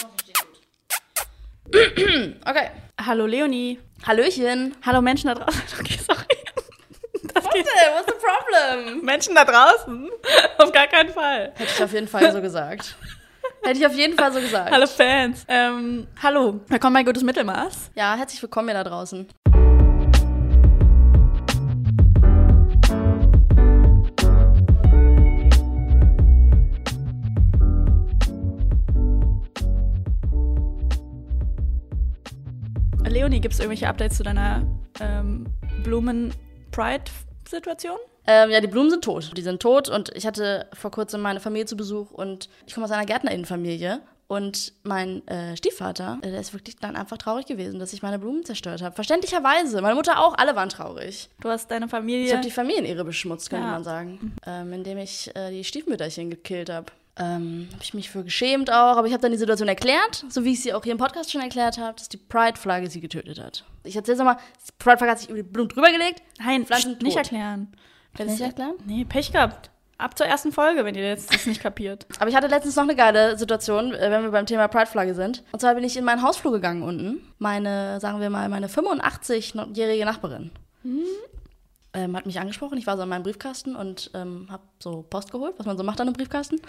Okay. 2.46 2.70
Hallo 3.00 3.26
Leonie. 3.26 3.78
Hallöchen. 4.06 4.74
Hallo 4.84 5.00
Menschen 5.00 5.28
da 5.28 5.34
draußen. 5.34 5.62
Okay, 5.80 5.98
sorry. 6.04 6.24
Das 7.34 7.44
What 7.44 7.54
geht. 7.54 7.64
the, 7.64 7.70
what's 7.94 8.06
the 8.06 8.14
problem? 8.18 9.00
Menschen 9.04 9.34
da 9.34 9.44
draußen? 9.44 10.10
Auf 10.58 10.72
gar 10.72 10.86
keinen 10.88 11.10
Fall. 11.10 11.52
Hätte 11.54 11.72
ich 11.76 11.82
auf 11.82 11.92
jeden 11.92 12.08
Fall 12.08 12.32
so 12.32 12.40
gesagt. 12.40 12.96
Hätte 13.62 13.78
ich 13.78 13.86
auf 13.86 13.94
jeden 13.94 14.16
Fall 14.16 14.32
so 14.32 14.40
gesagt. 14.40 14.70
Hallo 14.70 14.86
Fans. 14.86 15.44
Ähm, 15.46 16.06
hallo. 16.22 16.60
Willkommen 16.68 16.94
bei 16.94 17.02
Gutes 17.04 17.22
Mittelmaß. 17.22 17.90
Ja, 17.94 18.16
herzlich 18.16 18.40
willkommen 18.42 18.68
ihr 18.68 18.74
da 18.74 18.84
draußen. 18.84 19.28
Leonie, 33.30 33.40
gibt 33.42 33.54
es 33.54 33.60
irgendwelche 33.60 33.86
Updates 33.86 34.16
zu 34.16 34.24
deiner 34.24 34.66
ähm, 35.00 35.46
Blumen-Pride-Situation? 35.84 37.96
Ähm, 38.26 38.50
ja, 38.50 38.60
die 38.60 38.66
Blumen 38.66 38.90
sind 38.90 39.04
tot. 39.04 39.30
Die 39.36 39.42
sind 39.42 39.62
tot 39.62 39.88
und 39.88 40.10
ich 40.16 40.26
hatte 40.26 40.66
vor 40.72 40.90
kurzem 40.90 41.20
meine 41.20 41.38
Familie 41.38 41.66
zu 41.66 41.76
Besuch 41.76 42.10
und 42.10 42.48
ich 42.66 42.74
komme 42.74 42.86
aus 42.86 42.90
einer 42.90 43.06
Gärtnerinnenfamilie. 43.06 44.00
Und 44.26 44.72
mein 44.84 45.26
äh, 45.28 45.56
Stiefvater, 45.56 46.18
äh, 46.22 46.30
der 46.30 46.40
ist 46.40 46.52
wirklich 46.52 46.76
dann 46.76 46.94
einfach 46.96 47.18
traurig 47.18 47.46
gewesen, 47.46 47.78
dass 47.80 47.92
ich 47.92 48.02
meine 48.02 48.18
Blumen 48.18 48.44
zerstört 48.44 48.80
habe. 48.82 48.94
Verständlicherweise. 48.96 49.80
Meine 49.80 49.94
Mutter 49.96 50.18
auch, 50.24 50.36
alle 50.38 50.54
waren 50.56 50.68
traurig. 50.68 51.28
Du 51.40 51.48
hast 51.48 51.68
deine 51.70 51.86
Ich 51.86 51.90
Familie. 51.90 52.32
habe 52.32 52.42
die 52.44 52.50
Familienehre 52.52 53.04
beschmutzt, 53.04 53.50
könnte 53.50 53.66
Ja. 53.66 53.72
man 53.72 53.82
sagen. 53.84 54.34
Ähm, 54.46 54.72
indem 54.72 54.98
ich 54.98 55.34
äh, 55.36 55.50
die 55.50 55.64
Stiefmütterchen 55.64 56.30
gekillt 56.30 56.70
habe. 56.70 56.86
Ähm, 57.20 57.68
habe 57.72 57.82
ich 57.82 57.92
mich 57.92 58.08
für 58.08 58.24
geschämt 58.24 58.70
auch, 58.70 58.96
aber 58.96 59.06
ich 59.06 59.12
habe 59.12 59.20
dann 59.20 59.30
die 59.32 59.36
Situation 59.38 59.68
erklärt, 59.68 60.24
so 60.30 60.42
wie 60.44 60.52
ich 60.52 60.62
sie 60.62 60.72
auch 60.72 60.82
hier 60.82 60.92
im 60.92 60.98
Podcast 60.98 61.30
schon 61.30 61.42
erklärt 61.42 61.76
habe, 61.76 61.94
dass 61.98 62.08
die 62.08 62.16
Pride-Flagge 62.16 62.88
sie 62.88 63.00
getötet 63.00 63.38
hat. 63.38 63.64
Ich 63.84 63.94
erzähl's 63.94 64.18
nochmal, 64.18 64.36
die 64.36 64.72
Pride-Flagge 64.78 65.10
hat 65.12 65.18
sich 65.18 65.28
über 65.28 65.36
die 65.36 65.42
Blumen 65.42 65.68
drüber 65.68 65.90
gelegt. 65.92 66.22
Nein, 66.38 66.64
Pflanzen 66.64 66.96
nicht 67.02 67.16
erklären. 67.18 67.68
Kannst 68.16 68.38
du 68.38 68.44
das 68.44 68.48
erklären? 68.52 68.74
Nee, 68.86 69.04
Pech 69.04 69.32
gehabt. 69.32 69.70
Ab 69.98 70.16
zur 70.16 70.26
ersten 70.26 70.50
Folge, 70.50 70.86
wenn 70.86 70.94
ihr 70.94 71.06
jetzt 71.06 71.32
das 71.32 71.44
nicht 71.44 71.60
kapiert. 71.60 72.06
Aber 72.18 72.30
ich 72.30 72.34
hatte 72.34 72.46
letztens 72.46 72.74
noch 72.76 72.84
eine 72.84 72.96
geile 72.96 73.36
Situation, 73.36 73.92
äh, 73.92 74.10
wenn 74.10 74.22
wir 74.22 74.30
beim 74.30 74.46
Thema 74.46 74.66
Pride-Flagge 74.68 75.14
sind. 75.14 75.44
Und 75.52 75.60
zwar 75.60 75.74
bin 75.74 75.84
ich 75.84 75.98
in 75.98 76.04
meinen 76.04 76.22
Hausflur 76.22 76.52
gegangen 76.52 76.82
unten. 76.82 77.20
Meine, 77.38 78.00
sagen 78.00 78.18
wir 78.20 78.30
mal, 78.30 78.48
meine 78.48 78.68
85-jährige 78.68 80.06
Nachbarin. 80.06 80.52
Ähm, 81.92 82.16
hat 82.16 82.26
mich 82.26 82.38
angesprochen. 82.38 82.78
Ich 82.78 82.86
war 82.86 82.96
so 82.96 83.02
in 83.02 83.08
meinem 83.08 83.24
Briefkasten 83.24 83.74
und 83.74 84.10
ähm, 84.14 84.46
habe 84.50 84.62
so 84.78 85.02
Post 85.02 85.32
geholt, 85.32 85.54
was 85.58 85.66
man 85.66 85.76
so 85.76 85.82
macht 85.82 86.00
an 86.00 86.06
einem 86.06 86.14
Briefkasten. 86.14 86.60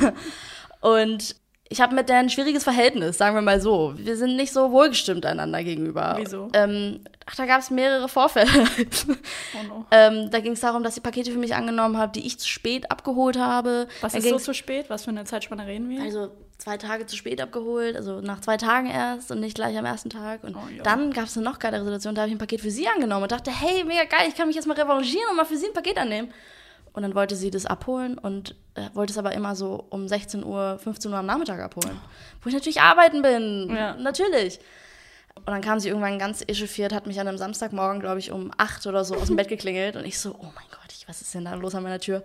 und 0.80 1.36
ich 1.72 1.80
habe 1.80 1.94
mit 1.94 2.08
der 2.10 2.18
ein 2.18 2.28
schwieriges 2.28 2.64
Verhältnis, 2.64 3.16
sagen 3.16 3.34
wir 3.34 3.40
mal 3.40 3.60
so. 3.60 3.94
Wir 3.96 4.16
sind 4.16 4.36
nicht 4.36 4.52
so 4.52 4.72
wohlgestimmt 4.72 5.24
einander 5.24 5.64
gegenüber. 5.64 6.16
Wieso? 6.18 6.50
Ähm, 6.52 7.00
ach, 7.24 7.34
da 7.34 7.46
gab 7.46 7.60
es 7.60 7.70
mehrere 7.70 8.08
Vorfälle. 8.08 8.50
Oh 8.50 9.66
no. 9.66 9.86
ähm, 9.90 10.30
da 10.30 10.40
ging 10.40 10.52
es 10.52 10.60
darum, 10.60 10.82
dass 10.82 10.96
sie 10.96 11.00
Pakete 11.00 11.32
für 11.32 11.38
mich 11.38 11.54
angenommen 11.54 11.96
hat, 11.96 12.14
die 12.14 12.26
ich 12.26 12.38
zu 12.38 12.46
spät 12.46 12.90
abgeholt 12.90 13.38
habe. 13.38 13.88
Was 14.02 14.12
Dann 14.12 14.22
ist 14.22 14.28
so 14.28 14.38
zu 14.38 14.54
spät? 14.54 14.90
Was 14.90 15.04
für 15.04 15.10
eine 15.10 15.24
Zeitspanne 15.24 15.66
reden 15.66 15.88
wir? 15.88 16.02
also 16.02 16.30
zwei 16.62 16.76
Tage 16.78 17.06
zu 17.06 17.16
spät 17.16 17.40
abgeholt, 17.40 17.96
also 17.96 18.20
nach 18.20 18.40
zwei 18.40 18.56
Tagen 18.56 18.88
erst 18.88 19.30
und 19.32 19.40
nicht 19.40 19.56
gleich 19.56 19.76
am 19.76 19.84
ersten 19.84 20.10
Tag. 20.10 20.44
Und 20.44 20.54
Oh 20.56 20.60
ja. 20.74 20.82
dann 20.84 21.12
gab 21.12 21.24
es 21.24 21.36
eine 21.36 21.44
noch 21.44 21.58
geilere 21.58 21.82
Situation, 21.84 22.14
da 22.14 22.22
habe 22.22 22.28
ich 22.30 22.34
ein 22.36 22.38
Paket 22.38 22.60
für 22.60 22.70
sie 22.70 22.86
angenommen 22.88 23.24
und 23.24 23.32
dachte, 23.32 23.50
hey, 23.50 23.82
mega 23.84 24.04
geil, 24.04 24.26
ich 24.28 24.36
kann 24.36 24.46
mich 24.46 24.56
jetzt 24.56 24.66
mal 24.66 24.74
revanchieren 24.80 25.28
und 25.30 25.36
mal 25.36 25.44
für 25.44 25.56
sie 25.56 25.66
ein 25.66 25.72
Paket 25.72 25.98
annehmen. 25.98 26.32
Und 26.92 27.02
dann 27.02 27.14
wollte 27.14 27.34
sie 27.36 27.50
das 27.50 27.64
abholen 27.66 28.18
und 28.18 28.54
äh, 28.74 28.88
wollte 28.94 29.12
es 29.12 29.18
aber 29.18 29.32
immer 29.32 29.56
so 29.56 29.86
um 29.90 30.06
16 30.08 30.44
Uhr, 30.44 30.78
15 30.78 31.10
Uhr 31.10 31.18
am 31.18 31.26
Nachmittag 31.26 31.58
abholen. 31.60 31.98
Wo 32.42 32.48
ich 32.48 32.54
natürlich 32.54 32.80
arbeiten 32.82 33.22
bin. 33.22 33.74
Ja. 33.74 33.94
Natürlich. 33.94 34.60
Und 35.34 35.48
dann 35.48 35.62
kam 35.62 35.80
sie 35.80 35.88
irgendwann 35.88 36.18
ganz 36.18 36.44
echauffiert, 36.46 36.92
hat 36.92 37.06
mich 37.06 37.18
an 37.18 37.26
einem 37.26 37.38
Samstagmorgen, 37.38 38.00
glaube 38.00 38.18
ich, 38.18 38.30
um 38.30 38.50
8 38.58 38.86
oder 38.86 39.04
so 39.06 39.14
aus 39.16 39.28
dem 39.28 39.36
Bett 39.36 39.48
geklingelt. 39.48 39.96
Und 39.96 40.04
ich 40.04 40.18
so, 40.18 40.34
oh 40.38 40.42
mein 40.54 40.66
Gott, 40.70 40.92
ich, 40.92 41.08
was 41.08 41.22
ist 41.22 41.32
denn 41.34 41.46
da 41.46 41.54
los 41.54 41.74
an 41.74 41.82
meiner 41.82 41.98
Tür? 41.98 42.22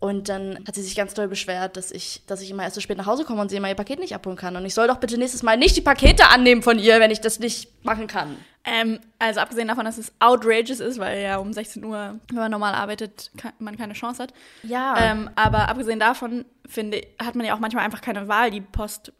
Und 0.00 0.30
dann 0.30 0.58
hat 0.66 0.74
sie 0.74 0.82
sich 0.82 0.96
ganz 0.96 1.12
doll 1.12 1.28
beschwert, 1.28 1.76
dass 1.76 1.90
ich, 1.92 2.22
dass 2.26 2.40
ich 2.40 2.50
immer 2.50 2.62
erst 2.62 2.74
so 2.74 2.80
spät 2.80 2.96
nach 2.96 3.04
Hause 3.04 3.24
komme 3.24 3.42
und 3.42 3.50
sie 3.50 3.56
immer 3.56 3.68
ihr 3.68 3.74
Paket 3.74 3.98
nicht 4.00 4.14
abholen 4.14 4.36
kann. 4.38 4.56
Und 4.56 4.64
ich 4.64 4.72
soll 4.72 4.88
doch 4.88 4.96
bitte 4.96 5.18
nächstes 5.18 5.42
Mal 5.42 5.58
nicht 5.58 5.76
die 5.76 5.82
Pakete 5.82 6.28
annehmen 6.28 6.62
von 6.62 6.78
ihr, 6.78 7.00
wenn 7.00 7.10
ich 7.10 7.20
das 7.20 7.38
nicht 7.38 7.68
machen 7.84 8.06
kann. 8.06 8.36
Ähm, 8.64 8.98
also 9.18 9.40
abgesehen 9.40 9.68
davon, 9.68 9.84
dass 9.84 9.98
es 9.98 10.10
outrageous 10.18 10.80
ist, 10.80 10.98
weil 10.98 11.20
ja 11.22 11.36
um 11.36 11.52
16 11.52 11.84
Uhr, 11.84 12.18
wenn 12.28 12.36
man 12.36 12.50
normal 12.50 12.74
arbeitet, 12.74 13.30
ke- 13.36 13.52
man 13.58 13.76
keine 13.76 13.92
Chance 13.92 14.22
hat. 14.22 14.32
Ja. 14.62 14.94
Ähm, 14.98 15.28
aber 15.36 15.68
abgesehen 15.68 16.00
davon, 16.00 16.46
finde 16.66 17.02
hat 17.22 17.34
man 17.34 17.44
ja 17.44 17.54
auch 17.54 17.58
manchmal 17.60 17.84
einfach 17.84 18.00
keine 18.00 18.26
Wahl. 18.26 18.50
Die 18.50 18.60
Post 18.62 19.12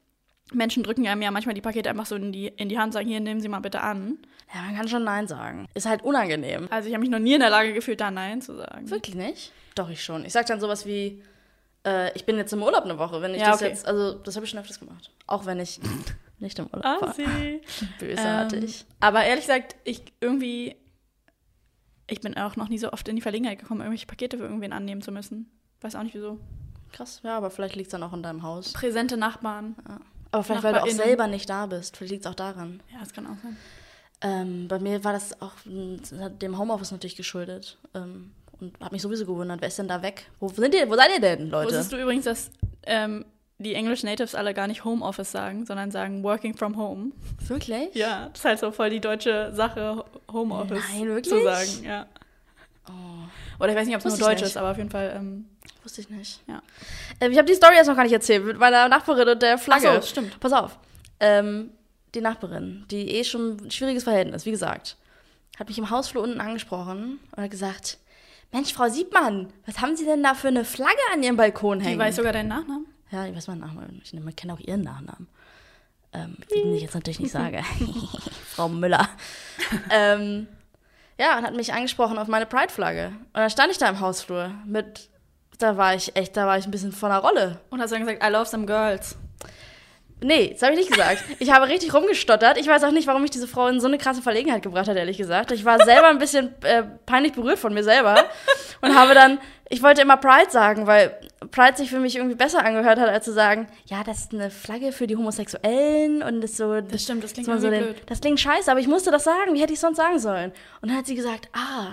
Menschen 0.52 0.82
drücken 0.82 1.06
einem 1.06 1.22
ja 1.22 1.30
manchmal 1.30 1.54
die 1.54 1.60
Pakete 1.60 1.90
einfach 1.90 2.06
so 2.06 2.16
in 2.16 2.32
die, 2.32 2.48
in 2.48 2.68
die 2.68 2.78
Hand 2.78 2.88
und 2.88 2.92
sagen, 2.92 3.08
hier, 3.08 3.20
nehmen 3.20 3.40
Sie 3.40 3.48
mal 3.48 3.60
bitte 3.60 3.80
an. 3.80 4.18
ja, 4.54 4.62
man 4.62 4.76
kann 4.76 4.88
schon 4.88 5.04
Nein 5.04 5.28
sagen. 5.28 5.66
Ist 5.74 5.86
halt 5.86 6.02
unangenehm. 6.02 6.66
Also 6.70 6.88
ich 6.88 6.94
habe 6.94 7.00
mich 7.02 7.10
noch 7.10 7.18
nie 7.20 7.34
in 7.34 7.40
der 7.40 7.50
Lage 7.50 7.72
gefühlt, 7.72 8.00
da 8.00 8.10
Nein 8.10 8.42
zu 8.42 8.56
sagen. 8.56 8.90
Wirklich 8.90 9.14
nicht? 9.14 9.52
Doch, 9.76 9.88
ich 9.90 10.02
schon. 10.02 10.24
Ich 10.24 10.32
sag 10.32 10.46
dann 10.46 10.58
sowas 10.60 10.86
wie, 10.86 11.22
äh, 11.86 12.12
ich 12.16 12.24
bin 12.26 12.36
jetzt 12.36 12.52
im 12.52 12.62
Urlaub 12.62 12.84
eine 12.84 12.98
Woche, 12.98 13.22
wenn 13.22 13.32
ich 13.34 13.40
Ja, 13.40 13.52
das 13.52 13.60
okay. 13.60 13.68
jetzt, 13.70 13.86
also 13.86 14.14
das 14.14 14.34
habe 14.36 14.44
ich 14.44 14.50
schon 14.50 14.58
öfters 14.60 14.80
gemacht. 14.80 15.10
Auch 15.26 15.46
wenn 15.46 15.60
ich 15.60 15.80
nicht 16.40 16.58
im 16.58 16.66
Urlaub 16.66 17.02
war. 17.02 17.08
Assi. 17.10 17.60
Bösartig. 18.00 18.80
Ähm, 18.80 18.96
aber 19.00 19.24
ehrlich 19.24 19.46
gesagt, 19.46 19.76
ich 19.84 20.02
irgendwie, 20.20 20.74
ich 22.08 22.20
bin 22.20 22.36
auch 22.36 22.56
noch 22.56 22.68
nie 22.68 22.78
so 22.78 22.92
oft 22.92 23.06
in 23.08 23.14
die 23.16 23.22
Verlegenheit 23.22 23.58
gekommen, 23.60 23.80
irgendwelche 23.82 24.06
Pakete 24.06 24.36
für 24.38 24.44
irgendwen 24.44 24.72
annehmen 24.72 25.00
zu 25.02 25.12
müssen. 25.12 25.48
Weiß 25.80 25.94
auch 25.94 26.02
nicht 26.02 26.14
wieso. 26.14 26.38
Krass, 26.92 27.20
ja, 27.22 27.36
aber 27.36 27.50
vielleicht 27.50 27.76
liegt 27.76 27.86
es 27.86 27.92
dann 27.92 28.02
auch 28.02 28.12
in 28.12 28.22
deinem 28.24 28.42
Haus. 28.42 28.72
Präsente 28.72 29.16
Nachbarn. 29.16 29.76
Aber 30.30 30.44
vielleicht, 30.44 30.62
weil 30.62 30.74
du 30.74 30.82
auch 30.82 30.88
selber 30.88 31.26
nicht 31.26 31.48
da 31.48 31.66
bist. 31.66 31.96
Vielleicht 31.96 32.12
liegt 32.12 32.24
es 32.24 32.30
auch 32.30 32.36
daran. 32.36 32.80
Ja, 32.92 33.00
das 33.00 33.12
kann 33.12 33.26
auch 33.26 33.36
sein. 33.42 33.56
Ähm, 34.22 34.68
bei 34.68 34.78
mir 34.78 35.02
war 35.02 35.12
das 35.12 35.40
auch 35.40 35.52
mm, 35.64 35.96
dem 36.40 36.58
Homeoffice 36.58 36.92
natürlich 36.92 37.16
geschuldet. 37.16 37.78
Ähm, 37.94 38.32
und 38.60 38.78
habe 38.80 38.94
mich 38.94 39.02
sowieso 39.02 39.24
gewundert, 39.24 39.60
wer 39.60 39.68
ist 39.68 39.78
denn 39.78 39.88
da 39.88 40.02
weg? 40.02 40.26
Wo 40.38 40.48
sind 40.48 40.74
ihr? 40.74 40.88
Wo 40.88 40.94
seid 40.94 41.10
ihr 41.14 41.20
denn, 41.20 41.48
Leute? 41.48 41.68
Wusstest 41.68 41.92
du 41.92 41.96
übrigens, 41.96 42.26
dass 42.26 42.50
ähm, 42.84 43.24
die 43.58 43.74
English 43.74 44.02
Natives 44.02 44.34
alle 44.34 44.52
gar 44.52 44.66
nicht 44.66 44.84
Homeoffice 44.84 45.32
sagen, 45.32 45.64
sondern 45.64 45.90
sagen 45.90 46.22
Working 46.22 46.54
from 46.54 46.76
Home? 46.76 47.12
Wirklich? 47.46 47.94
Ja, 47.94 48.28
das 48.28 48.40
ist 48.40 48.44
halt 48.44 48.58
so 48.58 48.70
voll 48.70 48.90
die 48.90 49.00
deutsche 49.00 49.52
Sache, 49.54 50.04
Homeoffice 50.30 50.84
Nein, 50.92 51.08
wirklich? 51.08 51.34
zu 51.34 51.42
sagen. 51.42 51.84
Ja. 51.84 52.06
Oder 53.60 53.70
ich 53.70 53.76
weiß 53.76 53.86
nicht, 53.86 53.96
ob 53.96 54.04
es 54.04 54.18
nur 54.18 54.28
Deutsch 54.28 54.40
nicht. 54.40 54.48
ist, 54.48 54.56
aber 54.56 54.70
auf 54.70 54.78
jeden 54.78 54.90
Fall, 54.90 55.12
ähm, 55.14 55.44
Wusste 55.90 56.02
ich 56.02 56.10
nicht. 56.10 56.40
ja. 56.46 56.62
Ähm, 57.20 57.32
ich 57.32 57.38
habe 57.38 57.48
die 57.48 57.54
Story 57.54 57.74
jetzt 57.74 57.88
noch 57.88 57.96
gar 57.96 58.04
nicht 58.04 58.12
erzählt 58.12 58.44
mit 58.44 58.58
meiner 58.58 58.88
Nachbarin 58.88 59.28
und 59.28 59.42
der 59.42 59.58
Flagge. 59.58 59.90
Ach 59.90 60.02
so, 60.02 60.08
stimmt. 60.08 60.38
Pass 60.38 60.52
auf. 60.52 60.78
Ähm, 61.18 61.70
die 62.14 62.20
Nachbarin, 62.20 62.84
die 62.92 63.10
eh 63.16 63.24
schon 63.24 63.56
ein 63.56 63.70
schwieriges 63.72 64.04
Verhältnis, 64.04 64.46
wie 64.46 64.52
gesagt, 64.52 64.96
hat 65.58 65.66
mich 65.68 65.78
im 65.78 65.90
Hausflur 65.90 66.22
unten 66.22 66.40
angesprochen 66.40 67.18
und 67.34 67.42
hat 67.42 67.50
gesagt, 67.50 67.98
Mensch, 68.52 68.72
Frau 68.72 68.88
Siebmann, 68.88 69.52
was 69.66 69.80
haben 69.80 69.96
Sie 69.96 70.04
denn 70.04 70.22
da 70.22 70.34
für 70.34 70.46
eine 70.48 70.64
Flagge 70.64 70.96
an 71.12 71.24
Ihrem 71.24 71.36
Balkon 71.36 71.80
Die 71.80 71.86
hängen? 71.86 71.98
weiß 71.98 72.14
sogar 72.16 72.32
deinen 72.32 72.48
Nachnamen? 72.48 72.86
Ja, 73.10 73.26
ich 73.26 73.34
weiß 73.34 73.48
meinen 73.48 73.60
Nachnamen. 73.60 74.00
Ich 74.04 74.36
kenne 74.36 74.52
auch 74.54 74.60
ihren 74.60 74.82
Nachnamen. 74.82 75.26
Ähm, 76.12 76.36
den 76.54 76.72
ich 76.74 76.82
jetzt 76.82 76.94
natürlich 76.94 77.18
nicht 77.18 77.32
sage. 77.32 77.64
Frau 78.46 78.68
Müller. 78.68 79.08
ähm, 79.90 80.46
ja, 81.18 81.36
und 81.36 81.44
hat 81.44 81.54
mich 81.56 81.72
angesprochen 81.72 82.16
auf 82.18 82.28
meine 82.28 82.46
Pride-Flagge. 82.46 83.08
Und 83.08 83.34
dann 83.34 83.50
stand 83.50 83.72
ich 83.72 83.78
da 83.78 83.88
im 83.88 83.98
Hausflur 83.98 84.52
mit, 84.64 85.09
da 85.62 85.76
war 85.76 85.94
ich 85.94 86.14
echt, 86.16 86.36
da 86.36 86.46
war 86.46 86.58
ich 86.58 86.66
ein 86.66 86.70
bisschen 86.70 86.92
von 86.92 87.10
der 87.10 87.18
Rolle. 87.18 87.60
Und 87.70 87.80
hast 87.80 87.92
dann 87.92 88.00
gesagt, 88.00 88.24
I 88.24 88.30
love 88.30 88.46
some 88.46 88.66
girls. 88.66 89.16
Nee, 90.22 90.50
das 90.52 90.62
habe 90.62 90.74
ich 90.74 90.80
nicht 90.80 90.90
gesagt. 90.90 91.24
Ich 91.38 91.50
habe 91.50 91.68
richtig 91.68 91.94
rumgestottert. 91.94 92.58
Ich 92.58 92.66
weiß 92.66 92.84
auch 92.84 92.90
nicht, 92.90 93.06
warum 93.06 93.22
mich 93.22 93.30
diese 93.30 93.48
Frau 93.48 93.68
in 93.68 93.80
so 93.80 93.86
eine 93.86 93.96
krasse 93.96 94.20
Verlegenheit 94.20 94.62
gebracht 94.62 94.88
hat, 94.88 94.96
ehrlich 94.96 95.16
gesagt. 95.16 95.50
Ich 95.52 95.64
war 95.64 95.82
selber 95.82 96.08
ein 96.08 96.18
bisschen 96.18 96.54
äh, 96.62 96.82
peinlich 97.06 97.32
berührt 97.32 97.58
von 97.58 97.72
mir 97.72 97.82
selber 97.82 98.24
und 98.82 98.94
habe 98.94 99.14
dann, 99.14 99.38
ich 99.70 99.82
wollte 99.82 100.02
immer 100.02 100.18
Pride 100.18 100.50
sagen, 100.50 100.86
weil 100.86 101.18
Pride 101.50 101.76
sich 101.76 101.88
für 101.88 102.00
mich 102.00 102.16
irgendwie 102.16 102.34
besser 102.34 102.62
angehört 102.64 102.98
hat, 102.98 103.08
als 103.08 103.24
zu 103.24 103.32
sagen, 103.32 103.66
ja, 103.86 104.02
das 104.04 104.18
ist 104.20 104.34
eine 104.34 104.50
Flagge 104.50 104.92
für 104.92 105.06
die 105.06 105.16
Homosexuellen 105.16 106.22
und 106.22 106.42
das 106.42 106.56
so. 106.56 106.80
Das 106.80 107.02
stimmt, 107.02 107.24
das 107.24 107.32
klingt 107.32 107.46
so 107.46 107.52
irgendwie 107.52 107.70
den, 107.70 107.84
blöd. 107.84 108.02
Das 108.06 108.20
klingt 108.20 108.40
scheiße, 108.40 108.70
aber 108.70 108.80
ich 108.80 108.88
musste 108.88 109.10
das 109.10 109.24
sagen. 109.24 109.54
Wie 109.54 109.62
hätte 109.62 109.72
ich 109.72 109.78
es 109.78 109.80
sonst 109.80 109.96
sagen 109.96 110.18
sollen? 110.18 110.52
Und 110.82 110.90
dann 110.90 110.98
hat 110.98 111.06
sie 111.06 111.14
gesagt, 111.14 111.48
ah, 111.54 111.92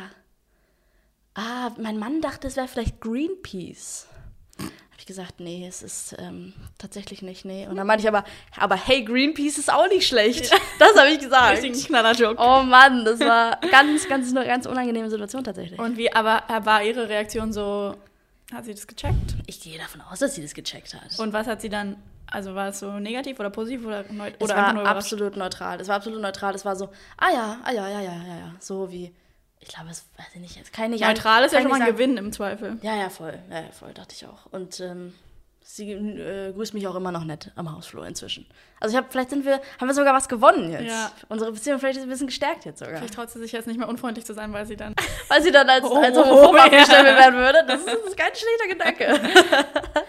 ah, 1.37 1.71
mein 1.77 1.97
Mann 1.97 2.21
dachte, 2.21 2.47
es 2.47 2.57
wäre 2.57 2.67
vielleicht 2.67 2.99
Greenpeace. 2.99 4.07
Habe 4.59 4.71
ich 4.97 5.05
gesagt, 5.05 5.39
nee, 5.39 5.65
es 5.67 5.83
ist 5.83 6.15
ähm, 6.17 6.53
tatsächlich 6.79 7.21
nicht, 7.21 7.45
nee. 7.45 7.67
Und 7.67 7.75
dann 7.75 7.85
meinte 7.85 8.01
ich 8.01 8.07
aber, 8.07 8.25
aber 8.57 8.75
hey, 8.75 9.03
Greenpeace 9.05 9.59
ist 9.59 9.71
auch 9.71 9.87
nicht 9.87 10.07
schlecht. 10.07 10.51
Das 10.79 10.95
habe 10.95 11.09
ich 11.09 11.19
gesagt. 11.19 11.63
Richtig 11.63 11.85
ein 11.85 11.87
Knaller-Joke. 11.87 12.35
Oh 12.39 12.63
Mann, 12.63 13.05
das 13.05 13.19
war 13.19 13.59
ganz, 13.71 14.07
ganz, 14.07 14.35
eine 14.35 14.45
ganz 14.45 14.65
unangenehme 14.65 15.09
Situation 15.09 15.43
tatsächlich. 15.43 15.79
Und 15.79 15.97
wie, 15.97 16.11
aber 16.11 16.43
war 16.63 16.83
ihre 16.83 17.07
Reaktion 17.07 17.53
so, 17.53 17.95
hat 18.53 18.65
sie 18.65 18.73
das 18.73 18.87
gecheckt? 18.87 19.35
ich 19.45 19.59
gehe 19.61 19.77
davon 19.77 20.01
aus, 20.01 20.19
dass 20.19 20.35
sie 20.35 20.41
das 20.41 20.53
gecheckt 20.53 20.93
hat. 20.93 21.19
Und 21.19 21.33
was 21.33 21.47
hat 21.47 21.61
sie 21.61 21.69
dann, 21.69 21.97
also 22.27 22.55
war 22.55 22.69
es 22.69 22.79
so 22.79 22.99
negativ 22.99 23.39
oder 23.39 23.49
positiv 23.49 23.85
oder, 23.85 24.03
neu, 24.11 24.29
es 24.29 24.41
oder 24.41 24.55
einfach 24.55 24.83
war 24.83 24.85
absolut 24.85 25.37
neutral. 25.37 25.79
Es 25.79 25.87
war 25.87 25.97
absolut 25.97 26.21
neutral. 26.21 26.55
Es 26.55 26.65
war 26.65 26.75
so, 26.75 26.89
ah 27.17 27.31
ja, 27.31 27.59
ah 27.63 27.71
ja, 27.71 27.87
ja, 27.87 28.01
ja, 28.01 28.13
ja, 28.13 28.37
ja. 28.37 28.55
So 28.59 28.91
wie, 28.91 29.13
ich 29.59 29.67
glaube, 29.69 29.89
es 29.89 30.05
weiß 30.17 30.27
ich 30.35 30.41
nicht, 30.41 30.55
jetzt 30.55 30.73
kann 30.73 30.85
ich 30.85 30.99
nicht 30.99 31.07
Neutral 31.07 31.43
ist 31.43 31.51
ja 31.51 31.61
schon 31.61 31.69
mal 31.69 31.75
ein 31.75 31.81
sagen. 31.81 31.93
Gewinn 31.93 32.17
im 32.17 32.31
Zweifel. 32.31 32.77
Ja, 32.81 32.95
ja, 32.95 33.09
voll. 33.09 33.37
Ja, 33.49 33.61
ja, 33.61 33.71
voll, 33.71 33.93
dachte 33.93 34.15
ich 34.15 34.25
auch. 34.25 34.45
Und 34.51 34.79
ähm, 34.79 35.13
Sie 35.69 35.91
äh, 35.91 36.53
grüßt 36.53 36.73
mich 36.73 36.87
auch 36.87 36.95
immer 36.95 37.11
noch 37.11 37.25
nett 37.25 37.51
am 37.57 37.75
Hausflur 37.75 38.07
inzwischen. 38.07 38.47
Also 38.79 38.93
ich 38.93 38.97
habe, 38.97 39.07
vielleicht 39.11 39.31
sind 39.31 39.43
wir, 39.43 39.59
haben 39.81 39.87
wir 39.87 39.93
sogar 39.93 40.13
was 40.13 40.29
gewonnen 40.29 40.71
jetzt. 40.71 40.87
Ja. 40.87 41.11
Unsere 41.27 41.51
Beziehung 41.51 41.77
vielleicht 41.79 41.97
ist 41.97 42.03
ein 42.03 42.09
bisschen 42.09 42.27
gestärkt 42.27 42.63
jetzt 42.63 42.79
sogar. 42.79 42.99
Vielleicht 42.99 43.15
traut 43.15 43.29
sie 43.29 43.39
sich 43.39 43.51
jetzt 43.51 43.67
nicht 43.67 43.77
mehr 43.77 43.89
unfreundlich 43.89 44.25
zu 44.25 44.33
sein, 44.33 44.53
weil 44.53 44.65
sie 44.65 44.77
dann. 44.77 44.95
Weil 45.27 45.41
sie 45.41 45.51
dann 45.51 45.69
als, 45.69 45.83
Oh, 45.83 45.97
als 45.97 46.15
homophob 46.15 46.55
ja. 46.55 46.63
abgestellt 46.63 47.05
werden 47.05 47.35
würde. 47.35 47.65
Das 47.67 47.81
ist, 47.81 47.87
das 47.87 47.99
ist 47.99 48.17
kein 48.17 48.31
schlechter 48.33 48.67
Gedanke. 48.69 49.29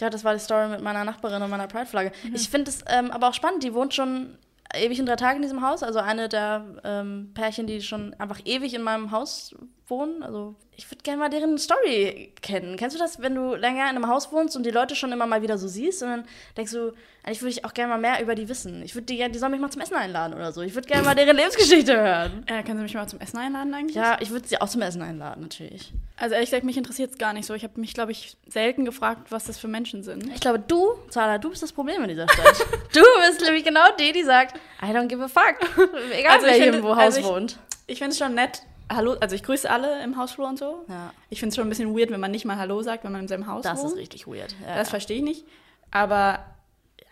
ja, 0.00 0.10
das 0.10 0.24
war 0.24 0.34
die 0.34 0.40
Story 0.40 0.68
mit 0.68 0.82
meiner 0.82 1.04
Nachbarin 1.04 1.40
und 1.40 1.48
meiner 1.48 1.68
Pride-Flagge. 1.68 2.12
Ich 2.34 2.50
finde 2.50 2.70
es 2.70 2.84
ähm, 2.86 3.10
aber 3.12 3.30
auch 3.30 3.34
spannend, 3.34 3.62
die 3.62 3.72
wohnt 3.72 3.94
schon 3.94 4.36
ewig 4.74 4.98
in 4.98 5.06
drei 5.06 5.16
Tagen 5.16 5.36
in 5.36 5.42
diesem 5.42 5.66
Haus. 5.66 5.82
Also 5.82 5.98
eine 5.98 6.28
der 6.28 6.64
ähm, 6.84 7.30
Pärchen, 7.34 7.66
die 7.66 7.80
schon 7.82 8.14
einfach 8.14 8.40
ewig 8.44 8.74
in 8.74 8.82
meinem 8.82 9.10
Haus 9.10 9.54
wohnen. 9.92 10.22
Also 10.22 10.54
ich 10.74 10.90
würde 10.90 11.02
gerne 11.02 11.18
mal 11.20 11.28
deren 11.28 11.58
Story 11.58 12.32
kennen. 12.40 12.76
Kennst 12.76 12.96
du 12.96 12.98
das, 12.98 13.20
wenn 13.20 13.34
du 13.34 13.54
länger 13.54 13.82
in 13.90 13.96
einem 13.96 14.08
Haus 14.08 14.32
wohnst 14.32 14.56
und 14.56 14.64
die 14.64 14.70
Leute 14.70 14.96
schon 14.96 15.12
immer 15.12 15.26
mal 15.26 15.42
wieder 15.42 15.58
so 15.58 15.68
siehst 15.68 16.02
und 16.02 16.08
dann 16.08 16.24
denkst 16.56 16.72
du, 16.72 16.92
eigentlich 17.22 17.42
würde 17.42 17.50
ich 17.50 17.64
auch 17.64 17.74
gerne 17.74 17.90
mal 17.90 18.00
mehr 18.00 18.20
über 18.22 18.34
die 18.34 18.48
wissen. 18.48 18.82
Ich 18.82 18.94
würde 18.94 19.04
die 19.04 19.16
gerne, 19.18 19.32
die 19.32 19.38
sollen 19.38 19.52
mich 19.52 19.60
mal 19.60 19.70
zum 19.70 19.82
Essen 19.82 19.94
einladen 19.94 20.34
oder 20.34 20.50
so. 20.50 20.62
Ich 20.62 20.74
würde 20.74 20.88
gerne 20.88 21.04
mal 21.04 21.14
deren 21.14 21.36
Lebensgeschichte 21.36 21.94
hören. 21.96 22.44
Äh, 22.46 22.62
können 22.64 22.78
Sie 22.78 22.82
mich 22.84 22.94
mal 22.94 23.06
zum 23.06 23.20
Essen 23.20 23.36
einladen 23.38 23.72
eigentlich? 23.74 23.94
Ja, 23.94 24.16
ich 24.20 24.30
würde 24.30 24.48
sie 24.48 24.60
auch 24.60 24.68
zum 24.68 24.80
Essen 24.82 25.02
einladen, 25.02 25.42
natürlich. 25.42 25.92
Also 26.16 26.34
ehrlich 26.34 26.50
gesagt, 26.50 26.64
mich 26.64 26.76
interessiert 26.78 27.12
es 27.12 27.18
gar 27.18 27.32
nicht 27.34 27.46
so. 27.46 27.54
Ich 27.54 27.64
habe 27.64 27.78
mich, 27.78 27.92
glaube 27.94 28.10
ich, 28.12 28.36
selten 28.48 28.84
gefragt, 28.84 29.30
was 29.30 29.44
das 29.44 29.58
für 29.58 29.68
Menschen 29.68 30.02
sind. 30.02 30.26
Ich 30.34 30.40
glaube, 30.40 30.58
du, 30.58 30.94
Zara, 31.10 31.38
du 31.38 31.50
bist 31.50 31.62
das 31.62 31.72
Problem 31.72 32.02
in 32.02 32.08
dieser 32.08 32.26
Stadt. 32.28 32.66
du 32.94 33.02
bist 33.28 33.42
nämlich 33.42 33.62
genau 33.64 33.84
die, 34.00 34.12
die 34.12 34.24
sagt, 34.24 34.56
I 34.82 34.86
don't 34.86 35.06
give 35.06 35.22
a 35.22 35.28
fuck. 35.28 35.58
Egal, 36.12 36.32
Also 36.36 36.46
wer 36.46 36.54
hier 36.54 36.74
im 36.74 36.82
Haus 36.84 36.96
also 36.98 37.20
ich- 37.20 37.26
wohnt. 37.26 37.58
Ich 37.86 37.98
finde 37.98 38.12
es 38.12 38.18
schon 38.18 38.34
nett. 38.34 38.62
Hallo, 38.90 39.14
also 39.20 39.34
ich 39.34 39.42
grüße 39.42 39.68
alle 39.70 40.02
im 40.04 40.16
Hausflur 40.18 40.48
und 40.48 40.58
so. 40.58 40.84
Ja, 40.88 41.12
Ich 41.30 41.40
finde 41.40 41.50
es 41.50 41.56
schon 41.56 41.66
ein 41.66 41.70
bisschen 41.70 41.96
weird, 41.96 42.10
wenn 42.10 42.20
man 42.20 42.30
nicht 42.30 42.44
mal 42.44 42.56
Hallo 42.56 42.82
sagt, 42.82 43.04
wenn 43.04 43.12
man 43.12 43.22
in 43.22 43.28
seinem 43.28 43.46
Haus 43.46 43.62
das 43.62 43.78
wohnt. 43.78 43.92
ist 43.92 43.96
richtig 43.98 44.26
weird. 44.26 44.54
Ja, 44.62 44.74
Das 44.76 44.88
ja. 44.88 44.90
verstehe 44.90 45.16
ich 45.18 45.22
nicht. 45.22 45.44
Aber 45.90 46.40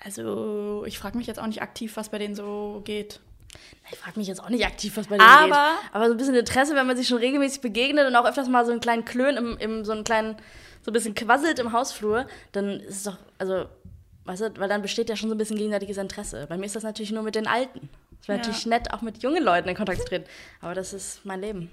also 0.05 0.85
ich 0.87 0.99
frage 0.99 1.17
mich 1.19 1.27
jetzt 1.27 1.39
auch 1.41 1.47
nicht 1.47 1.63
aktiv, 1.63 1.97
was 1.97 2.09
bei 2.11 2.19
denen 2.19 2.35
so 2.35 2.83
geht. 2.85 3.21
Ich 3.91 3.99
frage 3.99 4.19
mich 4.19 4.29
jetzt 4.29 4.43
auch 4.43 4.49
nicht 4.51 4.65
aktiv, 4.67 4.97
was 4.97 5.09
bei 5.09 5.17
denen 5.19 5.29
Aber- 5.29 5.49
geht. 5.81 5.95
Aber 5.95 6.07
so 6.07 6.13
ein 6.13 6.17
bisschen 6.17 6.35
Interesse, 6.35 6.75
wenn 6.75 6.87
man 6.87 6.97
sich 6.97 7.09
schon 7.09 7.19
regelmäßig 7.19 7.61
begegnet 7.61 8.07
und 8.07 8.15
auch 8.15 8.25
öfters 8.27 8.49
mal 8.49 8.65
so 8.65 8.73
einen 8.73 8.81
kleinen 8.81 9.05
Klön 9.05 9.37
im, 9.37 9.57
im 9.59 9.85
so 9.85 9.93
einen 9.93 10.05
kleinen, 10.05 10.37
so 10.83 10.91
ein 10.91 10.95
bisschen 10.95 11.15
quasselt 11.15 11.59
im 11.59 11.73
Hausflur, 11.73 12.27
dann 12.53 12.81
ist 12.81 12.97
es 12.97 13.03
doch, 13.05 13.17
also, 13.39 13.65
weißt 14.27 14.43
du, 14.43 14.61
weil 14.61 14.69
dann 14.69 14.83
besteht 14.83 15.09
ja 15.09 15.17
schon 15.17 15.29
so 15.29 15.35
ein 15.35 15.39
bisschen 15.39 15.57
gegenseitiges 15.57 15.97
Interesse. 15.97 16.47
Bei 16.49 16.57
mir 16.57 16.67
ist 16.67 16.77
das 16.77 16.83
natürlich 16.85 17.11
nur 17.11 17.23
mit 17.23 17.35
den 17.35 17.47
Alten. 17.47 17.89
Es 18.23 18.29
wäre 18.29 18.39
Ja. 18.39 18.45
natürlich 18.45 18.67
nett, 18.67 18.93
auch 18.93 19.03
mit 19.03 19.23
jungen 19.23 19.43
Leuten 19.43 19.69
in 19.69 19.75
Kontakt 19.77 20.01
zu 20.01 20.05
treten. 20.07 20.25
Aber 20.61 20.75
das 20.75 20.93
ist 20.93 21.25
mein 21.25 21.41
Leben. 21.41 21.71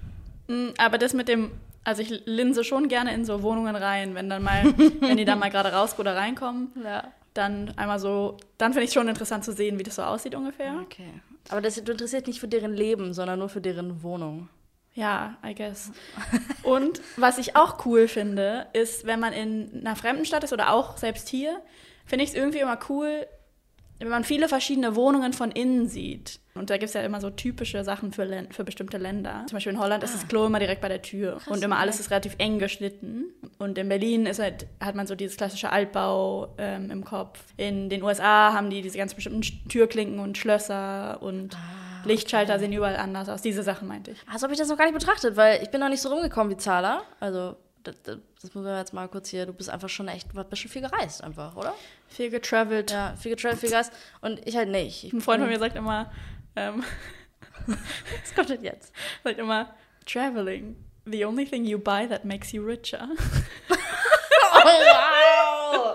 Mm, 0.48 0.68
Aber 0.78 0.98
das 0.98 1.12
mit 1.12 1.28
dem, 1.28 1.50
also 1.84 2.02
ich 2.02 2.22
linse 2.26 2.64
schon 2.64 2.88
gerne 2.88 3.12
in 3.14 3.24
so 3.24 3.42
Wohnungen 3.42 3.76
rein, 3.76 4.14
wenn 4.14 4.28
dann 4.30 4.42
mal, 4.42 4.64
wenn 5.00 5.16
die 5.16 5.24
dann 5.24 5.38
mal 5.38 5.50
gerade 5.50 5.72
raus 5.72 5.98
oder 5.98 6.16
reinkommen, 6.16 6.72
Ja. 6.82 7.04
dann 7.34 7.72
einmal 7.76 7.98
so, 7.98 8.36
dann 8.56 8.72
finde 8.72 8.84
ich 8.84 8.88
es 8.90 8.94
schon 8.94 9.08
interessant 9.08 9.44
zu 9.44 9.52
sehen, 9.52 9.78
wie 9.78 9.82
das 9.82 9.96
so 9.96 10.02
aussieht 10.02 10.34
ungefähr. 10.34 10.74
Okay. 10.82 11.12
Aber 11.50 11.60
das, 11.60 11.74
du 11.82 11.92
interessierst 11.92 12.26
nicht 12.26 12.40
für 12.40 12.48
deren 12.48 12.72
Leben, 12.74 13.14
sondern 13.14 13.38
nur 13.38 13.48
für 13.48 13.60
deren 13.60 14.02
Wohnung. 14.02 14.48
Ja, 14.94 15.36
I 15.46 15.54
guess. 15.54 15.92
Und 16.62 17.00
was 17.16 17.38
ich 17.38 17.54
auch 17.56 17.84
cool 17.86 18.08
finde, 18.08 18.66
ist, 18.72 19.06
wenn 19.06 19.20
man 19.20 19.32
in 19.32 19.70
einer 19.86 19.96
fremden 19.96 20.24
Stadt 20.24 20.44
ist 20.44 20.52
oder 20.52 20.72
auch 20.72 20.96
selbst 20.96 21.28
hier, 21.28 21.60
finde 22.04 22.24
ich 22.24 22.30
es 22.30 22.36
irgendwie 22.36 22.58
immer 22.58 22.78
cool, 22.88 23.26
wenn 23.98 24.08
man 24.08 24.24
viele 24.24 24.48
verschiedene 24.48 24.94
Wohnungen 24.96 25.32
von 25.32 25.50
innen 25.50 25.88
sieht. 25.88 26.40
Und 26.54 26.70
da 26.70 26.76
gibt 26.76 26.88
es 26.88 26.94
ja 26.94 27.02
immer 27.02 27.20
so 27.20 27.30
typische 27.30 27.84
Sachen 27.84 28.12
für, 28.12 28.24
Län- 28.24 28.50
für 28.52 28.64
bestimmte 28.64 28.98
Länder. 28.98 29.44
Zum 29.48 29.56
Beispiel 29.56 29.72
in 29.72 29.78
Holland 29.80 30.02
ist 30.02 30.14
das 30.14 30.26
Klo 30.26 30.46
immer 30.46 30.58
direkt 30.58 30.80
bei 30.80 30.88
der 30.88 31.02
Tür. 31.02 31.38
und 31.48 31.62
immer 31.62 31.78
alles 31.78 32.00
ist 32.00 32.10
relativ 32.10 32.34
eng 32.38 32.58
geschnitten. 32.58 33.26
Und 33.58 33.78
in 33.78 33.88
Berlin 33.88 34.26
ist 34.26 34.40
halt, 34.40 34.66
hat 34.80 34.94
man 34.96 35.06
so 35.06 35.14
dieses 35.14 35.36
klassische 35.36 35.70
Altbau 35.70 36.54
ähm, 36.58 36.90
im 36.90 37.04
Kopf. 37.04 37.40
In 37.56 37.88
den 37.88 38.02
USA 38.02 38.52
haben 38.52 38.70
die 38.70 38.82
diese 38.82 38.98
ganz 38.98 39.14
bestimmten 39.14 39.42
Türklinken 39.68 40.18
und 40.18 40.36
Schlösser 40.36 41.22
und 41.22 41.56
Lichtschalter 42.04 42.58
sehen 42.58 42.72
überall 42.72 42.96
anders 42.96 43.28
aus. 43.28 43.42
Diese 43.42 43.62
Sachen 43.62 43.86
meinte 43.88 44.12
ich. 44.12 44.18
Also 44.32 44.44
habe 44.44 44.52
ich 44.52 44.58
das 44.58 44.68
noch 44.68 44.76
gar 44.78 44.84
nicht 44.84 44.94
betrachtet, 44.98 45.36
weil 45.36 45.62
ich 45.62 45.70
bin 45.70 45.80
noch 45.80 45.88
nicht 45.88 46.00
so 46.02 46.08
rumgekommen 46.08 46.52
wie 46.52 46.56
Zahler. 46.56 47.02
Also, 47.20 47.56
das, 47.84 48.02
das, 48.02 48.18
das 48.40 48.54
müssen 48.54 48.64
wir 48.64 48.78
jetzt 48.78 48.92
mal 48.92 49.08
kurz 49.08 49.28
hier. 49.28 49.46
Du 49.46 49.52
bist 49.52 49.70
einfach 49.70 49.88
schon 49.88 50.08
echt, 50.08 50.32
du 50.34 50.44
bist 50.44 50.62
schon 50.62 50.70
viel 50.70 50.82
gereist 50.82 51.22
einfach, 51.22 51.56
oder? 51.56 51.74
Viel 52.08 52.30
getravelt. 52.30 52.90
Ja, 52.90 53.14
viel 53.16 53.34
getravet, 53.34 53.58
viel 53.58 53.70
gereist. 53.70 53.92
Und 54.20 54.46
ich 54.46 54.56
halt 54.56 54.68
nicht. 54.68 55.04
Ich, 55.04 55.12
Ein 55.12 55.20
Freund 55.20 55.40
von 55.40 55.48
mir 55.48 55.58
sagt 55.58 55.76
immer, 55.76 56.12
ähm, 56.56 56.84
Was 57.66 58.34
kommt 58.34 58.48
denn 58.48 58.64
jetzt? 58.64 58.92
sagt 59.24 59.38
immer, 59.38 59.74
traveling, 60.06 60.76
the 61.04 61.24
only 61.24 61.44
thing 61.44 61.64
you 61.64 61.78
buy 61.78 62.06
that 62.08 62.24
makes 62.24 62.52
you 62.52 62.64
richer. 62.64 63.08
Oh, 64.60 65.94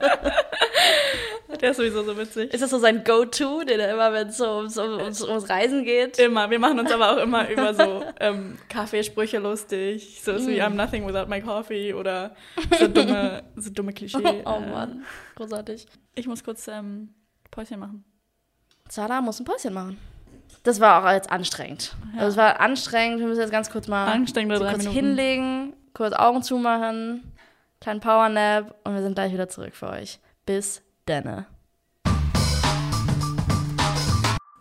Der 1.60 1.72
ist 1.72 1.76
sowieso 1.76 2.02
so 2.02 2.16
witzig. 2.16 2.52
Ist 2.54 2.62
das 2.62 2.70
so 2.70 2.78
sein 2.78 3.04
Go-To, 3.04 3.62
den 3.64 3.80
er 3.80 3.92
immer, 3.92 4.12
wenn 4.12 4.28
es 4.28 4.38
so 4.38 4.56
ums, 4.56 4.78
ums, 4.78 5.22
ums 5.22 5.48
Reisen 5.48 5.84
geht? 5.84 6.18
Immer. 6.18 6.48
Wir 6.48 6.58
machen 6.58 6.78
uns 6.78 6.90
aber 6.90 7.12
auch 7.12 7.18
immer 7.18 7.48
über 7.50 7.74
so 7.74 8.02
ähm, 8.18 8.56
Kaffeesprüche 8.68 9.38
lustig. 9.38 10.20
So 10.22 10.32
ist 10.32 10.46
wie 10.46 10.62
I'm 10.62 10.70
nothing 10.70 11.06
without 11.06 11.28
my 11.28 11.40
coffee 11.40 11.92
oder 11.92 12.34
so 12.78 12.88
dumme, 12.88 13.42
so 13.56 13.70
dumme 13.70 13.92
Klischee. 13.92 14.18
Oh 14.44 14.54
äh, 14.54 14.70
Mann, 14.70 15.04
großartig. 15.36 15.86
Ich 16.14 16.26
muss 16.26 16.42
kurz 16.42 16.66
ähm, 16.68 17.14
Päuschen 17.50 17.78
machen. 17.78 18.04
Zahler 18.88 19.20
muss 19.20 19.38
ein 19.38 19.44
Päuschen 19.44 19.74
machen. 19.74 19.98
Das 20.62 20.80
war 20.80 21.04
auch 21.04 21.10
jetzt 21.12 21.30
anstrengend. 21.30 21.94
Ja. 22.14 22.20
Also 22.20 22.30
es 22.32 22.36
war 22.36 22.60
anstrengend. 22.60 23.20
Wir 23.20 23.26
müssen 23.26 23.40
jetzt 23.40 23.52
ganz 23.52 23.70
kurz 23.70 23.86
mal 23.86 24.06
drei 24.06 24.14
kurz 24.24 24.34
Minuten. 24.78 24.90
hinlegen, 24.90 25.72
kurz 25.94 26.14
Augen 26.14 26.42
zumachen, 26.42 27.32
kleinen 27.80 28.00
Powernap 28.00 28.74
und 28.84 28.94
wir 28.94 29.02
sind 29.02 29.14
gleich 29.14 29.32
wieder 29.32 29.48
zurück 29.48 29.74
für 29.74 29.90
euch. 29.90 30.18
Bis 30.46 30.82
denne. 31.08 31.46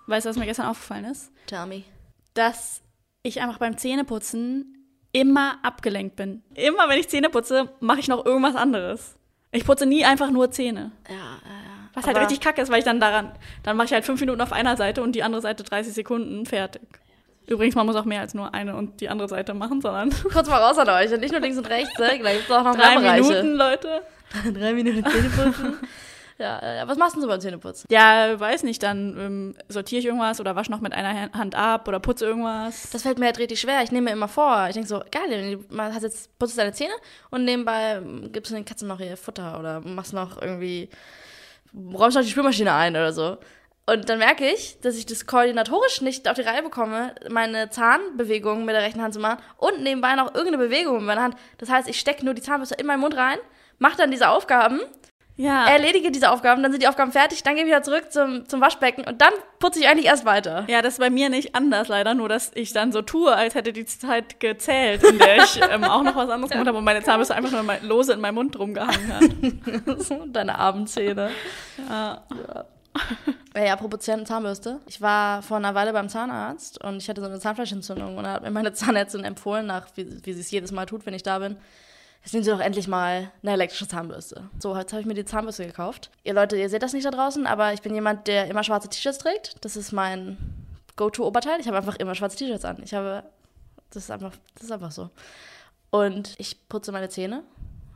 Weißt 0.08 0.26
du, 0.26 0.30
was 0.30 0.38
mir 0.38 0.46
gestern 0.46 0.66
aufgefallen 0.68 1.06
ist? 1.06 1.32
Tell 1.48 1.66
me. 1.68 1.84
dass 2.34 2.82
ich 3.22 3.42
einfach 3.42 3.58
beim 3.58 3.78
Zähneputzen 3.78 4.76
immer 5.12 5.58
abgelenkt 5.64 6.16
bin. 6.16 6.42
Immer 6.56 6.88
wenn 6.88 7.00
ich 7.00 7.10
Zähne 7.10 7.30
putze, 7.30 7.70
mache 7.80 8.00
ich 8.00 8.08
noch 8.08 8.26
irgendwas 8.26 8.56
anderes. 8.56 9.16
Ich 9.52 9.66
putze 9.66 9.86
nie 9.86 10.06
einfach 10.06 10.32
nur 10.32 10.52
Zähne. 10.52 10.92
Ja, 11.10 11.16
ja, 11.16 11.20
ja. 11.20 11.90
Was 11.96 12.06
halt 12.06 12.16
Aber- 12.16 12.26
richtig 12.26 12.40
kacke 12.42 12.62
ist, 12.62 12.72
weil 12.72 12.80
ich 12.80 12.86
dann 12.86 13.00
daran, 13.00 13.34
dann 13.64 13.76
mache 13.76 13.88
ich 13.88 13.94
halt 13.94 14.06
fünf 14.06 14.20
Minuten 14.22 14.40
auf 14.42 14.54
einer 14.54 14.78
Seite 14.78 15.02
und 15.04 15.14
die 15.14 15.24
andere 15.24 15.42
Seite 15.42 15.64
30 15.64 15.94
Sekunden 15.94 16.46
fertig. 16.46 16.88
Übrigens, 17.48 17.76
man 17.76 17.86
muss 17.88 17.96
auch 17.96 18.06
mehr 18.06 18.22
als 18.22 18.34
nur 18.36 18.54
eine 18.54 18.76
und 18.76 19.02
die 19.02 19.10
andere 19.10 19.28
Seite 19.28 19.54
machen, 19.56 19.82
sondern 19.82 20.12
Kurz 20.32 20.48
mal 20.48 20.62
raus 20.62 20.78
an 20.78 20.88
euch. 20.90 21.12
Und 21.12 21.20
nicht 21.20 21.32
nur 21.32 21.42
links 21.42 21.58
und 21.58 21.66
rechts, 21.68 21.94
da 21.98 22.16
gibt 22.16 22.26
es 22.26 22.52
auch 22.52 22.64
noch 22.64 22.76
drei. 22.76 23.20
Minuten, 23.20 23.56
Leute. 23.56 24.04
Drei 24.54 24.74
Minuten 24.74 25.04
Zähneputzen. 25.04 25.78
ja, 26.40 26.76
ja, 26.76 26.88
was 26.88 26.98
machst 26.98 27.16
du 27.16 27.20
denn 27.20 27.24
so 27.24 27.28
beim 27.28 27.42
Zähneputzen? 27.42 27.86
Ja, 27.92 28.40
weiß 28.40 28.64
nicht, 28.64 28.82
dann 28.82 29.18
ähm, 29.20 29.56
sortiere 29.68 30.00
ich 30.00 30.06
irgendwas 30.06 30.40
oder 30.40 30.56
wasche 30.56 30.72
noch 30.72 30.80
mit 30.80 30.94
einer 30.94 31.32
Hand 31.34 31.56
ab 31.56 31.88
oder 31.88 32.00
putze 32.00 32.26
irgendwas. 32.26 32.90
Das 32.92 33.04
fällt 33.04 33.20
mir 33.20 33.26
halt 33.26 33.40
richtig 33.40 33.60
schwer. 33.60 33.84
Ich 33.84 33.92
nehme 33.92 34.06
mir 34.06 34.12
immer 34.14 34.28
vor. 34.28 34.66
Ich 34.68 34.74
denke 34.74 34.88
so, 34.88 35.04
geil, 35.12 35.58
du 35.70 35.76
mal- 35.76 35.94
hast 35.94 36.04
jetzt, 36.04 36.38
putzt 36.40 36.58
deine 36.58 36.72
Zähne 36.72 36.94
und 37.30 37.44
nebenbei 37.46 37.96
ähm, 37.98 38.32
gibst 38.32 38.52
du 38.52 38.56
den 38.56 38.66
Katzen 38.66 38.88
noch 38.88 39.00
ihr 39.00 39.18
Futter 39.18 39.60
oder 39.60 39.82
machst 39.82 40.14
noch 40.14 40.42
irgendwie, 40.42 40.90
räumst 41.94 42.16
noch 42.16 42.24
die 42.24 42.30
Spülmaschine 42.32 42.74
ein 42.74 42.96
oder 42.96 43.14
so. 43.14 43.38
Und 43.86 44.08
dann 44.08 44.20
merke 44.20 44.46
ich, 44.48 44.80
dass 44.82 44.96
ich 44.96 45.08
das 45.08 45.26
koordinatorisch 45.26 46.02
nicht 46.02 46.30
auf 46.30 46.36
die 46.36 46.44
Reihe 46.44 46.62
bekomme, 46.62 47.16
meine 47.30 47.72
Zahnbewegungen 47.72 48.64
mit 48.64 48.76
der 48.76 48.84
rechten 48.84 49.02
Hand 49.02 49.16
zu 49.16 49.20
machen 49.20 49.42
und 49.58 49.82
nebenbei 49.82 50.14
noch 50.14 50.36
irgendeine 50.36 50.60
Bewegung 50.64 50.98
mit 50.98 51.06
meiner 51.08 51.24
Hand. 51.24 51.36
Das 51.58 51.70
heißt, 51.72 51.90
ich 51.90 52.00
stecke 52.00 52.24
nur 52.24 52.36
die 52.36 52.42
Zahnbürste 52.44 52.76
in 52.76 52.86
meinen 52.86 53.00
Mund 53.00 53.18
rein, 53.18 53.40
mache 53.80 53.98
dann 53.98 54.12
diese 54.12 54.30
Aufgaben, 54.30 54.80
ja, 55.40 55.68
erledige 55.68 56.12
diese 56.12 56.32
Aufgaben, 56.32 56.62
dann 56.62 56.74
sind 56.74 56.84
die 56.84 56.88
Aufgaben 56.90 57.14
fertig, 57.14 57.44
dann 57.44 57.56
gehe 57.56 57.64
ich 57.64 57.68
wieder 57.70 57.82
zurück 57.82 58.12
zum, 58.12 58.46
zum 58.50 58.60
Waschbecken 58.60 59.06
und 59.08 59.22
dann 59.22 59.32
putze 59.60 59.80
ich 59.80 59.88
eigentlich 59.88 60.08
erst 60.08 60.26
weiter. 60.26 60.66
Ja, 60.68 60.82
das 60.82 60.96
ist 60.96 61.00
bei 61.00 61.10
mir 61.10 61.30
nicht 61.30 61.56
anders 61.56 61.88
leider, 61.88 62.14
nur 62.14 62.28
dass 62.28 62.52
ich 62.56 62.74
dann 62.74 62.92
so 62.92 63.02
tue, 63.02 63.34
als 63.34 63.56
hätte 63.56 63.72
die 63.72 63.86
Zeit 63.86 64.42
gezählt, 64.42 65.02
in 65.02 65.18
der 65.18 65.38
ich 65.38 65.62
ähm, 65.72 65.86
auch 65.86 66.04
noch 66.04 66.18
was 66.18 66.30
anderes 66.30 66.52
gemacht 66.52 66.68
habe 66.68 66.78
und 66.78 66.84
meine 66.84 67.02
Zahnbürste 67.04 67.36
einfach 67.36 67.52
nur 67.52 67.64
mal 67.64 67.80
lose 67.82 68.12
in 68.12 68.20
meinem 68.20 68.36
Mund 68.36 68.60
rumgehangen 68.60 69.14
hat. 69.14 70.26
Deine 70.36 70.60
Abendzähne. 70.60 71.32
Ja. 71.90 72.22
Ey, 73.54 73.70
apropos 73.70 74.02
Zahnbürste. 74.02 74.82
Ich 74.88 75.02
war 75.02 75.42
vor 75.42 75.56
einer 75.56 75.74
Weile 75.74 75.94
beim 75.94 76.10
Zahnarzt 76.10 76.84
und 76.84 76.98
ich 76.98 77.08
hatte 77.08 77.22
so 77.22 77.28
eine 77.28 77.40
Zahnfleischentzündung 77.40 78.18
und 78.18 78.26
da 78.26 78.34
hat 78.34 78.44
mir 78.44 78.52
meine 78.52 78.74
Zahnärztin 78.74 79.24
empfohlen, 79.24 79.68
nach, 79.68 79.88
wie, 79.96 80.06
wie 80.26 80.34
sie 80.34 80.42
es 80.42 80.52
jedes 80.52 80.74
Mal 80.74 80.86
tut, 80.86 81.06
wenn 81.06 81.14
ich 81.14 81.24
da 81.24 81.40
bin, 81.40 81.56
jetzt 82.24 82.34
nehmen 82.34 82.44
Sie 82.44 82.52
doch 82.52 82.60
endlich 82.60 82.88
mal 82.88 83.32
eine 83.42 83.52
elektrische 83.54 83.88
Zahnbürste. 83.88 84.50
So, 84.60 84.76
jetzt 84.78 84.92
habe 84.92 85.02
ich 85.02 85.08
mir 85.08 85.14
die 85.14 85.26
Zahnbürste 85.26 85.66
gekauft. 85.66 86.10
Ihr 86.24 86.34
Leute, 86.34 86.56
ihr 86.58 86.70
seht 86.70 86.84
das 86.84 86.94
nicht 86.94 87.06
da 87.06 87.12
draußen, 87.12 87.48
aber 87.48 87.74
ich 87.74 87.82
bin 87.82 87.94
jemand, 87.94 88.28
der 88.28 88.48
immer 88.48 88.64
schwarze 88.64 88.90
T-Shirts 88.90 89.20
trägt. 89.20 89.56
Das 89.66 89.76
ist 89.76 89.92
mein 89.92 90.38
Go-To-Oberteil. 90.96 91.60
Ich 91.60 91.68
habe 91.68 91.78
einfach 91.78 91.96
immer 91.96 92.16
schwarze 92.16 92.38
T-Shirts 92.38 92.66
an. 92.66 92.82
Ich 92.84 92.94
habe, 92.94 93.24
das 93.92 94.04
ist 94.04 94.12
einfach, 94.12 94.34
das 94.56 94.64
ist 94.66 94.72
einfach 94.72 94.92
so. 94.92 95.10
Und 95.92 96.36
ich 96.38 96.68
putze 96.70 96.92
meine 96.92 97.10
Zähne 97.10 97.44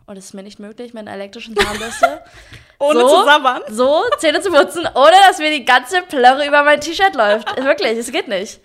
und 0.05 0.17
es 0.17 0.25
ist 0.25 0.33
mir 0.33 0.43
nicht 0.43 0.59
möglich, 0.59 0.93
mit 0.93 1.01
einer 1.07 1.13
elektrischen 1.13 1.55
Zahnbürste 1.55 2.21
Ohne 2.79 2.99
So? 3.01 3.07
zu 3.07 3.25
sabbern. 3.25 3.61
so 3.69 4.03
Zähne 4.17 4.41
zu 4.41 4.49
putzen, 4.51 4.87
ohne 4.95 5.13
dass 5.27 5.37
mir 5.37 5.51
die 5.51 5.63
ganze 5.63 6.01
Plörre 6.01 6.45
über 6.47 6.63
mein 6.63 6.81
T-Shirt 6.81 7.13
läuft. 7.15 7.55
Wirklich, 7.63 7.97
es 7.97 8.11
geht 8.11 8.27
nicht. 8.27 8.59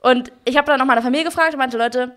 Und 0.00 0.32
ich 0.44 0.56
habe 0.56 0.66
dann 0.66 0.80
noch 0.80 0.84
meine 0.86 1.00
Familie 1.00 1.24
gefragt 1.26 1.52
und 1.52 1.58
meinte, 1.58 1.78
Leute, 1.78 2.12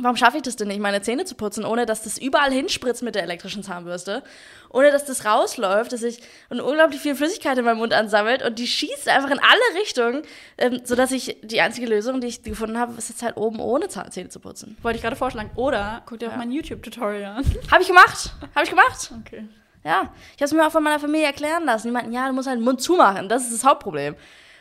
Warum 0.00 0.16
schaffe 0.16 0.36
ich 0.36 0.42
das 0.42 0.56
denn 0.56 0.68
nicht, 0.68 0.80
meine 0.80 1.00
Zähne 1.02 1.24
zu 1.24 1.34
putzen, 1.34 1.64
ohne 1.64 1.86
dass 1.86 2.02
das 2.02 2.18
überall 2.18 2.52
hinspritzt 2.52 3.02
mit 3.02 3.14
der 3.14 3.22
elektrischen 3.22 3.62
Zahnbürste? 3.62 4.22
Ohne 4.70 4.90
dass 4.90 5.04
das 5.04 5.24
rausläuft, 5.24 5.92
dass 5.92 6.00
sich 6.00 6.20
und 6.50 6.60
unglaublich 6.60 7.00
viel 7.00 7.14
Flüssigkeit 7.14 7.56
in 7.56 7.64
meinem 7.64 7.78
Mund 7.78 7.94
ansammelt 7.94 8.42
und 8.44 8.58
die 8.58 8.66
schießt 8.66 9.08
einfach 9.08 9.30
in 9.30 9.38
alle 9.38 9.80
Richtungen, 9.80 10.22
ähm, 10.58 10.80
sodass 10.84 11.12
ich 11.12 11.38
die 11.42 11.60
einzige 11.60 11.86
Lösung, 11.86 12.20
die 12.20 12.26
ich 12.26 12.42
gefunden 12.42 12.78
habe, 12.78 12.92
ist 12.98 13.08
jetzt 13.08 13.22
halt 13.22 13.36
oben 13.36 13.58
ohne 13.60 13.88
Zähne 13.88 14.28
zu 14.28 14.40
putzen. 14.40 14.76
Wollte 14.82 14.96
ich 14.96 15.02
gerade 15.02 15.16
vorschlagen. 15.16 15.50
Oder 15.56 16.02
guck 16.06 16.18
dir 16.18 16.28
auch 16.28 16.32
Ja. 16.32 16.38
mein 16.38 16.52
YouTube-Tutorial 16.52 17.36
an. 17.38 17.44
Habe 17.70 17.82
ich 17.82 17.88
gemacht. 17.88 18.32
Habe 18.54 18.64
ich 18.64 18.70
gemacht. 18.70 19.12
Okay. 19.26 19.46
Ja. 19.84 20.12
Ich 20.34 20.42
habe 20.42 20.44
es 20.46 20.52
mir 20.52 20.66
auch 20.66 20.72
von 20.72 20.82
meiner 20.82 20.98
Familie 20.98 21.26
erklären 21.26 21.64
lassen. 21.64 21.86
Die 21.86 21.92
meinten, 21.92 22.12
ja, 22.12 22.26
du 22.26 22.32
musst 22.32 22.48
halt 22.48 22.58
den 22.58 22.64
Mund 22.64 22.82
zumachen. 22.82 23.28
Das 23.28 23.44
ist 23.44 23.52
das 23.54 23.64
Hauptproblem. 23.64 24.16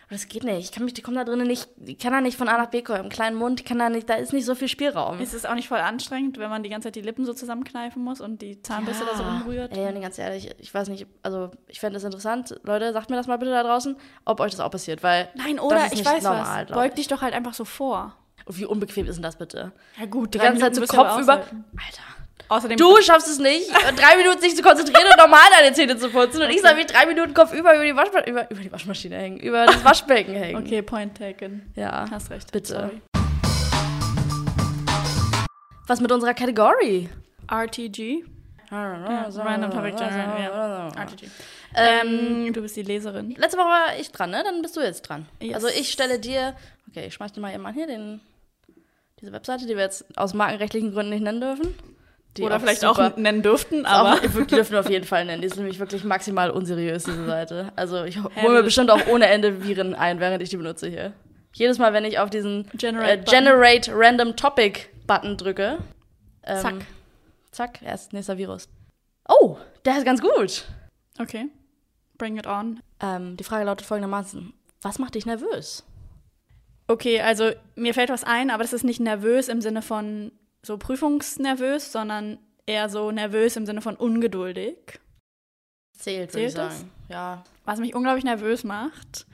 Aber 0.08 0.16
das 0.16 0.28
geht 0.28 0.44
nicht. 0.44 0.60
Ich 0.60 0.72
kann 0.72 0.84
mich, 0.86 0.94
die 0.94 1.02
kommen 1.02 1.18
da 1.18 1.24
drinnen 1.24 1.48
nicht, 1.48 1.68
ich 1.84 1.98
kann 1.98 2.12
da 2.12 2.22
nicht 2.22 2.38
von 2.38 2.48
A 2.48 2.58
nach 2.58 2.68
B 2.68 2.84
kommen. 2.84 3.06
Im 3.06 3.10
kleinen 3.10 3.36
Mund, 3.36 3.66
kann 3.66 3.80
da 3.80 3.90
nicht, 3.90 4.10
da 4.10 4.14
ist 4.16 4.34
nicht 4.34 4.46
so 4.46 4.54
viel 4.54 4.68
Spielraum. 4.68 5.20
Ist 5.20 5.34
es 5.34 5.46
auch 5.46 5.56
nicht 5.56 5.68
voll 5.68 5.80
anstrengend, 5.80 6.38
wenn 6.38 6.50
man 6.50 6.62
die 6.62 6.70
ganze 6.70 6.88
Zeit 6.88 6.96
die 6.96 7.02
Lippen 7.02 7.26
so 7.26 7.34
zusammenkneifen 7.34 8.04
muss 8.04 8.22
und 8.22 8.42
die 8.42 8.62
Zahnbürste 8.62 9.04
da 9.06 9.18
so 9.18 9.24
umrührt? 9.24 9.76
Ey, 9.76 9.88
und 9.94 10.02
ganz 10.02 10.20
ehrlich, 10.20 10.54
ich 10.60 10.74
weiß 10.74 10.90
nicht, 10.90 11.08
also 11.24 11.50
ich 11.68 11.80
fände 11.80 11.96
das 11.96 12.04
interessant. 12.04 12.56
Leute, 12.64 12.94
sagt 12.94 13.10
mir 13.10 13.16
das 13.16 13.28
mal 13.28 13.38
bitte 13.38 13.52
da 13.52 13.64
draußen, 13.64 13.96
ob 14.26 14.40
euch 14.40 14.52
das 14.52 14.60
auch 14.60 14.72
passiert, 14.72 15.02
weil 15.02 15.30
Nein, 15.36 15.60
oder 15.60 15.92
ich 15.92 16.06
weiß 16.06 16.24
normal, 16.24 16.70
was. 16.70 16.78
Beug 16.78 16.90
ich. 16.90 16.94
dich 16.96 17.08
doch 17.08 17.22
halt 17.22 17.34
einfach 17.34 17.56
so 17.56 17.66
vor. 17.66 18.16
Und 18.46 18.58
wie 18.60 18.66
unbequem 18.66 19.08
ist 19.08 19.16
denn 19.16 19.24
das 19.24 19.38
bitte? 19.38 19.72
Ja 20.00 20.06
gut, 20.06 20.36
Die 20.36 20.38
ganze 20.38 20.62
Zeit 20.62 20.76
so 20.76 20.82
Kopf 20.86 21.20
über. 21.20 21.34
Alter. 21.34 22.15
Außerdem 22.48 22.78
Du 22.78 23.02
schaffst 23.02 23.28
es 23.28 23.40
nicht, 23.40 23.70
drei 23.98 24.18
Minuten 24.18 24.40
sich 24.40 24.56
zu 24.56 24.62
konzentrieren 24.62 25.08
und 25.12 25.18
normal 25.18 25.48
deine 25.58 25.74
Zähne 25.74 25.98
zu 25.98 26.10
putzen. 26.10 26.42
Und 26.44 26.50
ich 26.50 26.62
soll 26.62 26.78
wie 26.78 26.86
drei 26.86 27.06
Minuten 27.06 27.34
Kopf 27.34 27.54
über, 27.54 27.74
über, 27.76 27.84
die 27.84 27.96
Waschma 27.96 28.22
über, 28.26 28.50
über 28.52 28.62
die 28.62 28.72
Waschmaschine 28.72 29.16
hängen, 29.18 29.40
über 29.40 29.66
das 29.66 29.84
Waschbecken 29.84 30.34
hängen. 30.36 30.64
Okay, 30.64 30.82
point 30.82 31.18
taken. 31.18 31.72
Ja. 31.76 32.06
Hast 32.12 32.30
recht. 32.30 32.52
Bitte. 32.52 32.74
Sorry. 32.74 33.02
Was 35.88 36.02
mit 36.02 36.12
unserer 36.12 36.34
Kategorie? 36.34 37.10
RTG. 37.50 38.24
Random 38.72 39.70
Topic 39.72 39.96
General. 39.96 40.42
Ja. 40.42 40.88
RTG. 40.90 41.26
Ähm, 41.76 42.46
Ähm, 42.48 42.54
du 42.54 42.62
bist 42.62 42.76
die 42.76 42.82
Leserin. 42.84 43.36
letzte 43.38 43.58
Woche 43.58 43.68
war 43.68 44.00
ich 44.00 44.12
dran, 44.12 44.32
ne? 44.32 44.42
Dann 44.44 44.62
bist 44.62 44.76
du 44.76 44.82
jetzt 44.82 45.04
dran. 45.04 45.26
Yes. 45.42 45.56
Also 45.56 45.68
ich 45.68 45.92
stelle 45.92 46.20
dir, 46.20 46.56
okay, 46.90 47.08
ich 47.08 47.14
schmeiß 47.14 47.34
dir 47.34 47.42
mal 47.42 47.54
eben 47.54 47.66
an 47.66 47.74
hier 47.74 47.86
den, 47.88 48.22
diese 49.22 49.32
Webseite, 49.32 49.66
die 49.68 49.76
wir 49.76 49.84
jetzt 49.84 50.06
aus 50.18 50.34
markenrechtlichen 50.34 50.92
Gründen 50.94 51.12
nicht 51.12 51.22
nennen 51.24 51.42
dürfen. 51.42 51.76
Die 52.38 52.44
Oder 52.44 52.60
vielleicht 52.60 52.82
super- 52.82 53.14
auch 53.14 53.18
nennen 53.18 53.42
dürften, 53.42 53.86
aber 53.86 54.16
auch, 54.16 54.22
wir 54.22 54.46
dürfen 54.46 54.76
auf 54.76 54.90
jeden 54.90 55.06
Fall 55.06 55.24
nennen. 55.26 55.42
Die 55.42 55.48
ist 55.48 55.56
nämlich 55.56 55.80
wirklich 55.80 56.04
maximal 56.04 56.50
unseriös, 56.52 57.06
diese 57.06 57.26
Seite. 57.26 57.72
Also 57.78 58.04
ich 58.04 58.22
hole 58.22 58.54
mir 58.54 58.64
bestimmt 58.64 58.92
auch 58.92 59.08
ohne 59.08 59.28
Ende 59.28 59.64
Viren 59.64 59.96
ein, 59.96 60.20
während 60.20 60.44
ich 60.44 60.50
die 60.50 60.58
benutze 60.58 60.90
hier. 60.90 61.14
Jedes 61.54 61.78
Mal, 61.78 61.94
wenn 61.94 62.04
ich 62.04 62.20
auf 62.20 62.30
diesen 62.30 62.70
Generate 62.74 63.22
äh. 63.22 63.24
Generate 63.24 63.92
Random 63.94 64.36
Topic 64.36 64.82
Button 65.08 65.38
drücke. 65.38 65.78
Ähm, 66.44 66.62
Zack. 66.62 66.76
Zack, 67.52 67.82
erst 67.82 68.12
nächster 68.12 68.38
Virus. 68.38 68.68
Oh, 69.30 69.56
der 69.86 69.98
ist 69.98 70.06
ganz 70.06 70.22
gut. 70.22 70.66
Okay. 71.18 71.48
Bring 72.18 72.38
it 72.38 72.48
on. 72.48 72.82
Ähm, 73.02 73.38
die 73.38 73.46
Frage 73.46 73.64
lautet 73.64 73.88
folgendermaßen: 73.88 74.54
Was 74.82 75.00
macht 75.00 75.16
dich 75.16 75.26
nervös? 75.26 75.86
Okay, 76.88 77.22
also 77.22 77.52
mir 77.76 77.94
fällt 77.94 78.10
was 78.10 78.26
ein, 78.26 78.50
aber 78.52 78.64
das 78.64 78.74
ist 78.74 78.84
nicht 78.84 79.00
nervös 79.00 79.48
im 79.48 79.62
Sinne 79.62 79.82
von 79.82 80.32
so 80.66 80.78
prüfungsnervös, 80.78 81.92
sondern 81.92 82.38
eher 82.66 82.90
so 82.90 83.12
nervös 83.12 83.56
im 83.56 83.66
Sinne 83.66 83.82
von 83.82 83.96
ungeduldig. 83.96 85.00
Zählt, 85.98 86.34
würde 86.34 86.48
ich 86.48 86.54
sagen. 86.54 86.92
Ja. 87.10 87.44
Was 87.64 87.80
mich 87.80 87.96
unglaublich 87.96 88.26
nervös 88.26 88.64
macht, 88.64 89.26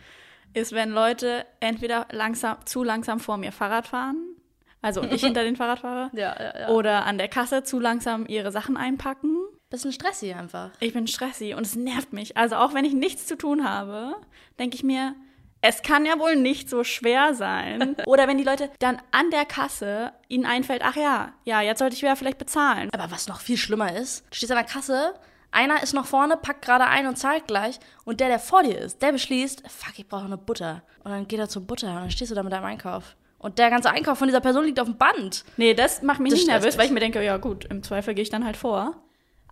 ist, 0.54 0.74
wenn 0.74 0.92
Leute 0.92 1.46
entweder 1.60 2.08
langsam, 2.12 2.58
zu 2.66 2.84
langsam 2.84 3.20
vor 3.20 3.38
mir 3.38 3.52
Fahrrad 3.52 3.88
fahren, 3.88 4.36
also 4.82 5.04
ich 5.12 5.24
hinter 5.24 5.44
den 5.44 5.56
Fahrradfahrer, 5.56 6.10
Ja, 6.14 6.36
ja, 6.40 6.60
ja. 6.62 6.70
oder 6.70 7.06
an 7.06 7.18
der 7.18 7.28
Kasse 7.28 7.64
zu 7.64 7.80
langsam 7.80 8.26
ihre 8.28 8.52
Sachen 8.52 8.78
einpacken. 8.78 9.38
Bisschen 9.70 9.94
stressig 9.94 10.36
einfach. 10.36 10.72
Ich 10.82 10.94
bin 10.94 11.08
stressig 11.08 11.56
und 11.56 11.66
es 11.66 11.76
nervt 11.76 12.12
mich. 12.12 12.36
Also 12.36 12.58
auch 12.58 12.74
wenn 12.74 12.84
ich 12.84 12.94
nichts 12.94 13.26
zu 13.26 13.38
tun 13.38 13.68
habe, 13.68 14.16
denke 14.60 14.76
ich 14.76 14.84
mir, 14.84 15.16
es 15.62 15.82
kann 15.84 16.06
ja 16.06 16.20
wohl 16.20 16.36
nicht 16.36 16.70
so 16.70 16.84
schwer 16.84 17.34
sein. 17.36 17.96
Oder 18.06 18.28
wenn 18.28 18.38
die 18.38 18.44
Leute 18.44 18.70
dann 18.80 19.02
an 19.12 19.30
der 19.32 19.46
Kasse 19.46 20.12
ihnen 20.28 20.46
einfällt, 20.46 20.82
ach 20.84 20.96
ja, 20.96 21.34
ja, 21.44 21.62
jetzt 21.62 21.80
sollte 21.80 21.96
ich 21.96 22.02
ja 22.02 22.16
vielleicht 22.16 22.38
bezahlen. 22.38 22.90
Aber 22.94 23.12
was 23.12 23.28
noch 23.28 23.40
viel 23.42 23.58
schlimmer 23.58 23.96
ist, 23.96 24.26
du 24.32 24.36
stehst 24.36 24.52
an 24.52 24.58
der 24.58 24.66
Kasse, 24.66 25.14
einer 25.52 25.84
ist 25.84 25.94
noch 25.94 26.06
vorne, 26.06 26.38
packt 26.38 26.64
gerade 26.64 26.86
ein 26.86 27.08
und 27.08 27.18
zahlt 27.18 27.46
gleich 27.46 27.80
und 28.06 28.20
der, 28.20 28.30
der 28.30 28.40
vor 28.40 28.64
dir 28.64 28.78
ist, 28.78 29.02
der 29.02 29.12
beschließt, 29.12 29.64
fuck, 29.70 30.00
ich 30.00 30.08
brauche 30.08 30.26
eine 30.26 30.38
Butter. 30.38 30.82
Und 31.04 31.12
dann 31.12 31.28
geht 31.28 31.40
er 31.40 31.50
zur 31.50 31.64
Butter 31.64 31.90
und 31.90 31.96
dann 31.96 32.12
stehst 32.12 32.32
du 32.32 32.36
da 32.36 32.44
mit 32.44 32.54
deinem 32.54 32.66
Einkauf. 32.66 33.16
Und 33.38 33.58
der 33.58 33.70
ganze 33.70 33.90
Einkauf 33.90 34.18
von 34.20 34.28
dieser 34.28 34.40
Person 34.40 34.66
liegt 34.66 34.80
auf 34.80 34.88
dem 34.88 34.98
Band. 34.98 35.44
Nee, 35.58 35.74
das 35.74 36.04
macht 36.04 36.20
mich 36.20 36.32
Das 36.32 36.40
nicht 36.40 36.48
nervös, 36.48 36.78
weil 36.78 36.86
ich 36.86 36.92
mir 36.92 37.00
denke, 37.00 37.24
ja 37.24 37.38
gut, 37.38 37.66
im 37.66 37.82
Zweifel 37.84 38.14
gehe 38.14 38.22
ich 38.22 38.30
dann 38.30 38.46
halt 38.46 38.56
vor. 38.56 38.96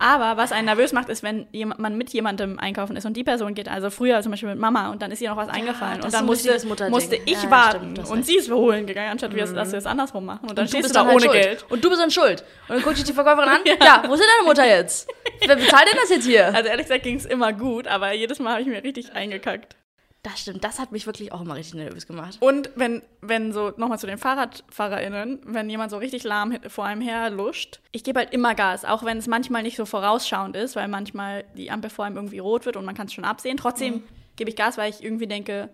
Aber 0.01 0.37
was 0.37 0.53
einen 0.53 0.65
nervös 0.65 0.93
macht, 0.93 1.09
ist, 1.09 1.23
wenn 1.23 1.47
jemand, 1.51 1.81
man 1.81 1.97
mit 1.97 2.09
jemandem 2.11 2.57
einkaufen 2.57 2.95
ist 2.95 3.05
und 3.05 3.17
die 3.17 3.25
Person 3.25 3.53
geht, 3.53 3.67
also 3.67 3.89
früher 3.89 4.21
zum 4.21 4.31
Beispiel 4.31 4.47
mit 4.47 4.57
Mama 4.57 4.91
und 4.91 5.01
dann 5.01 5.11
ist 5.11 5.21
ihr 5.21 5.29
noch 5.29 5.35
was 5.35 5.49
eingefallen 5.49 6.01
und 6.01 6.13
dann 6.13 6.25
musste, 6.25 6.57
musste 6.89 7.17
ich 7.25 7.43
Ja, 7.43 7.51
warten 7.51 7.91
stimmt, 7.91 8.09
und 8.09 8.25
sie 8.25 8.37
ist 8.37 8.49
holen 8.49 8.87
gegangen, 8.87 9.11
anstatt 9.11 9.35
wir 9.35 9.43
es, 9.43 9.53
dass 9.53 9.73
wir 9.73 9.79
es 9.79 9.85
andersrum 9.85 10.25
machen. 10.25 10.49
Und 10.49 10.57
dann 10.57 10.63
Und 10.63 10.69
stehst 10.69 10.89
du 10.89 10.93
da 10.93 11.03
ohne 11.03 11.19
schuld. 11.19 11.33
Geld. 11.33 11.65
Und 11.69 11.83
du 11.83 11.89
bist 11.89 12.01
dann 12.01 12.11
schuld. 12.11 12.45
Und 12.69 12.75
dann 12.75 12.81
guckt 12.81 12.97
dich 12.97 13.03
die 13.03 13.13
Verkäuferin 13.13 13.49
an. 13.49 13.59
ja. 13.65 14.03
wo 14.07 14.13
ist 14.13 14.21
denn 14.21 14.29
deine 14.37 14.47
Mutter 14.47 14.65
jetzt? 14.65 15.09
Wer 15.45 15.57
bezahlt 15.57 15.89
denn 15.91 15.99
das 15.99 16.09
jetzt 16.09 16.25
hier? 16.25 16.45
Also 16.55 16.69
ehrlich 16.69 16.85
gesagt 16.85 17.03
ging 17.03 17.17
es 17.17 17.25
immer 17.25 17.51
gut, 17.51 17.85
aber 17.87 18.13
jedes 18.13 18.39
Mal 18.39 18.51
habe 18.51 18.61
ich 18.61 18.67
mir 18.67 18.81
richtig 18.81 19.13
eingekackt. 19.13 19.75
Das 20.23 20.41
stimmt, 20.41 20.63
das 20.65 20.79
hat 20.79 20.91
mich 20.91 21.05
wirklich 21.05 21.31
auch 21.31 21.39
immer 21.41 21.55
richtig 21.55 21.75
nervös 21.75 22.05
gemacht. 22.05 22.37
Und 22.41 22.69
wenn, 22.75 23.01
wenn 23.21 23.53
so, 23.53 23.71
nochmal 23.77 23.99
zu 23.99 24.05
den 24.07 24.17
FahrradfahrerInnen, 24.17 25.39
wenn 25.45 25.69
jemand 25.69 25.91
so 25.91 25.97
richtig 25.97 26.23
lahm 26.23 26.57
vor 26.67 26.85
einem 26.85 27.01
her 27.01 27.29
luscht, 27.29 27.79
ich 27.91 28.03
gebe 28.03 28.19
halt 28.19 28.33
immer 28.33 28.53
Gas, 28.55 28.83
auch 28.85 29.03
wenn 29.05 29.17
es 29.17 29.27
manchmal 29.27 29.63
nicht 29.63 29.77
so 29.77 29.85
vorausschauend 29.85 30.55
ist, 30.55 30.75
weil 30.75 30.87
manchmal 30.89 31.45
die 31.55 31.71
Ampel 31.71 31.89
vor 31.89 32.05
einem 32.05 32.17
irgendwie 32.17 32.39
rot 32.39 32.65
wird 32.65 32.75
und 32.75 32.85
man 32.85 32.95
kann 32.95 33.07
es 33.07 33.13
schon 33.13 33.23
absehen. 33.23 33.57
Trotzdem 33.57 33.93
Mhm. 33.95 34.03
gebe 34.35 34.49
ich 34.49 34.55
Gas, 34.57 34.77
weil 34.77 34.89
ich 34.89 35.01
irgendwie 35.03 35.27
denke, 35.27 35.69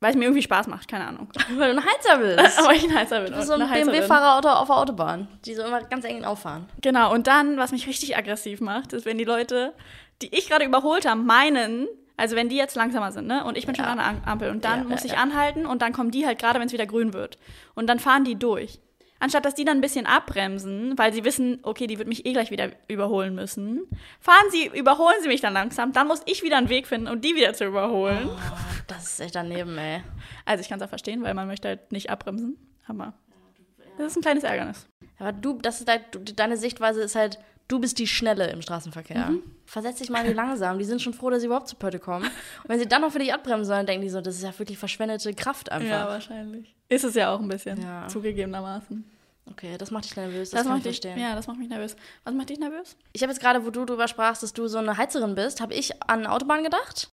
weil 0.00 0.10
es 0.10 0.16
mir 0.16 0.24
irgendwie 0.24 0.42
Spaß 0.42 0.66
macht, 0.66 0.88
keine 0.88 1.06
Ahnung. 1.06 1.28
Weil 1.56 1.74
du 1.74 1.80
ein 1.80 1.84
Heizer 1.86 2.18
bist. 2.42 2.58
Aber 2.58 2.72
ich 2.72 2.84
ein 2.84 2.94
Heizer 2.94 3.20
bin. 3.20 3.32
Du 3.32 3.36
bist 3.38 3.48
so 3.48 3.54
ein. 3.54 3.68
BMW-Fahrer 3.68 4.36
auf 4.36 4.66
der 4.68 4.76
Autobahn, 4.78 5.28
die 5.44 5.54
so 5.54 5.62
immer 5.62 5.82
ganz 5.82 6.04
eng 6.06 6.24
auffahren. 6.24 6.66
Genau, 6.82 7.12
und 7.12 7.26
dann, 7.26 7.56
was 7.58 7.70
mich 7.72 7.86
richtig 7.86 8.16
aggressiv 8.16 8.60
macht, 8.62 8.92
ist, 8.94 9.04
wenn 9.06 9.18
die 9.18 9.24
Leute, 9.24 9.72
die 10.22 10.34
ich 10.34 10.48
gerade 10.48 10.64
überholt 10.64 11.06
habe, 11.08 11.20
meinen, 11.20 11.86
also 12.16 12.36
wenn 12.36 12.48
die 12.48 12.56
jetzt 12.56 12.76
langsamer 12.76 13.12
sind, 13.12 13.26
ne, 13.26 13.44
und 13.44 13.56
ich 13.58 13.66
bin 13.66 13.74
schon 13.74 13.84
Ja. 13.84 13.92
an 13.92 13.98
der 13.98 14.06
Am- 14.06 14.22
Ampel 14.24 14.50
und 14.50 14.64
dann 14.64 14.84
Ja, 14.84 14.88
muss 14.88 15.02
ja, 15.04 15.12
ich 15.12 15.18
anhalten 15.18 15.66
und 15.66 15.82
dann 15.82 15.92
kommen 15.92 16.10
die 16.10 16.26
halt 16.26 16.38
gerade, 16.38 16.60
wenn 16.60 16.66
es 16.66 16.72
wieder 16.72 16.86
grün 16.86 17.12
wird. 17.12 17.38
Und 17.74 17.86
dann 17.88 17.98
fahren 17.98 18.24
die 18.24 18.36
durch. 18.36 18.80
Anstatt 19.20 19.44
dass 19.46 19.54
die 19.54 19.64
dann 19.64 19.78
ein 19.78 19.80
bisschen 19.80 20.06
abbremsen, 20.06 20.98
weil 20.98 21.12
sie 21.14 21.24
wissen, 21.24 21.58
okay, 21.62 21.86
die 21.86 21.98
wird 21.98 22.08
mich 22.08 22.26
eh 22.26 22.32
gleich 22.32 22.50
wieder 22.50 22.70
überholen 22.88 23.34
müssen, 23.34 23.82
fahren 24.20 24.44
sie, 24.50 24.66
überholen 24.66 25.16
sie 25.22 25.28
mich 25.28 25.40
dann 25.40 25.54
langsam, 25.54 25.92
dann 25.92 26.08
muss 26.08 26.20
ich 26.26 26.42
wieder 26.42 26.58
einen 26.58 26.68
Weg 26.68 26.86
finden, 26.86 27.08
um 27.08 27.20
die 27.20 27.34
wieder 27.34 27.54
zu 27.54 27.64
überholen. 27.64 28.28
Oh, 28.28 28.36
das 28.86 29.04
ist 29.04 29.20
echt 29.20 29.34
daneben, 29.34 29.78
ey. 29.78 30.02
Also 30.44 30.60
ich 30.60 30.68
kann 30.68 30.78
es 30.78 30.84
auch 30.84 30.90
verstehen, 30.90 31.22
weil 31.22 31.32
man 31.32 31.46
möchte 31.46 31.68
halt 31.68 31.90
nicht 31.92 32.10
abbremsen, 32.10 32.58
aber 32.86 33.14
das 33.96 34.08
ist 34.08 34.16
ein 34.16 34.22
kleines 34.22 34.44
Ärgernis. 34.44 34.86
Aber 35.18 35.32
du, 35.32 35.58
das 35.62 35.80
ist 35.80 35.88
halt, 35.88 36.38
deine 36.38 36.56
Sichtweise 36.58 37.00
ist 37.00 37.14
halt, 37.14 37.38
du 37.68 37.78
bist 37.80 37.98
die 37.98 38.06
Schnelle 38.06 38.50
im 38.50 38.62
Straßenverkehr. 38.62 39.30
Mhm. 39.30 39.42
Versetz 39.66 39.98
dich 39.98 40.10
mal 40.10 40.20
in 40.20 40.28
die 40.28 40.32
langsam. 40.34 40.78
Die 40.78 40.84
sind 40.84 41.00
schon 41.02 41.14
froh, 41.14 41.30
dass 41.30 41.40
sie 41.40 41.46
überhaupt 41.46 41.68
zu 41.68 41.76
Pötte 41.76 41.98
kommen. 41.98 42.24
Und 42.24 42.68
wenn 42.68 42.78
sie 42.78 42.86
dann 42.86 43.02
noch 43.02 43.12
für 43.12 43.18
dich 43.18 43.32
abbremsen 43.32 43.64
sollen, 43.64 43.86
denken 43.86 44.02
die 44.02 44.10
so, 44.10 44.20
das 44.20 44.36
ist 44.36 44.42
ja 44.42 44.56
wirklich 44.58 44.78
verschwendete 44.78 45.32
Kraft 45.34 45.70
einfach. 45.72 45.88
Ja, 45.88 46.06
wahrscheinlich. 46.08 46.74
Ist 46.88 47.04
es 47.04 47.14
ja 47.14 47.32
auch 47.34 47.40
ein 47.40 47.48
bisschen, 47.48 47.80
Ja. 47.80 48.06
zugegebenermaßen. 48.08 49.04
Okay, 49.50 49.76
das 49.78 49.90
macht 49.90 50.04
dich 50.06 50.16
nervös. 50.16 50.50
Das, 50.50 50.66
kann 50.66 50.78
ich 50.78 50.82
verstehen. 50.82 51.18
ja, 51.18 51.34
das 51.34 51.46
macht 51.46 51.58
mich 51.58 51.68
nervös. 51.68 51.96
Was 52.24 52.32
macht 52.34 52.48
dich 52.48 52.58
nervös? 52.58 52.96
Ich 53.12 53.22
habe 53.22 53.30
jetzt 53.32 53.40
gerade, 53.40 53.64
wo 53.66 53.70
du 53.70 53.84
drüber 53.84 54.08
sprachst, 54.08 54.42
dass 54.42 54.54
du 54.54 54.68
so 54.68 54.78
eine 54.78 54.96
Heizerin 54.96 55.34
bist, 55.34 55.60
habe 55.60 55.74
ich 55.74 56.02
an 56.02 56.26
Autobahn 56.26 56.64
gedacht. 56.64 57.10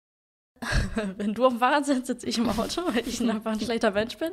Wenn 1.17 1.33
du 1.33 1.47
auf 1.47 1.55
dem 1.55 1.59
Fahrrad 1.59 1.87
sitzt, 1.87 2.07
sitze 2.07 2.27
ich 2.27 2.37
im 2.37 2.49
Auto, 2.49 2.83
weil 2.87 3.07
ich 3.07 3.21
einfach 3.29 3.53
ein 3.53 3.61
schlechter 3.61 3.91
Mensch 3.93 4.19
bin. 4.19 4.33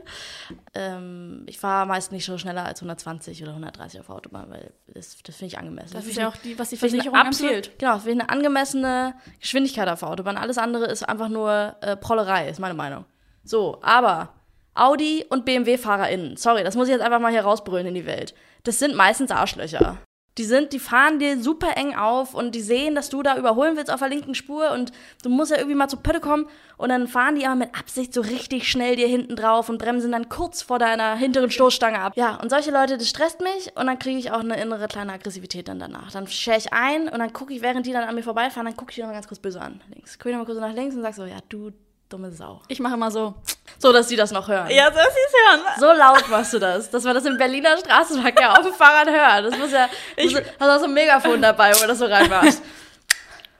Ähm, 0.73 1.43
ich 1.45 1.57
fahre 1.57 1.87
meist 1.87 2.11
nicht 2.11 2.25
so 2.25 2.37
schneller 2.37 2.65
als 2.65 2.79
120 2.79 3.41
oder 3.43 3.51
130 3.51 3.99
auf 4.01 4.07
der 4.07 4.15
Autobahn, 4.15 4.49
weil 4.49 4.71
das, 4.87 5.17
das 5.23 5.35
finde 5.37 5.53
ich 5.53 5.57
angemessen. 5.57 5.93
Das 5.93 6.05
ist 6.05 6.13
finde 6.13 6.21
ja 6.21 6.29
auch 6.29 6.35
die, 6.35 6.59
was 6.59 6.69
die 6.69 6.77
Versicherung 6.77 7.17
empfiehlt. 7.17 7.79
Genau, 7.79 7.97
ich 7.97 8.07
eine 8.07 8.29
angemessene 8.29 9.15
Geschwindigkeit 9.39 9.87
auf 9.87 9.99
der 9.99 10.09
Autobahn. 10.09 10.37
Alles 10.37 10.57
andere 10.57 10.85
ist 10.85 11.07
einfach 11.07 11.29
nur 11.29 11.75
äh, 11.81 11.95
Prollerei, 11.95 12.49
ist 12.49 12.59
meine 12.59 12.73
Meinung. 12.73 13.05
So, 13.43 13.79
aber 13.81 14.33
Audi 14.73 15.25
und 15.29 15.45
BMW-FahrerInnen, 15.45 16.35
sorry, 16.35 16.63
das 16.63 16.75
muss 16.75 16.87
ich 16.87 16.93
jetzt 16.93 17.03
einfach 17.03 17.19
mal 17.19 17.31
hier 17.31 17.41
rausbrüllen 17.41 17.87
in 17.87 17.95
die 17.95 18.05
Welt. 18.05 18.35
Das 18.63 18.79
sind 18.79 18.95
meistens 18.95 19.31
Arschlöcher. 19.31 19.97
Die 20.37 20.43
sind, 20.43 20.73
die 20.73 20.79
fahren 20.79 21.19
dir 21.19 21.41
super 21.41 21.75
eng 21.77 21.95
auf 21.95 22.33
und 22.33 22.53
die 22.53 22.61
sehen, 22.61 22.93
dass 22.95 23.09
du 23.09 23.23
da 23.23 23.37
überholen 23.37 23.75
willst 23.75 23.91
auf 23.91 23.99
der 23.99 24.09
linken 24.09 24.35
Spur 24.35 24.71
und 24.71 24.91
du 25.23 25.29
musst 25.29 25.51
ja 25.51 25.57
irgendwie 25.57 25.75
mal 25.75 25.87
zu 25.87 25.97
Pötte 25.97 26.19
kommen 26.19 26.47
und 26.77 26.89
dann 26.89 27.07
fahren 27.07 27.35
die 27.35 27.45
aber 27.45 27.55
mit 27.55 27.77
Absicht 27.77 28.13
so 28.13 28.21
richtig 28.21 28.69
schnell 28.69 28.95
dir 28.95 29.07
hinten 29.07 29.35
drauf 29.35 29.69
und 29.69 29.79
bremsen 29.79 30.11
dann 30.11 30.29
kurz 30.29 30.61
vor 30.61 30.77
deiner 30.77 31.15
hinteren 31.15 31.49
Stoßstange 31.49 31.99
ab. 31.99 32.13
Ja, 32.15 32.35
und 32.35 32.49
solche 32.49 32.71
Leute, 32.71 32.97
das 32.97 33.09
stresst 33.09 33.41
mich 33.41 33.75
und 33.75 33.87
dann 33.87 33.97
kriege 33.97 34.19
ich 34.19 34.31
auch 34.31 34.39
eine 34.39 34.61
innere 34.61 34.87
kleine 34.87 35.13
Aggressivität 35.13 35.67
dann 35.67 35.79
danach. 35.79 36.11
Dann 36.11 36.27
schere 36.27 36.57
ich 36.57 36.71
ein 36.71 37.09
und 37.09 37.19
dann 37.19 37.33
gucke 37.33 37.53
ich, 37.53 37.61
während 37.61 37.85
die 37.85 37.93
dann 37.93 38.03
an 38.03 38.13
mir 38.13 38.23
vorbeifahren, 38.23 38.67
dann 38.67 38.77
gucke 38.77 38.91
ich 38.91 38.95
die 38.95 39.01
noch 39.01 39.11
ganz 39.11 39.27
kurz 39.27 39.39
böse 39.39 39.59
an. 39.59 39.81
Links. 39.93 40.19
Gucke 40.19 40.29
ich 40.29 40.35
noch 40.35 40.41
mal 40.41 40.45
kurz 40.45 40.59
nach 40.59 40.73
links 40.73 40.95
und 40.95 41.01
sag 41.01 41.15
so, 41.15 41.25
ja, 41.25 41.39
du 41.49 41.71
dumme 42.09 42.31
Sau. 42.31 42.61
Ich 42.67 42.79
mache 42.79 42.93
immer 42.93 43.11
so, 43.11 43.35
So, 43.79 43.93
dass 43.93 44.07
die 44.07 44.15
das 44.15 44.31
noch 44.31 44.47
hören. 44.47 44.69
Ja, 44.71 44.91
so 44.91 44.99
ist 44.99 45.07
es 45.07 45.33
hören. 45.33 45.61
So 45.79 45.93
laut 45.93 46.27
machst 46.29 46.53
du 46.53 46.59
das, 46.59 46.89
dass 46.89 47.03
man 47.03 47.13
das 47.13 47.25
im 47.25 47.37
Berliner 47.37 47.77
Straßenverkehr 47.77 48.51
auf 48.51 48.65
dem 48.65 48.73
Fahrrad 48.73 49.07
hört. 49.07 49.45
Das 49.45 49.57
muss 49.59 49.71
ja. 49.71 49.87
Ich, 50.15 50.33
muss, 50.33 50.41
hast 50.59 50.69
auch 50.69 50.79
so 50.79 50.85
ein 50.85 50.93
Megafon 50.93 51.41
dabei, 51.41 51.73
wo 51.75 51.81
du 51.81 51.87
das 51.87 51.99
so 51.99 52.05
reinmachst. 52.05 52.61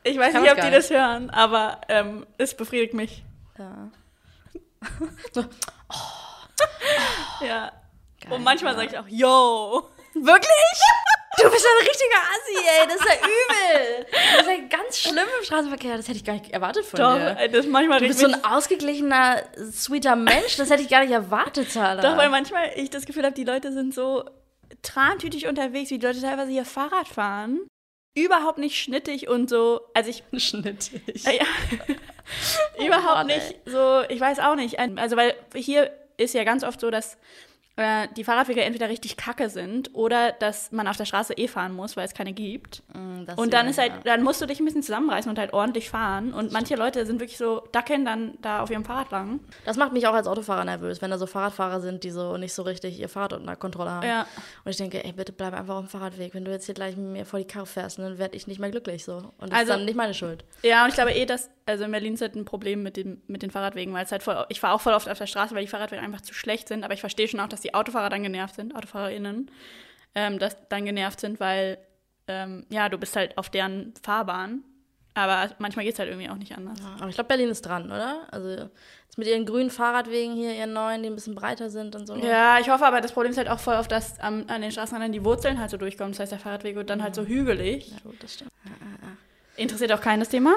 Ich 0.04 0.18
weiß 0.18 0.32
Kann 0.34 0.42
nicht, 0.42 0.52
ob 0.52 0.62
die 0.62 0.72
das 0.72 0.90
hören, 0.90 1.30
aber 1.30 1.82
ähm, 1.90 2.26
es 2.38 2.56
befriedigt 2.56 2.94
mich. 2.94 3.24
Ja. 3.58 3.90
Ja. 7.42 7.72
Geil, 8.22 8.34
Und 8.34 8.44
manchmal 8.44 8.74
ja. 8.74 8.80
sage 8.80 8.90
ich 8.92 8.98
auch, 8.98 9.08
yo. 9.08 9.90
Wirklich? 10.16 10.82
Du 11.42 11.50
bist 11.52 11.64
ja 11.64 11.70
ein 11.70 11.88
richtiger 11.88 12.22
Assi, 12.34 12.68
ey. 12.68 12.88
Das 12.88 12.96
ist 12.96 13.06
ja 13.06 13.28
übel. 13.28 14.06
Das 14.12 14.42
ist 14.42 14.50
ja 14.50 14.78
ganz 14.78 15.00
schlimm 15.00 15.28
im 15.40 15.46
Straßenverkehr. 15.46 15.98
Das 15.98 16.08
hätte 16.08 16.18
ich 16.18 16.24
gar 16.24 16.34
nicht 16.34 16.52
erwartet 16.52 16.86
von 16.86 17.00
Doch, 17.00 17.16
dir. 17.16 17.38
ey, 17.38 17.50
das 17.50 17.68
manchmal 17.68 18.00
Du 18.00 18.08
bist 18.08 18.20
so 18.20 18.28
ein 18.28 18.44
ausgeglichener, 18.44 19.44
sweeter 19.72 20.16
Mensch. 20.16 20.58
Das 20.58 20.70
hätte 20.70 20.82
ich 20.82 20.90
gar 20.90 21.02
nicht 21.02 21.12
erwartet, 21.12 21.72
Zahler. 21.72 22.02
Doch, 22.02 22.18
weil 22.18 22.30
manchmal 22.30 22.72
ich 22.76 22.90
das 22.90 23.06
Gefühl 23.06 23.24
habe, 23.24 23.36
die 23.36 23.44
Leute 23.44 23.72
sind 23.72 23.94
so 23.94 24.24
trantütig 24.82 25.48
unterwegs, 25.48 25.92
wie 25.92 26.00
die 26.00 26.06
Leute 26.06 26.22
teilweise 26.22 26.52
hier 26.52 26.66
Fahrrad 26.66 27.08
fahren. 27.08 27.62
Überhaupt 28.16 28.58
nicht 28.58 28.82
schnittig 28.82 29.28
und 29.28 29.48
so. 29.48 29.82
Also 29.94 30.10
ich. 30.10 30.24
schnittig. 30.42 31.26
Äh, 31.28 31.38
ja. 31.38 31.46
Überhaupt 32.84 33.16
Mann, 33.16 33.28
nicht 33.28 33.56
so, 33.66 34.02
ich 34.10 34.20
weiß 34.20 34.40
auch 34.40 34.56
nicht. 34.56 34.80
Also, 34.80 35.16
weil 35.16 35.36
hier 35.54 35.92
ist 36.18 36.34
ja 36.34 36.44
ganz 36.44 36.64
oft 36.64 36.82
so, 36.82 36.90
dass 36.90 37.18
äh, 37.78 38.08
die 38.18 38.24
Fahrradwege 38.24 38.62
entweder 38.64 38.90
richtig 38.90 39.16
kacke 39.18 39.50
sind 39.50 39.92
oder 39.94 40.32
dass 40.34 40.72
man 40.72 40.88
auf 40.88 40.98
der 40.98 41.06
Straße 41.06 41.34
eh 41.38 41.48
fahren 41.48 41.74
muss, 41.74 41.96
weil 41.96 42.06
es 42.06 42.14
keine 42.14 42.34
gibt. 42.34 42.84
Mm, 42.94 43.26
Und 43.36 43.54
dann 43.54 43.68
ist 43.68 43.78
halt, 43.78 43.92
ja. 43.92 44.00
dann 44.04 44.24
musst 44.24 44.42
du 44.42 44.46
dich 44.48 44.60
ein 44.60 44.66
bisschen 44.66 44.84
zusammenreißen 44.84 45.30
und 45.30 45.38
halt 45.40 45.54
ordentlich 45.54 45.90
fahren. 45.90 46.34
Und 46.34 46.52
manche 46.52 46.76
Leute 46.76 47.06
sind 47.06 47.20
wirklich 47.20 47.38
so, 47.38 47.64
dackeln 47.72 48.04
dann 48.04 48.38
da 48.42 48.62
auf 48.62 48.70
ihrem 48.72 48.84
Fahrrad 48.84 49.12
lang. 49.12 49.40
Das 49.64 49.78
macht 49.78 49.94
mich 49.94 50.08
auch 50.08 50.14
als 50.14 50.28
Autofahrer 50.28 50.66
nervös, 50.66 51.02
wenn 51.02 51.12
da 51.12 51.18
so 51.18 51.28
Fahrradfahrer 51.28 51.80
sind, 51.82 52.04
die 52.04 52.10
so 52.10 52.36
nicht 52.38 52.54
so 52.54 52.64
richtig 52.64 53.00
ihr 53.00 53.10
Fahrrad 53.10 53.34
unter 53.34 53.56
Kontrolle 53.56 53.92
haben. 53.92 54.08
Ja. 54.08 54.26
Und 54.66 54.72
ich 54.72 54.78
denke, 54.78 55.04
ey, 55.06 55.12
bitte 55.14 55.32
bleib 55.32 55.54
einfach 55.54 55.76
auf 55.76 55.86
dem 55.86 55.90
Fahrradweg. 55.90 56.34
Wenn 56.34 56.46
du 56.46 56.52
jetzt 56.52 56.66
hier 56.66 56.76
gleich 56.76 56.98
mit 56.98 57.06
mir 57.12 57.26
vor 57.26 57.40
die 57.40 57.46
Karre 57.48 57.68
fährst, 57.68 58.00
dann 58.00 58.18
werde 58.18 58.36
ich 58.36 58.48
nicht 58.48 58.60
mehr 58.60 58.72
glücklich 58.72 59.06
so. 59.06 59.18
Und 59.38 59.52
das 59.52 59.60
Also- 59.60 59.72
ist 59.74 59.78
dann 59.78 59.86
nicht 59.86 59.96
meine 59.96 60.14
Schuld. 60.16 60.44
Ja, 60.64 60.84
und 60.84 60.90
ich 60.90 60.96
glaube 60.96 61.14
eh, 61.14 61.26
dass, 61.26 61.50
also 61.68 61.84
in 61.84 61.92
Berlin 61.92 62.14
ist 62.14 62.22
halt 62.22 62.36
ein 62.36 62.46
Problem 62.46 62.82
mit, 62.82 62.98
dem, 62.98 63.22
mit 63.28 63.44
den 63.44 63.52
Fahrradwegen, 63.52 63.94
weil 63.94 64.06
es 64.06 64.12
halt 64.12 64.24
voll, 64.24 64.46
ich 64.50 64.60
fahre 64.60 64.74
auch 64.74 64.82
voll 64.82 64.94
oft 64.94 65.10
auf 65.10 65.18
der 65.18 65.28
Straße, 65.28 65.54
weil 65.54 65.62
die 65.62 65.68
Fahrradwege 65.68 66.02
einfach 66.02 66.22
zu 66.22 66.34
schlecht 66.34 66.70
sind, 66.70 66.84
aber 66.84 66.94
ich 66.94 67.02
verstehe 67.02 67.28
schon 67.28 67.42
auch, 67.42 67.50
dass 67.50 67.62
die 67.62 67.74
Autofahrer 67.74 68.10
dann 68.10 68.24
genervt 68.24 68.56
sind, 68.56 68.76
AutofahrerInnen, 68.76 69.52
ähm, 70.16 70.40
dass 70.40 70.56
dann 70.70 70.86
genervt 70.86 71.20
sind, 71.20 71.40
weil, 71.40 71.78
ähm, 72.28 72.66
ja, 72.70 72.88
du 72.88 72.98
bist 72.98 73.16
halt 73.18 73.38
auf 73.38 73.50
deren 73.50 73.94
Fahrbahn, 74.02 74.64
aber 75.14 75.52
manchmal 75.60 75.84
geht 75.84 75.94
es 75.94 76.00
halt 76.00 76.10
irgendwie 76.10 76.30
auch 76.30 76.38
nicht 76.38 76.56
anders. 76.56 76.80
Aber 77.00 77.10
ich 77.10 77.16
glaube, 77.16 77.28
Berlin 77.28 77.50
ist 77.50 77.64
dran, 77.64 77.88
oder? 77.88 78.28
Also 78.32 78.50
jetzt 78.50 79.18
mit 79.18 79.28
ihren 79.28 79.46
grünen 79.46 79.70
Fahrradwegen 79.70 80.36
hier, 80.36 80.54
ihren 80.54 80.72
neuen, 80.72 81.04
die 81.04 81.10
ein 81.10 81.16
bisschen 81.16 81.36
breiter 81.36 81.70
sind 81.70 81.96
und 81.98 82.08
so. 82.08 82.16
Ja, 82.16 82.60
ich 82.60 82.70
hoffe 82.70 82.86
aber, 82.86 83.02
das 83.02 83.12
Problem 83.12 83.32
ist 83.32 83.38
halt 83.38 83.50
auch 83.50 83.60
voll 83.60 83.76
oft, 83.76 83.92
dass 83.92 84.20
am, 84.22 84.46
an 84.48 84.62
den 84.62 84.72
Straßenrändern 84.72 85.12
die 85.12 85.26
Wurzeln 85.26 85.60
halt 85.60 85.72
so 85.72 85.78
durchkommen, 85.78 86.14
das 86.14 86.22
heißt, 86.22 86.32
der 86.32 86.40
Fahrradweg 86.40 86.76
wird 86.76 86.90
dann 86.90 87.04
halt 87.04 87.16
so 87.16 87.26
hügelig. 87.26 87.90
Ja, 87.90 87.98
gut, 88.04 88.24
das 88.24 88.36
stimmt. 88.36 88.52
Interessiert 89.58 89.92
auch 89.92 90.02
keinen 90.02 90.20
das 90.20 90.30
Thema? 90.30 90.56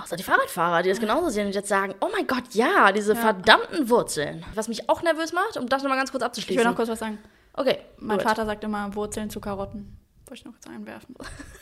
Außer 0.00 0.16
die 0.16 0.22
Fahrradfahrer, 0.22 0.82
die 0.82 0.88
das 0.88 1.00
genauso 1.00 1.28
sehen 1.28 1.46
und 1.46 1.54
jetzt 1.54 1.68
sagen, 1.68 1.94
oh 2.00 2.08
mein 2.12 2.26
Gott, 2.26 2.44
ja, 2.52 2.92
diese 2.92 3.16
verdammten 3.16 3.88
Wurzeln. 3.88 4.44
Was 4.54 4.68
mich 4.68 4.88
auch 4.88 5.02
nervös 5.02 5.32
macht, 5.32 5.56
um 5.56 5.68
das 5.68 5.82
nochmal 5.82 5.98
ganz 5.98 6.10
kurz 6.10 6.22
Ich 6.22 6.26
abzuschließen. 6.26 6.58
will 6.58 6.70
noch 6.70 6.76
kurz 6.76 6.88
was 6.88 6.98
sagen. 6.98 7.18
Okay, 7.54 7.78
Mein 7.98 8.18
gut. 8.18 8.26
Vater 8.26 8.46
sagt 8.46 8.64
immer 8.64 8.94
Wurzeln 8.94 9.28
zu 9.30 9.40
Karotten. 9.40 9.96
Wollte 10.26 10.40
ich 10.40 10.44
noch 10.44 10.52
kurz 10.52 10.66
einwerfen. 10.74 11.14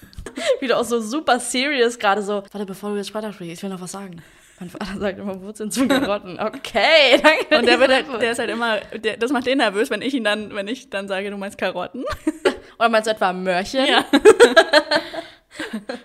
Wieder 0.61 0.79
auch 0.79 0.85
so 0.85 1.01
super 1.01 1.41
serious 1.41 1.99
gerade 1.99 2.23
so. 2.23 2.43
Warte, 2.53 2.67
bevor 2.67 2.91
du 2.91 2.97
jetzt 2.97 3.13
weiter 3.15 3.33
sprichst, 3.33 3.55
ich 3.55 3.63
will 3.63 3.71
noch 3.71 3.81
was 3.81 3.93
sagen. 3.93 4.23
Mein 4.61 4.69
Vater 4.69 4.99
sagt 4.99 5.19
immer 5.19 5.41
Wurzeln 5.41 5.71
zu 5.71 5.89
Karotten. 5.89 6.39
Okay, 6.39 7.19
danke. 7.23 7.59
Und 7.59 7.67
der, 7.67 7.81
wird 7.81 7.91
halt, 7.91 8.07
der 8.21 8.33
ist 8.33 8.39
halt 8.39 8.51
immer, 8.51 8.79
der, 8.81 9.17
das 9.17 9.33
macht 9.33 9.47
den 9.47 9.59
nervös, 9.59 9.89
wenn 9.91 10.03
ich 10.03 10.13
ihn 10.15 10.23
dann, 10.23 10.55
wenn 10.55 10.69
ich 10.69 10.91
dann 10.91 11.09
sage, 11.09 11.31
du 11.31 11.39
meinst 11.39 11.57
Karotten. 11.57 12.05
Oder 12.79 12.89
meinst 12.91 13.07
du 13.07 13.11
etwa 13.13 13.33
Mörchen? 13.33 13.87
Ja. 13.87 14.05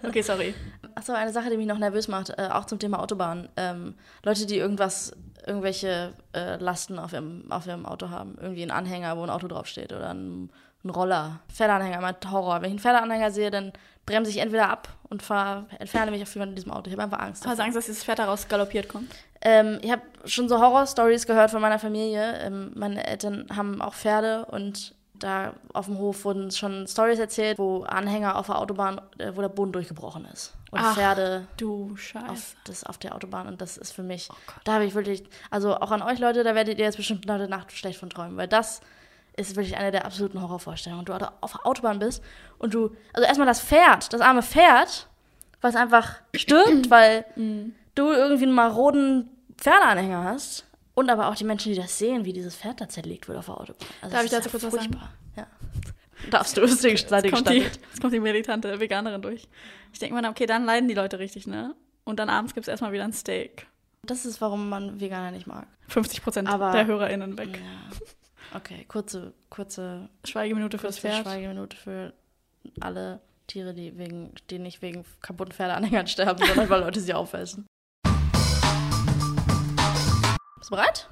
okay, 0.03 0.22
sorry. 0.22 0.53
Achso, 0.96 1.14
eine 1.14 1.32
Sache, 1.32 1.50
die 1.50 1.58
mich 1.58 1.68
noch 1.68 1.78
nervös 1.78 2.08
macht, 2.08 2.30
äh, 2.30 2.50
auch 2.52 2.66
zum 2.66 2.80
Thema 2.80 3.02
Autobahn. 3.02 3.50
Ähm, 3.58 3.96
Leute, 4.24 4.46
die 4.46 4.58
irgendwas, 4.58 5.12
irgendwelche 5.46 6.14
äh, 6.34 6.56
Lasten 6.56 6.98
auf 6.98 7.14
ihrem, 7.14 7.51
auf 7.51 7.68
ihrem 7.68 7.86
Auto 7.86 8.10
haben. 8.10 8.38
Irgendwie 8.42 8.64
ein 8.64 8.72
Anhänger, 8.72 9.18
wo 9.18 9.24
ein 9.24 9.29
Auto 9.29 9.48
draufsteht 9.48 9.92
oder 9.92 10.10
ein, 10.10 10.50
ein 10.84 10.90
Roller. 10.90 11.42
Pferdeanhänger, 11.53 12.00
mein 12.00 12.16
Horror. 12.31 12.62
Wenn 12.62 12.68
ich 12.68 12.72
einen 12.72 12.79
Pferdeanhänger 12.79 13.31
sehe, 13.31 13.51
dann 13.51 13.74
bremse 14.05 14.31
ich 14.31 14.38
entweder 14.38 14.70
ab 14.70 14.88
und 15.10 15.22
fahr, 15.22 15.66
entferne 15.79 16.12
mich 16.12 16.24
auf 16.24 16.34
jemanden 16.34 16.53
in 16.53 16.55
diesem 16.55 16.72
Auto. 16.72 16.88
Ich 16.88 16.94
habe 16.94 17.03
einfach 17.03 17.20
Angst. 17.20 17.46
Hast 17.46 17.60
du 17.60 17.64
Angst, 17.64 17.77
dass 17.77 17.86
dieses 17.86 18.03
Pferd 18.03 18.20
daraus 18.20 18.48
galoppiert 18.48 18.88
kommt? 18.88 19.12
Ähm, 19.42 19.79
ich 19.81 19.92
habe 19.92 20.01
schon 20.25 20.48
so 20.48 20.60
Horror-Stories 20.60 21.27
gehört 21.27 21.51
von 21.51 21.62
meiner 21.62 21.77
Familie. 21.77 22.40
Ähm, 22.40 22.72
meine 22.75 23.05
Eltern 23.05 23.48
haben 23.55 23.81
auch 23.81 23.94
Pferde 23.94 24.46
und 24.46 24.95
da 25.20 25.54
auf 25.74 25.86
dem 25.86 25.98
Hof 25.98 26.25
wurden 26.25 26.51
schon 26.51 26.88
Stories 26.88 27.20
erzählt, 27.20 27.58
wo 27.60 27.84
Anhänger 27.84 28.36
auf 28.38 28.48
der 28.48 28.58
Autobahn, 28.60 29.00
äh, 29.18 29.32
wo 29.36 29.42
der 29.42 29.50
Boden 29.50 29.72
durchgebrochen 29.72 30.25
ist. 30.25 30.54
Und 30.72 30.80
Ach, 30.82 30.94
Pferde 30.96 31.48
Du 31.58 31.96
Scheiße. 31.96 32.28
auf, 32.30 32.56
das 32.66 32.84
auf 32.84 32.98
der 32.98 33.16
Autobahn 33.16 33.48
und 33.48 33.62
das 33.62 33.78
ist 33.78 33.92
für 33.94 34.04
mich, 34.04 34.30
Oh 34.32 34.36
da 34.66 34.74
habe 34.74 34.86
ich 34.86 34.94
wirklich, 34.96 35.24
also 35.50 35.75
auch 35.78 35.92
an 35.92 36.01
euch 36.01 36.20
Leute, 36.20 36.44
da 36.44 36.54
werdet 36.56 36.78
ihr 36.80 36.86
jetzt 36.86 36.98
bestimmt 36.98 37.30
heute 37.30 37.48
Nacht 37.48 37.72
schlecht 37.72 38.00
von 38.00 38.10
träumen, 38.10 38.36
weil 38.38 38.48
das 38.48 38.82
ist 39.38 39.56
wirklich 39.56 39.78
eine 39.78 39.92
der 39.92 40.06
absoluten 40.06 40.42
Horrorvorstellungen. 40.42 41.00
Und 41.01 41.10
du 41.10 41.18
da 41.18 41.34
auf 41.42 41.51
der 41.54 41.66
Autobahn 41.68 42.00
bist 42.00 42.24
und 42.58 42.74
du, 42.74 42.96
also 43.14 43.28
erstmal 43.28 43.48
das 43.48 43.62
Pferd, 43.62 44.12
das 44.14 44.22
arme 44.22 44.42
Pferd, 44.44 45.08
was 45.62 45.75
einfach 45.75 46.16
stirbt, 46.36 46.90
weil 46.90 47.25
Mhm. 47.36 47.74
du 47.96 48.08
irgendwie 48.12 48.44
einen 48.44 48.54
maroden 48.54 49.30
Pferdeanhänger 49.58 50.24
hast. 50.24 50.66
Und 50.96 51.10
aber 51.10 51.27
auch 51.27 51.36
die 51.36 51.44
Menschen, 51.44 51.74
die 51.74 51.77
das 51.77 51.98
sehen, 51.98 52.25
wie 52.25 52.34
dieses 52.34 52.55
Pferd 52.55 52.81
da 52.81 52.90
zerlegt 52.90 53.27
wird 53.27 53.38
auf 53.38 53.46
der 53.46 53.60
Autobahn. 53.60 53.88
Also 54.01 54.16
Darf 54.16 54.25
ich 54.25 54.31
ist 54.31 54.34
dazu 54.34 54.50
kurz 54.50 54.64
was 54.64 54.74
sagen? 54.74 54.94
furchtbar. 54.94 55.14
Ja. 55.36 55.48
Darfst 56.31 56.58
du, 56.58 56.62
ist 56.62 56.84
dir 56.84 56.92
Jetzt 56.92 57.10
kommt, 57.10 57.50
die, 57.50 57.58
jetzt 57.58 58.01
kommt 58.01 58.14
die 58.14 58.20
militante 58.20 58.79
Veganerin 58.79 59.22
durch. 59.22 59.48
Ich 59.92 60.00
denke 60.00 60.20
mir, 60.20 60.27
okay, 60.29 60.46
dann 60.46 60.66
leiden 60.66 60.88
die 60.88 60.96
Leute 60.96 61.20
richtig, 61.20 61.46
ne? 61.46 61.75
Und 62.05 62.20
dann 62.20 62.29
abends 62.29 62.53
gibt 62.53 62.66
es 62.66 62.70
erstmal 62.70 62.94
wieder 62.94 63.03
ein 63.03 63.14
Steak. 63.14 63.68
Das 64.03 64.25
ist, 64.25 64.40
warum 64.40 64.70
man 64.70 65.00
Veganer 65.01 65.31
nicht 65.31 65.48
mag. 65.48 65.68
50 65.90 66.24
Prozent 66.24 66.48
der 66.48 66.86
HörerInnen 66.86 67.38
weg. 67.38 67.50
Ja. 67.53 68.58
Okay, 68.58 68.86
kurze, 68.88 69.34
kurze 69.50 70.10
Schweigeminute 70.24 70.77
fürs 70.77 71.01
kurze 71.01 71.08
Pferd. 71.08 71.24
Schweigeminute 71.25 71.75
für 71.75 72.14
alle 72.79 73.20
Tiere, 73.48 73.74
die, 73.74 73.98
wegen, 73.98 74.34
die 74.50 74.60
nicht 74.60 74.81
wegen 74.81 75.05
kaputten 75.22 75.53
Pferdeanhängern 75.53 76.08
sterben, 76.08 76.46
sondern 76.46 76.70
weil 76.70 76.81
Leute 76.81 77.01
sie 77.01 77.14
aufessen. 77.14 77.66
Bist 80.66 80.72
du 80.72 80.78
bereit? 80.78 81.08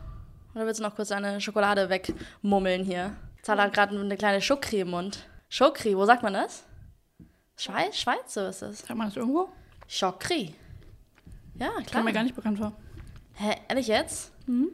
Oder 0.56 0.66
willst 0.66 0.80
du 0.80 0.84
noch 0.84 0.96
kurz 0.96 1.12
eine 1.12 1.40
Schokolade 1.40 1.88
wegmummeln 1.88 2.84
hier? 2.84 3.16
Zahler 3.44 3.66
hat 3.66 3.74
gerade 3.74 3.96
eine 3.96 4.18
kleine 4.18 4.42
Schokri 4.42 4.80
im 4.80 4.90
Mund. 4.90 5.28
Schokri, 5.48 5.96
wo 5.96 6.06
sagt 6.06 6.24
man 6.24 6.34
das? 6.34 6.64
Schweiz? 7.56 7.98
Schweiz, 7.98 8.34
so 8.34 8.48
ist 8.48 8.64
es. 8.64 8.80
Sagt 8.80 8.96
man 8.96 9.10
das 9.10 9.16
irgendwo? 9.16 9.50
Schokri. 9.88 10.56
Ja, 11.54 11.70
klar. 11.70 11.84
Kam 11.86 12.06
mir 12.06 12.14
gar 12.14 12.24
nicht 12.24 12.36
bekannt 12.36 12.58
vor. 12.58 12.74
Hä, 13.36 13.58
ehrlich 13.70 13.86
jetzt? 13.86 14.32
Mhm. 14.48 14.70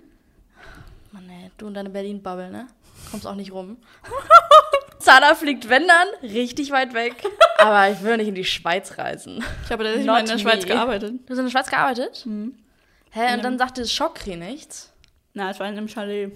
Mann, 1.11 1.29
ey, 1.29 1.51
du 1.57 1.67
und 1.67 1.73
deine 1.73 1.89
Berlin-Bubble, 1.89 2.49
ne? 2.49 2.67
Kommst 3.11 3.27
auch 3.27 3.35
nicht 3.35 3.51
rum. 3.51 3.75
Zahler 4.99 5.35
fliegt, 5.35 5.67
wenn 5.67 5.89
dann, 5.89 6.07
richtig 6.23 6.71
weit 6.71 6.93
weg. 6.93 7.15
Aber 7.57 7.89
ich 7.89 8.01
will 8.01 8.15
nicht 8.15 8.29
in 8.29 8.35
die 8.35 8.45
Schweiz 8.45 8.97
reisen. 8.97 9.43
Ich 9.65 9.71
habe 9.71 9.83
tatsächlich 9.83 10.07
mal 10.07 10.21
in 10.21 10.25
der 10.25 10.37
Schweiz 10.37 10.65
gearbeitet. 10.65 11.15
Du 11.25 11.31
hast 11.31 11.39
in 11.39 11.43
der 11.43 11.51
Schweiz 11.51 11.69
gearbeitet? 11.69 12.25
Mhm. 12.25 12.57
Hä, 13.11 13.33
und 13.35 13.43
dann 13.43 13.57
sagte 13.57 13.85
Schokri 13.87 14.35
nichts? 14.35 14.93
Na, 15.33 15.51
es 15.51 15.59
war 15.59 15.67
in 15.67 15.77
einem 15.77 15.87
Chalet. 15.87 16.31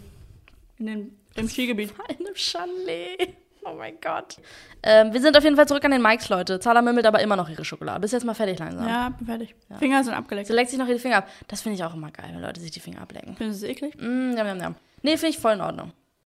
In 0.79 0.86
dem, 0.86 1.17
Im 1.36 1.47
Skigebiet. 1.47 1.93
In 2.09 2.25
einem 2.25 2.36
Chalet. 2.36 3.36
Oh 3.65 3.75
mein 3.75 3.97
Gott. 4.01 4.36
Ähm, 4.83 5.13
wir 5.13 5.21
sind 5.21 5.38
auf 5.38 5.43
jeden 5.45 5.55
Fall 5.55 5.65
zurück 5.65 5.86
an 5.86 5.91
den 5.91 6.01
Mikes, 6.01 6.27
Leute. 6.27 6.59
Zahler 6.59 6.81
mümmelt 6.81 7.05
aber 7.05 7.21
immer 7.21 7.38
noch 7.38 7.47
ihre 7.47 7.63
Schokolade. 7.63 8.01
Bist 8.01 8.12
jetzt 8.12 8.25
mal 8.25 8.33
fertig 8.33 8.59
langsam. 8.59 8.86
Ja, 8.86 9.07
bin 9.07 9.25
fertig. 9.25 9.55
Finger 9.79 10.03
sind 10.03 10.13
abgeleckt. 10.13 10.47
Sie 10.47 10.53
leckt 10.53 10.69
sich 10.69 10.77
noch 10.77 10.88
ihre 10.89 10.99
Finger 10.99 11.19
ab. 11.19 11.29
Das 11.47 11.62
finde 11.62 11.77
ich 11.77 11.83
auch 11.86 11.93
immer 11.93 12.12
geil, 12.12 12.29
wenn 12.33 12.41
Leute 12.41 12.59
sich 12.59 12.71
die 12.71 12.81
Finger 12.81 12.99
ablecken. 13.01 13.38
Findest 13.38 13.62
du 13.62 13.67
es 13.67 13.71
eklig? 13.71 13.95
Mm, 13.95 14.36
jam, 14.36 14.47
jam, 14.47 14.59
jam. 14.59 14.75
Nee, 15.01 15.12
finde 15.15 15.29
ich 15.29 15.38
voll 15.39 15.53
in 15.53 15.62
Ordnung. 15.62 15.93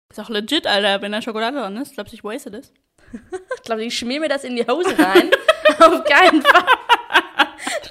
Ist 0.09 0.18
auch 0.20 0.31
legit, 0.31 0.66
Alter, 0.66 1.03
wenn 1.03 1.12
da 1.12 1.20
Schokolade 1.20 1.59
dran 1.59 1.77
ist. 1.77 1.92
Glaubst 1.92 2.14
du, 2.14 2.16
ich 2.16 2.24
wasted 2.24 2.55
ist? 2.55 2.72
Ich 3.57 3.62
glaube, 3.62 3.85
ich 3.85 3.98
schmier 3.98 4.20
mir 4.20 4.29
das 4.31 4.44
in 4.44 4.57
die 4.57 4.66
Hose 4.66 4.98
rein. 4.98 5.31
Auf 5.81 6.03
keinen 6.05 6.40
Fall. 6.40 6.64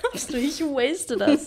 Glaubst 0.01 0.33
du, 0.33 0.37
ich 0.37 0.59
waste 0.61 1.15
das? 1.15 1.45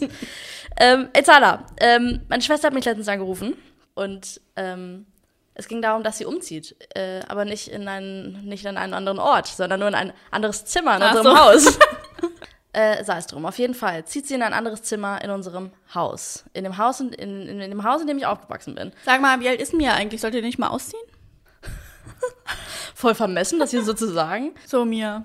Ähm, 0.79 1.09
Ezala, 1.13 1.67
ähm, 1.79 2.23
meine 2.29 2.43
Schwester 2.43 2.69
hat 2.69 2.75
mich 2.75 2.85
letztens 2.85 3.09
angerufen 3.09 3.55
und 3.95 4.41
ähm, 4.57 5.07
es 5.55 5.69
ging 5.69 5.83
darum, 5.83 6.03
dass 6.03 6.19
sie 6.19 6.25
umzieht, 6.25 6.75
äh, 6.95 7.21
aber 7.29 7.45
nicht 7.45 7.69
in 7.69 7.87
einen, 7.87 8.45
nicht 8.47 8.67
an 8.67 8.77
einen 8.77 8.95
anderen 8.95 9.19
Ort, 9.19 9.47
sondern 9.47 9.81
nur 9.81 9.89
in 9.89 9.95
ein 9.95 10.13
anderes 10.31 10.65
Zimmer 10.65 10.97
in 10.97 11.03
Ach 11.03 11.15
unserem 11.15 11.37
so. 11.37 11.43
Haus. 11.43 11.79
äh, 12.73 13.05
sei 13.05 13.19
es 13.19 13.27
drum. 13.27 13.45
Auf 13.45 13.59
jeden 13.59 13.75
Fall 13.75 14.05
zieht 14.05 14.27
sie 14.27 14.35
in 14.35 14.43
ein 14.43 14.53
anderes 14.53 14.83
Zimmer 14.83 15.23
in 15.23 15.31
unserem 15.31 15.71
Haus. 15.95 16.45
In 16.53 16.65
dem 16.65 16.79
Haus, 16.79 17.01
in, 17.01 17.13
in, 17.13 17.49
in 17.49 17.71
dem 17.71 17.85
Haus, 17.85 18.01
in 18.01 18.07
dem 18.07 18.19
ich 18.19 18.27
aufgewachsen 18.27 18.75
bin. 18.75 18.93
Sag 19.05 19.21
mal, 19.21 19.41
wie 19.41 19.49
alt 19.49 19.61
ist 19.61 19.73
denn 19.73 19.79
Mia 19.79 19.93
eigentlich? 19.93 20.21
Sollt 20.21 20.35
ihr 20.35 20.43
nicht 20.43 20.59
mal 20.59 20.69
ausziehen? 20.69 21.03
Voll 22.95 23.15
vermessen, 23.15 23.59
das 23.59 23.71
hier 23.71 23.83
so 23.83 23.93
zu 23.93 24.07
sagen. 24.09 24.55
So, 24.67 24.85
Mia. 24.85 25.25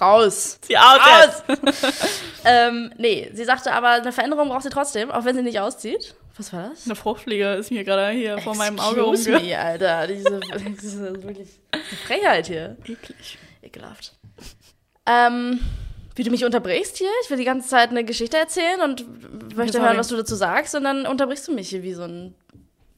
Raus. 0.00 0.58
Zieh 0.62 0.76
aus 0.76 0.98
Raus! 0.98 1.42
ähm, 2.44 2.92
nee, 2.98 3.30
sie 3.32 3.44
sagte 3.44 3.72
aber, 3.72 3.90
eine 3.90 4.12
Veränderung 4.12 4.48
braucht 4.48 4.62
sie 4.62 4.70
trotzdem, 4.70 5.10
auch 5.10 5.24
wenn 5.24 5.36
sie 5.36 5.42
nicht 5.42 5.60
auszieht. 5.60 6.14
Was 6.36 6.52
war 6.52 6.70
das? 6.70 6.86
Eine 6.86 6.94
Fruchtfliege 6.94 7.54
ist 7.54 7.70
mir 7.70 7.84
gerade 7.84 8.10
hier 8.16 8.38
vor 8.38 8.54
meinem 8.56 8.78
Auge 8.80 9.00
Excuse 9.02 9.34
rumge... 9.34 9.44
me, 9.44 9.58
Alter. 9.58 10.06
Diese, 10.06 10.40
diese 10.82 11.22
wirklich 11.22 11.48
Frechheit 12.06 12.46
hier. 12.46 12.76
Eklig. 12.84 13.38
Ekelhaft. 13.62 14.14
Ähm, 15.06 15.60
wie 16.14 16.22
du 16.22 16.30
mich 16.30 16.44
unterbrichst 16.44 16.96
hier. 16.96 17.10
Ich 17.24 17.30
will 17.30 17.36
die 17.36 17.44
ganze 17.44 17.68
Zeit 17.68 17.90
eine 17.90 18.04
Geschichte 18.04 18.38
erzählen 18.38 18.80
und 18.80 19.56
möchte 19.56 19.74
Sorry. 19.74 19.86
hören, 19.86 19.98
was 19.98 20.08
du 20.08 20.16
dazu 20.16 20.34
sagst. 20.34 20.74
Und 20.74 20.84
dann 20.84 21.06
unterbrichst 21.06 21.48
du 21.48 21.52
mich 21.52 21.68
hier 21.68 21.82
wie 21.82 21.92
so 21.92 22.04
ein 22.04 22.34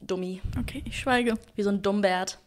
Dummi, 0.01 0.41
Okay, 0.59 0.83
ich 0.85 0.99
schweige. 0.99 1.35
wie 1.55 1.63
so 1.63 1.69
ein 1.69 1.81
Dummbert. 1.81 2.37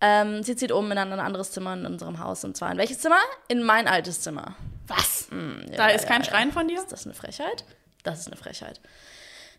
Ähm, 0.00 0.42
sie 0.42 0.54
zieht 0.54 0.72
um 0.72 0.90
in 0.92 0.98
ein 0.98 1.12
anderes 1.12 1.50
Zimmer 1.50 1.74
in 1.74 1.84
unserem 1.86 2.20
Haus. 2.20 2.44
Und 2.44 2.56
zwar 2.56 2.70
in 2.70 2.78
welches 2.78 3.00
Zimmer? 3.00 3.18
In 3.48 3.62
mein 3.62 3.88
altes 3.88 4.20
Zimmer. 4.20 4.54
Was? 4.86 5.28
Ja, 5.30 5.76
da 5.76 5.88
ist 5.88 6.04
ja, 6.04 6.08
kein 6.08 6.22
ja. 6.22 6.30
Schreien 6.30 6.52
von 6.52 6.68
dir? 6.68 6.78
Ist 6.78 6.92
das 6.92 7.04
eine 7.04 7.14
Frechheit? 7.14 7.64
Das 8.04 8.20
ist 8.20 8.28
eine 8.28 8.36
Frechheit. 8.36 8.80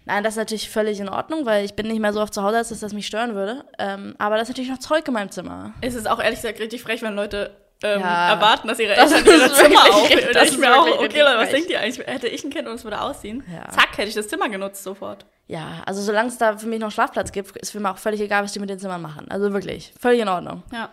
Nein, 0.06 0.24
das 0.24 0.34
ist 0.34 0.38
natürlich 0.38 0.70
völlig 0.70 1.00
in 1.00 1.10
Ordnung, 1.10 1.46
weil 1.46 1.66
ich 1.66 1.76
bin 1.76 1.88
nicht 1.88 2.00
mehr 2.00 2.14
so 2.14 2.22
oft 2.22 2.34
zu 2.34 2.42
Hause, 2.42 2.58
als 2.58 2.70
dass 2.70 2.80
das 2.80 2.94
mich 2.94 3.06
stören 3.06 3.36
würde. 3.36 3.66
Ähm, 3.78 4.16
aber 4.18 4.36
da 4.36 4.42
ist 4.42 4.48
natürlich 4.48 4.72
noch 4.72 4.80
Zeug 4.80 5.08
in 5.08 5.14
meinem 5.14 5.30
Zimmer. 5.30 5.74
Es 5.82 5.94
ist 5.94 6.10
auch 6.10 6.20
ehrlich 6.20 6.42
gesagt 6.42 6.60
richtig 6.60 6.82
frech, 6.82 7.02
wenn 7.02 7.16
Leute 7.16 7.56
ähm, 7.84 8.02
erwarten, 8.02 8.68
dass 8.68 8.80
ihre 8.80 8.96
Das 8.96 9.12
Eltern 9.12 9.34
ihre 9.36 9.46
ist 9.46 9.56
Zimmer 9.56 9.82
aufhören. 9.82 10.20
das 10.26 10.34
Das 10.34 10.50
ist 10.52 10.60
mir 10.60 10.76
auch, 10.76 10.88
okay, 11.00 11.22
Leute, 11.22 11.38
was 11.38 11.50
denkt 11.50 11.70
ihr 11.70 11.80
eigentlich? 11.80 12.08
Hätte 12.08 12.28
ich 12.28 12.44
ein 12.44 12.50
Kind 12.50 12.68
und 12.68 12.76
es 12.76 12.84
würde 12.84 13.00
ausziehen? 13.02 13.44
Zack, 13.72 13.98
hätte 13.98 14.10
ich 14.10 14.16
das 14.16 14.28
Zimmer 14.28 14.50
genutzt 14.50 14.84
sofort. 14.84 15.26
Ja, 15.50 15.82
also 15.88 16.00
solange 16.04 16.30
es 16.30 16.38
da 16.38 16.56
für 16.56 16.68
mich 16.68 16.80
noch 16.80 16.92
Schlafplatz 16.92 17.32
gibt, 17.32 17.58
ist 17.58 17.72
für 17.72 17.80
mich 17.80 17.90
auch 17.90 17.98
völlig 17.98 18.22
egal, 18.22 18.44
was 18.44 18.54
die 18.54 18.60
mit 18.60 18.70
den 18.70 18.78
Zimmern 18.78 19.02
machen. 19.02 19.26
Also 19.32 19.52
wirklich, 19.52 19.92
völlig 20.00 20.22
in 20.22 20.28
Ordnung. 20.28 20.62
Ja. 20.72 20.90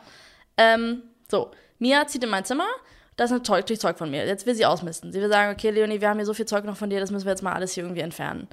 Ähm, 0.57 1.03
so, 1.31 1.51
Mia 1.79 2.07
zieht 2.07 2.25
in 2.25 2.31
mein 2.31 2.47
Zimmer. 2.47 2.65
Da 3.17 3.25
ist 3.25 3.33
natürlich 3.33 3.67
Zeug, 3.67 3.81
Zeug 3.81 3.99
von 3.99 4.11
mir. 4.11 4.25
Jetzt 4.27 4.47
will 4.47 4.55
sie 4.55 4.65
ausmisten. 4.65 5.13
Sie 5.13 5.21
will 5.21 5.29
sagen, 5.29 5.53
okay, 5.53 5.69
Leonie, 5.71 6.01
wir 6.01 6.09
haben 6.09 6.17
hier 6.17 6.25
so 6.25 6.33
viel 6.33 6.47
Zeug 6.47 6.65
noch 6.65 6.79
von 6.79 6.89
dir, 6.89 7.01
das 7.01 7.11
müssen 7.11 7.27
wir 7.27 7.33
jetzt 7.33 7.43
mal 7.43 7.53
alles 7.53 7.73
hier 7.73 7.85
irgendwie 7.85 8.01
entfernen. 8.01 8.49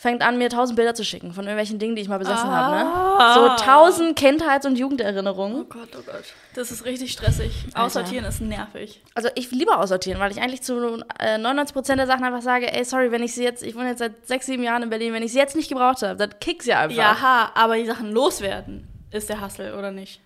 Fängt 0.00 0.22
an, 0.22 0.38
mir 0.38 0.48
tausend 0.48 0.76
Bilder 0.76 0.94
zu 0.94 1.04
schicken 1.04 1.32
von 1.32 1.42
irgendwelchen 1.42 1.80
Dingen, 1.80 1.96
die 1.96 2.02
ich 2.02 2.08
mal 2.08 2.20
besessen 2.20 2.48
habe. 2.48 2.76
Ne? 2.76 3.34
So 3.34 3.64
tausend 3.64 4.16
Kindheits- 4.16 4.64
und 4.64 4.78
Jugenderinnerungen. 4.78 5.62
Oh 5.62 5.64
Gott, 5.64 5.88
oh 5.98 6.02
Gott. 6.06 6.22
Das 6.54 6.70
ist 6.70 6.84
richtig 6.84 7.10
stressig. 7.10 7.50
Aussortieren 7.74 8.24
ist 8.24 8.40
nervig. 8.40 9.02
Also 9.16 9.28
ich 9.34 9.50
liebe 9.50 9.76
aussortieren, 9.76 10.20
weil 10.20 10.30
ich 10.30 10.40
eigentlich 10.40 10.62
zu 10.62 11.02
äh, 11.18 11.36
99% 11.36 11.96
der 11.96 12.06
Sachen 12.06 12.22
einfach 12.22 12.42
sage, 12.42 12.72
ey, 12.72 12.84
sorry, 12.84 13.10
wenn 13.10 13.24
ich 13.24 13.34
sie 13.34 13.42
jetzt, 13.42 13.64
ich 13.64 13.74
wohne 13.74 13.88
jetzt 13.88 13.98
seit 13.98 14.24
sechs, 14.24 14.46
sieben 14.46 14.62
Jahren 14.62 14.84
in 14.84 14.90
Berlin, 14.90 15.12
wenn 15.14 15.24
ich 15.24 15.32
sie 15.32 15.38
jetzt 15.38 15.56
nicht 15.56 15.68
gebraucht 15.68 16.00
habe, 16.02 16.14
dann 16.14 16.38
kick 16.38 16.62
sie 16.62 16.74
einfach. 16.74 16.96
Ja, 16.96 17.50
aber 17.54 17.74
die 17.74 17.86
Sachen 17.86 18.12
loswerden 18.12 18.86
ist 19.10 19.28
der 19.28 19.40
Hassel, 19.40 19.74
oder 19.74 19.90
nicht? 19.90 20.20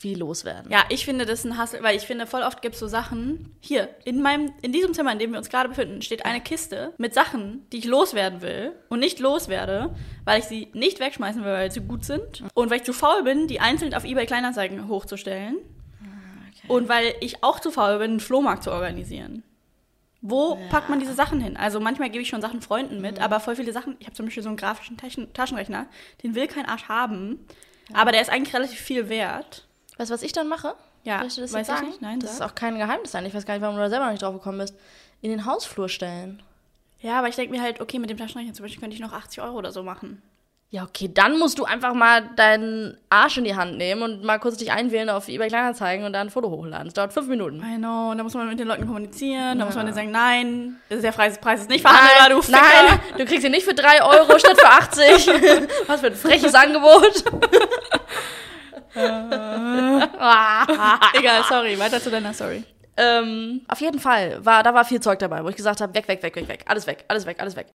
Wie 0.00 0.14
loswerden. 0.14 0.70
Ja, 0.70 0.84
ich 0.90 1.04
finde 1.04 1.26
das 1.26 1.44
ein 1.44 1.58
Hassel, 1.58 1.82
weil 1.82 1.96
ich 1.96 2.04
finde, 2.04 2.26
voll 2.26 2.42
oft 2.42 2.62
gibt 2.62 2.74
es 2.74 2.80
so 2.80 2.86
Sachen. 2.86 3.56
Hier, 3.60 3.88
in 4.04 4.22
meinem, 4.22 4.52
in 4.62 4.72
diesem 4.72 4.94
Zimmer, 4.94 5.12
in 5.12 5.18
dem 5.18 5.32
wir 5.32 5.38
uns 5.38 5.48
gerade 5.48 5.68
befinden, 5.68 6.02
steht 6.02 6.24
eine 6.24 6.40
Kiste 6.40 6.92
mit 6.98 7.14
Sachen, 7.14 7.66
die 7.72 7.78
ich 7.78 7.84
loswerden 7.84 8.40
will 8.40 8.72
und 8.88 9.00
nicht 9.00 9.18
loswerde, 9.18 9.94
weil 10.24 10.38
ich 10.38 10.46
sie 10.46 10.68
nicht 10.72 11.00
wegschmeißen 11.00 11.44
will, 11.44 11.52
weil 11.52 11.72
sie 11.72 11.80
gut 11.80 12.04
sind. 12.04 12.44
Und 12.54 12.70
weil 12.70 12.78
ich 12.78 12.84
zu 12.84 12.92
faul 12.92 13.24
bin, 13.24 13.48
die 13.48 13.60
einzeln 13.60 13.94
auf 13.94 14.04
Ebay 14.04 14.26
Kleinanzeigen 14.26 14.88
hochzustellen. 14.88 15.56
Und 16.68 16.88
weil 16.88 17.14
ich 17.20 17.42
auch 17.42 17.60
zu 17.60 17.70
faul 17.70 17.98
bin, 17.98 18.10
einen 18.12 18.20
Flohmarkt 18.20 18.62
zu 18.62 18.70
organisieren. 18.70 19.42
Wo 20.20 20.58
packt 20.70 20.88
man 20.88 20.98
diese 20.98 21.14
Sachen 21.14 21.40
hin? 21.40 21.56
Also 21.56 21.78
manchmal 21.78 22.10
gebe 22.10 22.22
ich 22.22 22.28
schon 22.28 22.42
Sachen 22.42 22.60
Freunden 22.60 23.00
mit, 23.00 23.20
aber 23.20 23.38
voll 23.38 23.54
viele 23.54 23.72
Sachen. 23.72 23.96
Ich 24.00 24.06
habe 24.06 24.16
zum 24.16 24.26
Beispiel 24.26 24.42
so 24.42 24.48
einen 24.48 24.58
grafischen 24.58 24.96
Taschen 24.96 25.32
Taschenrechner, 25.32 25.86
den 26.22 26.34
will 26.34 26.48
kein 26.48 26.66
Arsch 26.66 26.88
haben, 26.88 27.46
aber 27.92 28.10
der 28.10 28.20
ist 28.20 28.28
eigentlich 28.28 28.54
relativ 28.54 28.80
viel 28.80 29.08
wert. 29.08 29.67
Weißt 29.98 30.10
du, 30.10 30.14
was 30.14 30.22
ich 30.22 30.32
dann 30.32 30.48
mache? 30.48 30.74
Ja, 31.04 31.18
dir 31.18 31.24
das 31.24 31.36
weiß 31.38 31.52
jetzt 31.52 31.60
ich 31.60 31.66
sagen? 31.66 31.86
nicht. 31.88 32.00
Nein, 32.02 32.20
das 32.20 32.32
ist 32.32 32.38
sag. 32.38 32.50
auch 32.50 32.54
kein 32.54 32.78
Geheimnis 32.78 33.12
sein. 33.12 33.26
Ich 33.26 33.34
weiß 33.34 33.44
gar 33.44 33.54
nicht, 33.54 33.62
warum 33.62 33.76
du 33.76 33.82
da 33.82 33.90
selber 33.90 34.06
noch 34.06 34.12
nicht 34.12 34.22
drauf 34.22 34.34
gekommen 34.34 34.58
bist. 34.58 34.74
In 35.20 35.30
den 35.30 35.44
Hausflur 35.44 35.88
stellen. 35.88 36.42
Ja, 37.00 37.18
aber 37.18 37.28
ich 37.28 37.36
denke 37.36 37.54
mir 37.54 37.62
halt, 37.62 37.80
okay, 37.80 37.98
mit 37.98 38.08
dem 38.08 38.16
Taschenrechner 38.16 38.54
zum 38.54 38.64
Beispiel 38.64 38.80
könnte 38.80 38.94
ich 38.94 39.02
noch 39.02 39.12
80 39.12 39.42
Euro 39.42 39.58
oder 39.58 39.72
so 39.72 39.82
machen. 39.82 40.22
Ja, 40.70 40.82
okay, 40.82 41.10
dann 41.12 41.38
musst 41.38 41.58
du 41.58 41.64
einfach 41.64 41.94
mal 41.94 42.28
deinen 42.36 42.98
Arsch 43.08 43.38
in 43.38 43.44
die 43.44 43.56
Hand 43.56 43.78
nehmen 43.78 44.02
und 44.02 44.22
mal 44.22 44.38
kurz 44.38 44.58
dich 44.58 44.70
einwählen 44.70 45.08
auf 45.08 45.26
eBay 45.26 45.48
Kleinanzeigen 45.48 46.04
und 46.04 46.12
dann 46.12 46.26
ein 46.26 46.30
Foto 46.30 46.50
hochladen. 46.50 46.88
Das 46.88 46.94
dauert 46.94 47.12
fünf 47.14 47.26
Minuten. 47.26 47.56
I 47.62 47.78
know, 47.78 48.10
und 48.10 48.18
da 48.18 48.22
muss 48.24 48.34
man 48.34 48.46
mit 48.48 48.60
den 48.60 48.68
Leuten 48.68 48.84
kommunizieren, 48.86 49.58
da 49.58 49.64
muss 49.64 49.76
man 49.76 49.86
denen 49.86 49.94
sagen, 49.96 50.10
nein, 50.10 50.76
das 50.90 50.96
ist 50.96 51.04
der 51.04 51.12
Preis, 51.12 51.40
Preis 51.40 51.62
ist 51.62 51.70
nicht 51.70 51.80
verhandelbar, 51.80 52.28
du 52.28 52.42
Ficker. 52.42 52.58
nein, 52.60 53.00
du 53.16 53.24
kriegst 53.24 53.44
ihn 53.46 53.52
nicht 53.52 53.64
für 53.64 53.72
drei 53.74 54.02
Euro 54.02 54.38
statt 54.38 54.58
für 54.60 54.68
80. 54.68 55.04
Was 55.86 56.00
für 56.00 56.08
ein 56.08 56.14
freches 56.16 56.54
Angebot. 56.54 57.24
Egal, 61.14 61.44
sorry, 61.48 61.78
weiter 61.78 62.00
zu 62.00 62.10
deiner 62.10 62.32
Story. 62.32 62.64
Ähm, 62.96 63.62
auf 63.68 63.80
jeden 63.80 64.00
Fall, 64.00 64.44
war, 64.44 64.62
da 64.62 64.74
war 64.74 64.84
viel 64.84 65.00
Zeug 65.00 65.18
dabei, 65.20 65.44
wo 65.44 65.48
ich 65.48 65.56
gesagt 65.56 65.80
habe, 65.80 65.94
weg, 65.94 66.08
weg, 66.08 66.22
weg, 66.22 66.34
weg, 66.34 66.48
weg, 66.48 66.64
alles 66.66 66.86
weg, 66.86 67.04
alles 67.08 67.26
weg, 67.26 67.40
alles 67.40 67.54
weg. 67.54 67.68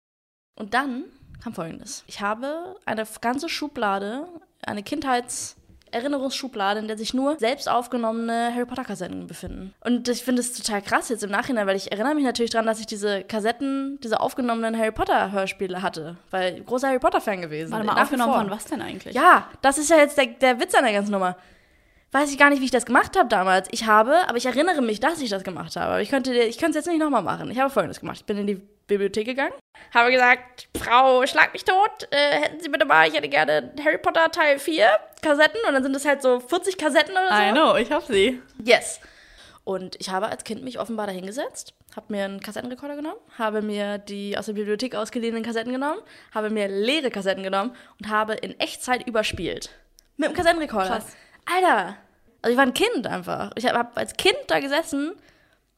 Und 0.59 0.75
dann 0.75 1.05
kam 1.42 1.55
folgendes. 1.55 2.05
Ich 2.07 2.20
habe 2.20 2.77
eine 2.87 3.05
ganze 3.20 3.49
Schublade, 3.49 4.27
eine 4.62 4.83
Kindheitserinnerungsschublade, 5.90 6.81
in 6.81 6.88
der 6.88 6.96
sich 6.96 7.14
nur 7.14 7.38
selbst 7.38 7.68
aufgenommene 7.68 8.53
Harry 8.55 8.66
Potter 8.66 8.85
Kassetten 8.85 9.26
befinden. 9.26 9.74
Und 9.81 10.09
ich 10.09 10.22
finde 10.24 10.40
es 10.40 10.53
total 10.53 10.83
krass 10.83 11.09
jetzt 11.09 11.22
im 11.22 11.31
Nachhinein, 11.31 11.66
weil 11.66 11.76
ich 11.76 11.92
erinnere 11.92 12.14
mich 12.14 12.24
natürlich 12.24 12.50
daran, 12.50 12.66
dass 12.66 12.81
ich 12.81 12.87
diese 12.87 13.22
Kassetten, 13.24 13.98
diese 14.03 14.20
aufgenommenen 14.20 14.79
Harry 14.79 14.92
Potter 14.92 15.33
Hörspiele 15.33 15.83
hatte, 15.83 16.16
weil 16.31 16.59
ich 16.59 16.66
großer 16.66 16.88
Harry 16.88 16.98
Potter 16.98 17.20
Fan 17.20 17.42
gewesen. 17.42 17.72
Warte 17.72 17.87
mal, 17.87 17.94
Nach 17.94 18.03
aufgenommen 18.03 18.35
von 18.35 18.50
was 18.50 18.64
denn 18.64 18.83
eigentlich? 18.83 19.14
Ja, 19.14 19.48
das 19.62 19.79
ist 19.79 19.90
ja 19.90 19.96
jetzt 19.96 20.16
der, 20.16 20.26
der 20.26 20.61
Witz 20.61 20.74
an 20.74 20.85
der 20.85 20.92
ganzen 20.92 21.12
Nummer. 21.12 21.37
Weiß 22.12 22.31
ich 22.33 22.38
gar 22.38 22.50
nicht, 22.50 22.61
wie 22.61 22.64
ich 22.64 22.72
das 22.72 22.87
gemacht 22.87 23.16
habe 23.16 23.29
damals. 23.29 23.68
Ich 23.70 23.87
habe, 23.87 24.29
aber 24.29 24.37
ich 24.37 24.46
erinnere 24.46 24.83
mich, 24.83 24.98
dass 24.98 25.20
ich 25.20 25.31
das 25.31 25.44
gemacht 25.44 25.76
habe. 25.76 25.87
Aber 25.87 26.00
ich 26.00 26.11
könnte 26.11 26.35
ich 26.35 26.59
könnte 26.59 26.79
es 26.79 26.85
jetzt 26.85 26.92
nicht 26.92 27.00
nochmal 27.00 27.22
machen. 27.22 27.50
Ich 27.53 27.61
habe 27.61 27.70
folgendes 27.70 28.00
gemacht. 28.00 28.16
Ich 28.18 28.24
bin 28.24 28.37
in 28.37 28.46
die 28.48 28.61
Bibliothek 28.90 29.26
gegangen, 29.26 29.55
habe 29.94 30.11
gesagt, 30.11 30.68
Frau, 30.79 31.26
schlag 31.26 31.53
mich 31.53 31.64
tot. 31.64 32.09
Äh, 32.11 32.40
hätten 32.40 32.61
Sie 32.61 32.68
bitte 32.68 32.85
mal, 32.85 33.09
ich 33.09 33.14
hätte 33.14 33.29
gerne 33.29 33.72
Harry 33.85 33.98
Potter 33.98 34.31
Teil 34.31 34.59
4 34.59 34.88
Kassetten. 35.22 35.61
Und 35.66 35.74
dann 35.74 35.83
sind 35.83 35.96
es 35.96 36.05
halt 36.05 36.22
so 36.22 36.40
40 36.40 36.76
Kassetten 36.76 37.12
oder 37.12 37.29
so. 37.29 37.42
I 37.42 37.53
know, 37.53 37.76
ich 37.76 37.90
hab 37.90 38.05
sie. 38.05 38.40
Yes. 38.62 39.00
Und 39.64 39.96
ich 40.00 40.11
habe 40.11 40.29
als 40.29 40.44
Kind 40.44 40.64
mich 40.64 40.81
offenbar 40.81 41.07
dahingesetzt, 41.07 41.74
habe 41.94 42.12
mir 42.12 42.24
einen 42.24 42.40
Kassettenrekorder 42.40 42.96
genommen, 42.96 43.20
habe 43.38 43.62
mir 43.62 43.98
die 43.98 44.37
aus 44.37 44.46
der 44.46 44.55
Bibliothek 44.55 44.94
ausgeliehenen 44.94 45.42
Kassetten 45.42 45.72
genommen, 45.72 46.00
habe 46.35 46.50
mir 46.50 46.66
leere 46.66 47.11
Kassetten 47.11 47.42
genommen 47.42 47.76
und 48.00 48.09
habe 48.09 48.35
in 48.35 48.59
Echtzeit 48.59 49.07
überspielt. 49.07 49.70
Mit 50.16 50.31
dem 50.31 50.35
Kassettenrekorder. 50.35 50.88
Krass. 50.88 51.16
Alter. 51.44 51.96
Also 52.42 52.53
ich 52.53 52.57
war 52.57 52.66
ein 52.66 52.74
Kind 52.74 53.07
einfach. 53.07 53.53
Ich 53.55 53.66
habe 53.66 53.79
hab 53.79 53.96
als 53.98 54.14
Kind 54.14 54.38
da 54.48 54.61
gesessen 54.61 55.12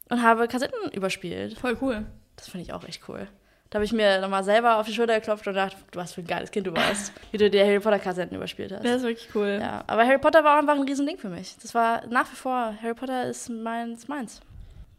und 0.08 0.22
habe 0.22 0.46
Kassetten 0.48 0.90
überspielt. 0.92 1.58
Voll 1.58 1.76
cool. 1.80 2.06
Das 2.42 2.50
finde 2.50 2.66
ich 2.66 2.72
auch 2.72 2.82
echt 2.82 3.08
cool. 3.08 3.28
Da 3.70 3.76
habe 3.76 3.84
ich 3.84 3.92
mir 3.92 4.20
nochmal 4.20 4.42
selber 4.42 4.78
auf 4.78 4.86
die 4.86 4.92
Schulter 4.92 5.14
geklopft 5.14 5.46
und 5.46 5.52
gedacht, 5.54 5.76
du 5.92 5.98
was 6.00 6.12
für 6.12 6.22
ein 6.22 6.26
geiles 6.26 6.50
Kind 6.50 6.66
du 6.66 6.74
warst, 6.74 7.12
wie 7.30 7.38
du 7.38 7.48
dir 7.48 7.64
Harry 7.64 7.78
Potter 7.78 8.00
Kassetten 8.00 8.36
überspielt 8.36 8.72
hast. 8.72 8.84
Das 8.84 8.96
ist 8.96 9.02
wirklich 9.04 9.28
cool. 9.36 9.60
Ja, 9.62 9.84
aber 9.86 10.04
Harry 10.04 10.18
Potter 10.18 10.42
war 10.42 10.54
auch 10.56 10.58
einfach 10.58 10.74
ein 10.74 10.82
Riesending 10.82 11.18
für 11.18 11.28
mich. 11.28 11.56
Das 11.62 11.72
war 11.72 12.04
nach 12.08 12.30
wie 12.32 12.34
vor, 12.34 12.74
Harry 12.82 12.94
Potter 12.94 13.26
ist 13.26 13.48
meins, 13.48 14.08
meins. 14.08 14.40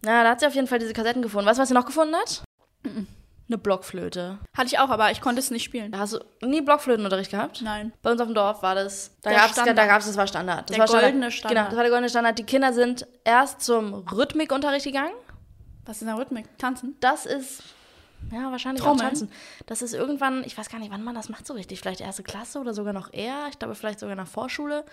Ja, 0.06 0.23
da 0.23 0.29
hat 0.29 0.39
sie 0.39 0.47
auf 0.47 0.56
jeden 0.56 0.67
Fall 0.67 0.79
diese 0.79 0.93
Kassetten 0.93 1.21
gefunden. 1.21 1.47
Weißt 1.47 1.60
du, 1.60 1.62
was 1.62 1.67
sie 1.67 1.75
noch 1.75 1.86
gefunden 1.86 2.15
hat? 2.15 2.43
Eine 3.49 3.58
Blockflöte. 3.58 4.39
Hatte 4.58 4.67
ich 4.67 4.79
auch, 4.79 4.89
aber 4.89 5.12
ich 5.12 5.19
konnte 5.19 5.39
es 5.39 5.51
nicht 5.51 5.63
spielen. 5.63 5.91
Da 5.91 5.99
hast 5.99 6.13
du 6.13 6.19
nie 6.41 6.62
Blockflötenunterricht 6.62 7.29
gehabt? 7.29 7.62
Nein. 7.62 7.91
Bei 8.01 8.12
uns 8.12 8.21
auf 8.21 8.27
dem 8.27 8.34
Dorf 8.34 8.63
war 8.63 8.73
das. 8.73 9.12
Da 9.21 9.32
gab 9.34 9.47
es, 9.47 9.51
Standard. 9.51 9.77
da 9.77 9.86
gab's, 9.86 10.08
das 10.08 10.15
war 10.17 10.25
Standard. 10.25 10.69
Das 10.69 10.75
Der 10.75 10.79
war 10.79 10.88
Standard. 10.88 11.12
goldene 11.12 11.32
Standard. 11.32 11.56
Genau, 11.58 11.65
das 11.69 11.75
war 11.75 11.84
der 11.84 11.91
goldene 11.91 12.10
Standard. 12.10 12.39
Die 12.39 12.43
Kinder 12.45 12.73
sind 12.73 13.06
erst 13.23 13.62
zum 13.62 13.93
Rhythmikunterricht 13.93 14.86
gegangen. 14.86 15.13
Was 15.86 16.02
ist 16.02 16.08
denn 16.08 16.15
Rhythmik? 16.15 16.46
Tanzen? 16.58 16.96
Das 17.00 17.26
ist, 17.26 17.63
ja, 18.32 18.52
wahrscheinlich 18.52 18.82
Trommeln? 18.82 19.02
auch 19.02 19.10
tanzen. 19.10 19.32
Das 19.65 19.82
ist 19.82 19.93
irgendwann, 19.93 20.43
ich 20.46 20.58
weiß 20.58 20.69
gar 20.69 20.80
nicht, 20.80 20.91
wann 20.91 21.04
man 21.04 21.15
das 21.15 21.30
macht 21.30 21.46
so 21.46 21.54
richtig. 21.54 21.80
Vielleicht 21.82 22.02
erste 22.02 22.24
Klasse 22.24 22.60
oder 22.60 22.74
sogar 22.74 22.93
noch 22.93 23.12
eher. 23.12 23.48
Ich 23.50 23.60
glaube, 23.60 23.76
vielleicht 23.76 24.00
sogar 24.00 24.15
nach 24.15 24.28
Vorschule. 24.28 24.86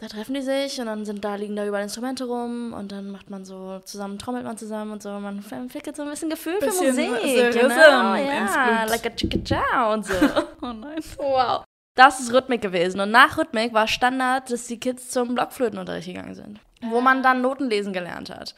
Da 0.00 0.06
treffen 0.06 0.34
die 0.34 0.42
sich 0.42 0.78
und 0.78 0.86
dann 0.86 1.04
sind 1.04 1.24
da, 1.24 1.34
liegen 1.34 1.56
da 1.56 1.66
überall 1.66 1.82
Instrumente 1.82 2.24
rum 2.26 2.72
und 2.72 2.92
dann 2.92 3.10
macht 3.10 3.30
man 3.30 3.44
so 3.44 3.80
zusammen, 3.80 4.16
trommelt 4.16 4.44
man 4.44 4.56
zusammen 4.56 4.92
und 4.92 5.02
so. 5.02 5.10
Man 5.10 5.44
entwickelt 5.50 5.96
so 5.96 6.02
ein 6.02 6.10
bisschen 6.10 6.30
Gefühl 6.30 6.58
Bisschen 6.60 6.94
für 6.94 7.02
Musik. 7.10 7.52
the 7.52 7.58
Genau, 7.58 8.14
ja, 8.14 8.84
like 8.84 9.06
a 9.06 9.10
chicka 9.10 9.92
und 9.92 10.06
so. 10.06 10.14
Oh 10.62 10.72
nein. 10.72 11.00
wow. 11.16 11.64
Das 11.96 12.20
ist 12.20 12.32
Rhythmik 12.32 12.62
gewesen. 12.62 13.00
Und 13.00 13.10
nach 13.10 13.38
Rhythmik 13.38 13.72
war 13.72 13.88
Standard, 13.88 14.52
dass 14.52 14.68
die 14.68 14.78
Kids 14.78 15.10
zum 15.10 15.34
Blockflötenunterricht 15.34 16.06
gegangen 16.06 16.34
sind. 16.34 16.60
Wo 16.80 17.00
man 17.00 17.24
dann 17.24 17.40
Notenlesen 17.40 17.92
gelernt 17.92 18.30
hat. 18.30 18.54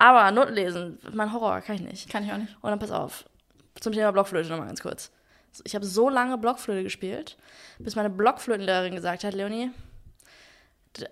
Aber 0.00 0.30
Notenlesen, 0.30 0.98
mein 1.12 1.32
Horror, 1.32 1.60
kann 1.60 1.74
ich 1.74 1.82
nicht. 1.82 2.08
Kann 2.08 2.24
ich 2.24 2.32
auch 2.32 2.36
nicht. 2.36 2.56
Und 2.60 2.70
dann 2.70 2.78
pass 2.78 2.92
auf. 2.92 3.24
Zum 3.80 3.92
Thema 3.92 4.12
Blockflöte 4.12 4.48
nochmal 4.48 4.68
ganz 4.68 4.80
kurz. 4.80 5.10
Ich 5.64 5.74
habe 5.74 5.84
so 5.84 6.08
lange 6.08 6.38
Blockflöte 6.38 6.84
gespielt, 6.84 7.36
bis 7.80 7.96
meine 7.96 8.10
Blockflötenlehrerin 8.10 8.94
gesagt 8.94 9.24
hat, 9.24 9.34
Leonie, 9.34 9.72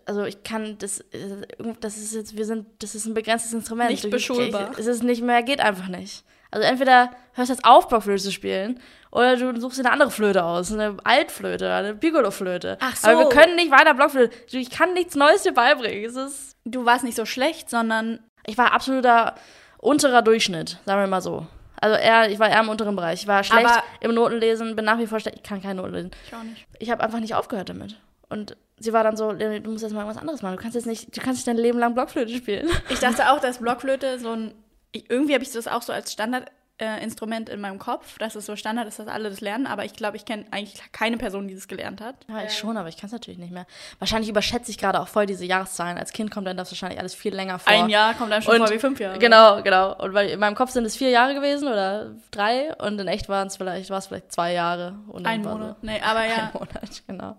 also 0.05 0.25
ich 0.25 0.42
kann 0.44 0.79
das, 0.79 1.01
äh, 1.01 1.44
das 1.81 1.96
ist 1.96 2.14
jetzt, 2.14 2.37
wir 2.37 2.44
sind, 2.44 2.66
das 2.79 2.94
ist 2.94 3.07
ein 3.07 3.14
begrenztes 3.14 3.53
Instrument. 3.53 3.90
Nicht 3.90 4.09
beschulbar. 4.09 4.70
Ich, 4.72 4.79
es 4.79 4.87
ist 4.87 5.03
nicht 5.03 5.22
mehr, 5.22 5.42
geht 5.42 5.61
einfach 5.61 5.88
nicht. 5.88 6.25
Also 6.53 6.66
entweder 6.66 7.11
hörst 7.33 7.51
du 7.51 7.55
jetzt 7.55 7.64
auf, 7.64 7.88
Blockflöte 7.88 8.22
zu 8.22 8.31
spielen, 8.31 8.81
oder 9.11 9.37
du 9.37 9.61
suchst 9.61 9.79
dir 9.79 9.85
eine 9.85 9.92
andere 9.92 10.11
Flöte 10.12 10.44
aus, 10.44 10.70
eine 10.70 10.96
Altflöte, 11.03 11.72
eine 11.72 11.94
Piccolo-Flöte. 11.94 12.79
Ach 12.81 12.94
so. 12.94 13.09
Aber 13.09 13.18
wir 13.20 13.29
können 13.31 13.57
nicht 13.57 13.72
weiter 13.72 13.94
Blockflöte. 13.94 14.33
Ich 14.57 14.70
kann 14.70 14.92
nichts 14.92 15.16
Neues 15.16 15.42
dir 15.42 15.55
beibringen. 15.55 16.05
Es 16.05 16.14
ist 16.14 16.56
du 16.67 16.85
warst 16.85 17.05
nicht 17.05 17.17
so 17.17 17.25
schlecht, 17.25 17.71
sondern 17.71 18.19
Ich 18.49 18.57
war 18.59 18.73
absoluter 18.73 19.35
unterer 19.79 20.23
Durchschnitt, 20.23 20.79
sagen 20.87 21.01
wir 21.01 21.07
mal 21.09 21.21
so. 21.21 21.47
Also 21.81 21.97
eher, 21.97 22.31
ich 22.31 22.39
war 22.39 22.49
eher 22.49 22.61
im 22.61 22.69
unteren 22.69 22.95
Bereich. 22.97 23.23
Ich 23.23 23.27
war 23.27 23.43
schlecht 23.45 23.67
Aber- 23.67 23.83
im 24.01 24.15
Notenlesen, 24.15 24.77
bin 24.77 24.85
nach 24.85 24.99
wie 24.99 25.07
vor 25.07 25.19
schlecht. 25.21 25.37
Ich 25.39 25.43
kann 25.43 25.61
keine 25.63 25.81
Noten 25.83 25.95
lesen. 25.95 26.11
ich 26.27 26.35
auch 26.35 26.43
nicht. 26.43 26.67
Ich 26.79 26.91
habe 26.91 27.03
einfach 27.03 27.19
nicht 27.21 27.35
aufgehört 27.35 27.69
damit. 27.69 27.97
Und 28.29 28.57
sie 28.79 28.93
war 28.93 29.03
dann 29.05 29.17
so, 29.17 29.33
du 29.33 29.61
musst 29.71 29.83
jetzt 29.83 29.93
mal 29.93 30.01
irgendwas 30.01 30.21
anderes 30.21 30.43
machen. 30.43 30.57
Du 30.57 30.63
kannst 30.63 30.75
jetzt 30.75 30.87
nicht, 30.87 31.17
du 31.17 31.21
kannst 31.21 31.39
nicht 31.39 31.47
dein 31.49 31.57
Leben 31.63 31.79
lang 31.79 31.95
Blockflöte 31.95 32.35
spielen. 32.35 32.69
Ich 32.89 32.99
dachte 33.01 33.31
auch, 33.31 33.41
dass 33.41 33.59
Blockflöte 33.59 34.19
so 34.19 34.31
ein. 34.33 34.55
Irgendwie 34.93 35.35
habe 35.35 35.45
ich 35.45 35.53
das 35.53 35.69
auch 35.69 35.83
so 35.83 35.93
als 35.93 36.13
Standardinstrument 36.13 36.51
äh, 36.79 37.03
Instrument 37.03 37.49
in 37.49 37.61
meinem 37.61 37.79
Kopf, 37.79 38.19
dass 38.19 38.35
es 38.35 38.45
so 38.47 38.55
Standard 38.57 38.87
ist, 38.87 38.99
dass 38.99 39.09
alle 39.09 39.31
das 39.31 39.41
lernen. 39.41 39.67
Aber 39.67 39.85
ich 39.85 39.95
glaube, 39.95 40.17
ich 40.17 40.25
kenne 40.27 40.45
eigentlich 40.51 40.81
keine 40.93 41.17
Person, 41.17 41.49
die 41.49 41.55
das 41.55 41.69
gelernt 41.69 42.01
hat. 42.01 42.15
Ja, 42.29 42.43
ich 42.45 42.53
schon, 42.57 42.77
aber 42.77 42.89
ich 42.89 42.97
kann 42.99 43.07
es 43.07 43.12
natürlich 43.12 43.39
nicht 43.39 43.53
mehr. 43.53 43.67
Wahrscheinlich 43.99 44.29
überschätze 44.29 44.71
ich 44.71 44.77
gerade 44.79 45.01
auch 45.01 45.09
voll 45.09 45.25
diese 45.27 45.45
Jahreszahlen. 45.47 45.97
Als 45.99 46.12
Kind 46.12 46.31
kommt 46.31 46.47
dann 46.47 46.57
das 46.57 46.71
wahrscheinlich 46.71 46.99
alles 47.01 47.15
viel 47.15 47.35
länger 47.35 47.59
vor. 47.59 47.73
Ein 47.73 47.89
Jahr 47.89 48.15
kommt 48.15 48.33
einem 48.33 48.43
schon 48.43 48.61
Und- 48.61 48.67
vor 48.67 48.75
wie 48.77 48.79
fünf 48.79 49.01
Jahre. 49.01 49.19
Genau, 49.19 49.62
genau. 49.62 49.97
Und 49.97 50.12
weil 50.12 50.29
in 50.29 50.39
meinem 50.39 50.55
Kopf 50.55 50.71
sind 50.71 50.85
es 50.85 50.97
vier 50.97 51.11
Jahre 51.11 51.35
gewesen 51.35 51.69
oder 51.69 52.12
drei 52.31 52.75
und 52.77 53.01
in 53.01 53.09
echt 53.09 53.29
waren 53.29 53.47
es 53.47 53.57
vielleicht, 53.57 53.89
war 53.91 53.99
es 53.99 54.07
vielleicht 54.09 54.33
zwei 54.33 54.53
Jahre. 54.53 54.95
Und 55.09 55.27
Ein 55.27 55.43
Monat. 55.43 55.83
Nee, 55.83 56.01
aber 56.03 56.21
So 56.29 56.29
ja. 56.29 56.37
Ein 56.37 56.51
Monat, 56.53 57.03
genau. 57.07 57.37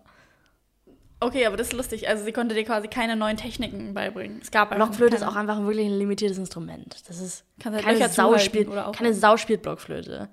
Okay, 1.19 1.45
aber 1.45 1.57
das 1.57 1.67
ist 1.67 1.73
lustig. 1.73 2.07
Also 2.07 2.23
sie 2.23 2.31
konnte 2.31 2.53
dir 2.53 2.63
quasi 2.63 2.87
keine 2.87 3.15
neuen 3.15 3.37
Techniken 3.37 3.93
beibringen. 3.93 4.39
Es 4.41 4.51
gab 4.51 4.75
Blockflöte 4.75 5.15
ist 5.15 5.21
keine. 5.21 5.31
auch 5.31 5.35
einfach 5.35 5.59
wirklich 5.61 5.87
ein 5.87 5.97
limitiertes 5.97 6.37
Instrument. 6.37 6.95
Das 7.07 7.19
ist 7.19 7.43
Kannst 7.59 7.77
halt 7.77 7.85
keine 7.85 7.99
Löcher 7.99 8.09
Sau 8.09 8.37
spielt, 8.37 8.69
keine 8.93 9.13
Sau 9.13 9.37
spielt 9.37 9.63
Blockflöte. 9.63 10.29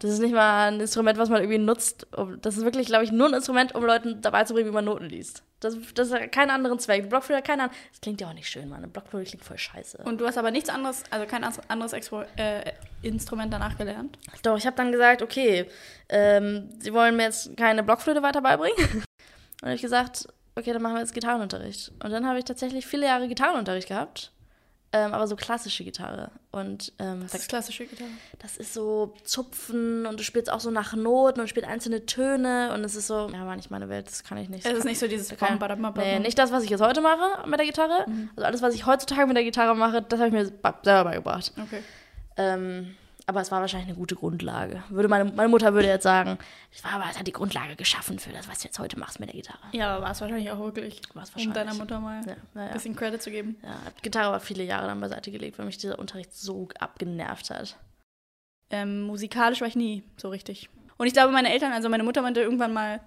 Das 0.00 0.12
ist 0.12 0.20
nicht 0.20 0.32
mal 0.32 0.68
ein 0.68 0.80
Instrument, 0.80 1.18
was 1.18 1.28
man 1.28 1.40
irgendwie 1.40 1.58
nutzt. 1.58 2.06
Das 2.40 2.56
ist 2.56 2.64
wirklich, 2.64 2.86
glaube 2.86 3.02
ich, 3.02 3.10
nur 3.10 3.26
ein 3.26 3.34
Instrument, 3.34 3.74
um 3.74 3.84
Leuten 3.84 4.20
dabei 4.22 4.44
zu 4.44 4.54
bringen, 4.54 4.68
wie 4.68 4.72
man 4.72 4.84
Noten 4.84 5.06
liest. 5.06 5.42
Das, 5.58 5.76
das 5.94 6.12
hat 6.12 6.30
keinen 6.30 6.50
anderen 6.50 6.78
Zweck. 6.78 7.08
Blockflöte 7.08 7.38
hat 7.38 7.46
keinen 7.46 7.62
anderen. 7.62 7.80
Das 7.90 8.00
klingt 8.00 8.20
ja 8.20 8.28
auch 8.28 8.32
nicht 8.32 8.48
schön, 8.48 8.68
Mann. 8.68 8.78
Eine 8.78 8.88
Blockflöte 8.88 9.28
klingt 9.28 9.44
voll 9.44 9.58
scheiße. 9.58 9.98
Und 10.04 10.20
du 10.20 10.26
hast 10.26 10.38
aber 10.38 10.52
nichts 10.52 10.68
anderes, 10.68 11.02
also 11.10 11.26
kein 11.26 11.42
anderes 11.42 11.92
Expo 11.92 12.22
äh, 12.36 12.72
Instrument 13.02 13.52
danach 13.52 13.76
gelernt. 13.76 14.18
Doch, 14.44 14.56
ich 14.56 14.66
habe 14.66 14.76
dann 14.76 14.92
gesagt, 14.92 15.20
okay, 15.20 15.66
ähm, 16.08 16.68
sie 16.78 16.92
wollen 16.92 17.16
mir 17.16 17.24
jetzt 17.24 17.56
keine 17.56 17.82
Blockflöte 17.82 18.22
weiter 18.22 18.40
beibringen. 18.40 19.02
Und 19.62 19.66
habe 19.68 19.74
ich 19.74 19.82
gesagt, 19.82 20.28
okay, 20.56 20.72
dann 20.72 20.82
machen 20.82 20.94
wir 20.94 21.00
jetzt 21.00 21.14
Gitarrenunterricht. 21.14 21.92
Und 22.02 22.10
dann 22.10 22.26
habe 22.26 22.38
ich 22.38 22.44
tatsächlich 22.44 22.86
viele 22.86 23.06
Jahre 23.06 23.28
Gitarrenunterricht 23.28 23.88
gehabt. 23.88 24.32
Ähm, 24.90 25.12
aber 25.12 25.26
so 25.26 25.36
klassische 25.36 25.84
Gitarre. 25.84 26.30
Und 26.50 26.94
ähm, 26.98 27.20
Das 27.20 27.34
ist 27.34 27.48
klassische 27.50 27.84
Gitarre. 27.84 28.08
das 28.38 28.56
ist 28.56 28.72
so 28.72 29.14
Zupfen 29.22 30.06
und 30.06 30.18
du 30.18 30.24
spielst 30.24 30.50
auch 30.50 30.60
so 30.60 30.70
nach 30.70 30.94
Noten 30.94 31.40
und 31.40 31.48
spielst 31.48 31.68
einzelne 31.68 32.06
Töne 32.06 32.72
und 32.72 32.82
es 32.84 32.96
ist 32.96 33.06
so, 33.06 33.28
ja, 33.30 33.44
war 33.46 33.54
nicht 33.54 33.70
meine 33.70 33.90
Welt, 33.90 34.06
das 34.06 34.24
kann 34.24 34.38
ich 34.38 34.48
nicht. 34.48 34.64
Es 34.64 34.72
ist 34.72 34.84
nicht 34.84 34.98
so 34.98 35.06
dieses 35.06 35.28
badam. 35.36 35.92
Nee, 35.94 36.20
nicht 36.20 36.38
das, 36.38 36.52
was 36.52 36.64
ich 36.64 36.70
jetzt 36.70 36.80
heute 36.80 37.02
mache 37.02 37.46
mit 37.46 37.58
der 37.58 37.66
Gitarre. 37.66 38.06
Also 38.34 38.46
alles, 38.46 38.62
was 38.62 38.74
ich 38.74 38.86
heutzutage 38.86 39.26
mit 39.26 39.36
der 39.36 39.44
Gitarre 39.44 39.76
mache, 39.76 40.00
das 40.00 40.20
habe 40.20 40.28
ich 40.28 40.34
mir 40.34 40.46
selber 40.82 41.04
beigebracht. 41.04 41.52
Okay. 41.62 41.82
Ähm, 42.38 42.96
aber 43.28 43.40
es 43.42 43.50
war 43.50 43.60
wahrscheinlich 43.60 43.88
eine 43.88 43.96
gute 43.98 44.14
Grundlage. 44.16 44.82
Würde 44.88 45.08
meine, 45.08 45.26
meine 45.30 45.48
Mutter 45.48 45.74
würde 45.74 45.86
jetzt 45.88 46.02
sagen, 46.02 46.38
es 46.74 46.82
war 46.82 46.92
aber 46.92 47.04
es 47.10 47.18
hat 47.18 47.26
die 47.26 47.32
Grundlage 47.32 47.76
geschaffen 47.76 48.18
für 48.18 48.30
das, 48.32 48.48
was 48.48 48.60
du 48.60 48.64
jetzt 48.68 48.78
heute 48.78 48.98
machst 48.98 49.20
mit 49.20 49.28
der 49.28 49.36
Gitarre. 49.36 49.58
Ja, 49.72 49.94
aber 49.96 50.04
war 50.06 50.10
es 50.12 50.20
wahrscheinlich 50.20 50.50
auch 50.50 50.58
wirklich, 50.58 51.00
War's 51.14 51.28
um 51.30 51.34
wahrscheinlich. 51.34 51.54
deiner 51.54 51.74
Mutter 51.74 52.00
mal 52.00 52.22
Ja, 52.26 52.32
ein 52.32 52.36
naja. 52.54 52.72
bisschen 52.72 52.96
Credit 52.96 53.22
zu 53.22 53.30
geben. 53.30 53.56
Ja, 53.62 53.68
hab 53.84 54.02
Gitarre 54.02 54.32
war 54.32 54.40
viele 54.40 54.64
Jahre 54.64 54.86
dann 54.86 55.00
beiseite 55.00 55.30
gelegt, 55.30 55.58
weil 55.58 55.66
mich 55.66 55.76
dieser 55.78 55.98
Unterricht 55.98 56.34
so 56.34 56.68
abgenervt 56.78 57.50
hat. 57.50 57.76
Ähm, 58.70 59.02
musikalisch 59.02 59.60
war 59.60 59.68
ich 59.68 59.76
nie 59.76 60.02
so 60.16 60.28
richtig. 60.30 60.68
Und 60.96 61.06
ich 61.06 61.12
glaube, 61.12 61.32
meine 61.32 61.52
Eltern, 61.52 61.72
also 61.72 61.88
meine 61.88 62.02
Mutter 62.04 62.22
meinte 62.22 62.40
irgendwann 62.40 62.72
mal, 62.72 63.00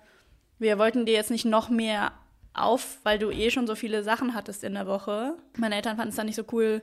wir 0.59 0.77
wollten 0.77 1.05
dir 1.05 1.13
jetzt 1.13 1.31
nicht 1.31 1.45
noch 1.45 1.69
mehr 1.69 2.11
auf, 2.53 2.99
weil 3.03 3.17
du 3.19 3.31
eh 3.31 3.49
schon 3.49 3.67
so 3.67 3.75
viele 3.75 4.03
Sachen 4.03 4.33
hattest 4.35 4.63
in 4.63 4.73
der 4.75 4.85
Woche. 4.87 5.35
Meine 5.57 5.75
Eltern 5.75 5.97
fanden 5.97 6.09
es 6.09 6.15
dann 6.15 6.25
nicht 6.27 6.35
so 6.35 6.43
cool, 6.51 6.81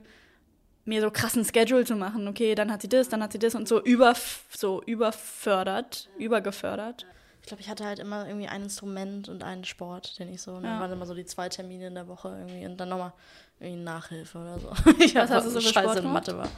mir 0.89 1.01
so 1.01 1.11
krassen 1.11 1.45
Schedule 1.45 1.85
zu 1.85 1.95
machen. 1.95 2.27
Okay, 2.29 2.55
dann 2.55 2.73
hat 2.73 2.83
sie 2.83 2.89
das, 2.89 3.09
dann 3.09 3.23
hat 3.23 3.33
sie 3.33 3.39
das 3.39 3.55
und 3.55 3.69
so, 3.69 3.81
über, 3.83 4.15
so 4.51 4.83
überfördert, 4.85 6.09
übergefördert. 6.19 7.07
Ich 7.43 7.49
glaube, 7.49 7.63
ich 7.63 7.69
hatte 7.71 7.85
halt 7.85 7.99
immer 7.99 8.27
irgendwie 8.27 8.49
ein 8.49 8.65
Instrument 8.65 9.29
und 9.29 9.43
einen 9.43 9.65
Sport, 9.65 10.19
den 10.19 10.29
ich 10.33 10.43
so, 10.43 10.53
und 10.53 10.65
Ja. 10.65 10.71
dann 10.73 10.81
waren 10.81 10.93
immer 10.93 11.07
so 11.07 11.15
die 11.15 11.25
zwei 11.25 11.49
Termine 11.49 11.87
in 11.87 11.95
der 11.95 12.09
Woche 12.09 12.29
irgendwie 12.29 12.67
und 12.67 12.77
dann 12.77 12.89
nochmal 12.91 13.13
irgendwie 13.61 13.83
Nachhilfe 13.83 14.39
oder 14.39 14.59
so. 14.59 14.73
Ich 14.99 15.15
Was 15.15 15.31
hast 15.31 15.47
du 15.47 15.51
so 15.51 15.61
für 15.61 15.67
Scheiße 15.73 15.89
Sport 15.91 16.05
in? 16.05 16.13
Mathe 16.13 16.37
war. 16.37 16.49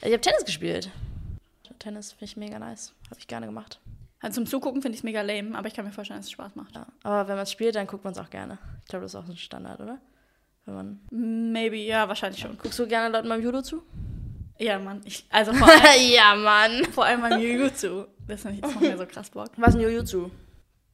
Ich 0.00 0.12
habe 0.12 0.20
Tennis 0.20 0.44
gespielt. 0.44 0.90
Tennis 1.78 2.12
finde 2.12 2.24
ich 2.26 2.36
mega 2.36 2.58
nice. 2.58 2.92
Habe 3.10 3.20
ich 3.20 3.26
gerne 3.26 3.46
gemacht. 3.46 3.78
Also 4.20 4.36
zum 4.36 4.46
Zugucken 4.46 4.80
finde 4.80 4.94
ich 4.94 5.00
es 5.00 5.04
mega 5.04 5.20
lame, 5.20 5.56
aber 5.56 5.68
ich 5.68 5.74
kann 5.74 5.84
mir 5.84 5.92
vorstellen, 5.92 6.18
dass 6.20 6.26
es 6.26 6.32
Spaß 6.32 6.54
macht. 6.56 6.74
Ja. 6.74 6.86
Aber 7.02 7.28
wenn 7.28 7.36
man 7.36 7.42
es 7.42 7.52
spielt, 7.52 7.74
dann 7.74 7.86
guckt 7.86 8.04
man 8.04 8.12
es 8.14 8.18
auch 8.18 8.30
gerne. 8.30 8.58
Ich 8.82 8.88
glaube, 8.88 9.02
das 9.04 9.12
ist 9.12 9.20
auch 9.20 9.26
so 9.26 9.32
ein 9.32 9.36
Standard, 9.36 9.80
oder? 9.80 9.98
Wenn 10.66 10.74
man. 10.74 11.00
Maybe, 11.52 11.76
ja, 11.76 12.08
wahrscheinlich 12.08 12.40
schon. 12.40 12.56
Guckst 12.58 12.78
du 12.78 12.86
gerne 12.86 13.12
Leuten 13.14 13.28
beim 13.28 13.42
Judo 13.42 13.60
zu? 13.62 13.82
Ja, 14.58 14.78
Mann. 14.78 15.00
Ich, 15.04 15.26
also 15.30 15.52
vor 15.52 15.68
allem, 15.68 15.82
ja, 16.14 16.34
Mann. 16.34 16.84
vor 16.92 17.04
allem 17.04 17.20
beim 17.20 17.40
Jiu-Jitsu. 17.40 18.04
Das, 18.26 18.40
ist 18.40 18.46
nicht- 18.50 18.64
das 18.64 18.72
macht 18.74 18.82
mir 18.84 18.96
so 18.96 19.04
krass 19.06 19.28
Bock. 19.30 19.50
Was 19.56 19.70
ist 19.70 19.74
ein 19.74 19.80
Jujutsu? 19.82 20.30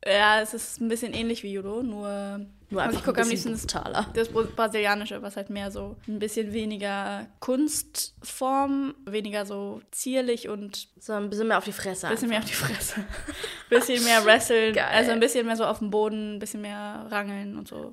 Ja, 0.05 0.41
es 0.41 0.55
ist 0.55 0.81
ein 0.81 0.89
bisschen 0.89 1.13
ähnlich 1.13 1.43
wie 1.43 1.53
Judo, 1.53 1.83
nur, 1.83 2.41
Nur 2.71 2.83
einfach 2.83 2.99
ich 3.01 3.05
gucke 3.05 3.19
ein 3.21 3.25
am 3.25 3.29
bisschen 3.31 3.51
liebsten 3.53 3.69
das, 3.69 3.83
brutaler. 3.85 4.07
das 4.15 4.29
Bra- 4.31 4.49
Brasilianische, 4.57 5.21
was 5.21 5.37
halt 5.37 5.51
mehr 5.51 5.71
so 5.71 5.97
ein 6.09 6.19
bisschen 6.19 6.55
weniger 6.55 7.27
Kunstform, 7.41 8.95
weniger 9.05 9.45
so 9.45 9.83
zierlich 9.91 10.49
und 10.49 10.89
So 10.99 11.13
ein 11.13 11.29
bisschen 11.29 11.49
mehr 11.49 11.59
auf 11.59 11.65
die 11.65 11.73
Fresse. 11.73 12.07
ein 12.09 12.15
bisschen 12.15 12.31
mehr 12.31 12.39
auf 12.39 12.45
die 12.47 12.55
Fresse. 12.55 13.05
bisschen 13.69 14.03
mehr 14.05 14.25
wresteln, 14.25 14.75
Geil. 14.75 14.89
also 14.91 15.11
ein 15.13 15.21
bisschen 15.21 15.47
mehr 15.47 15.57
so 15.57 15.65
auf 15.67 15.79
dem 15.81 15.91
Boden, 15.91 16.37
ein 16.37 16.39
bisschen 16.39 16.63
mehr 16.63 17.07
rangeln 17.11 17.59
und 17.59 17.69
so. 17.69 17.91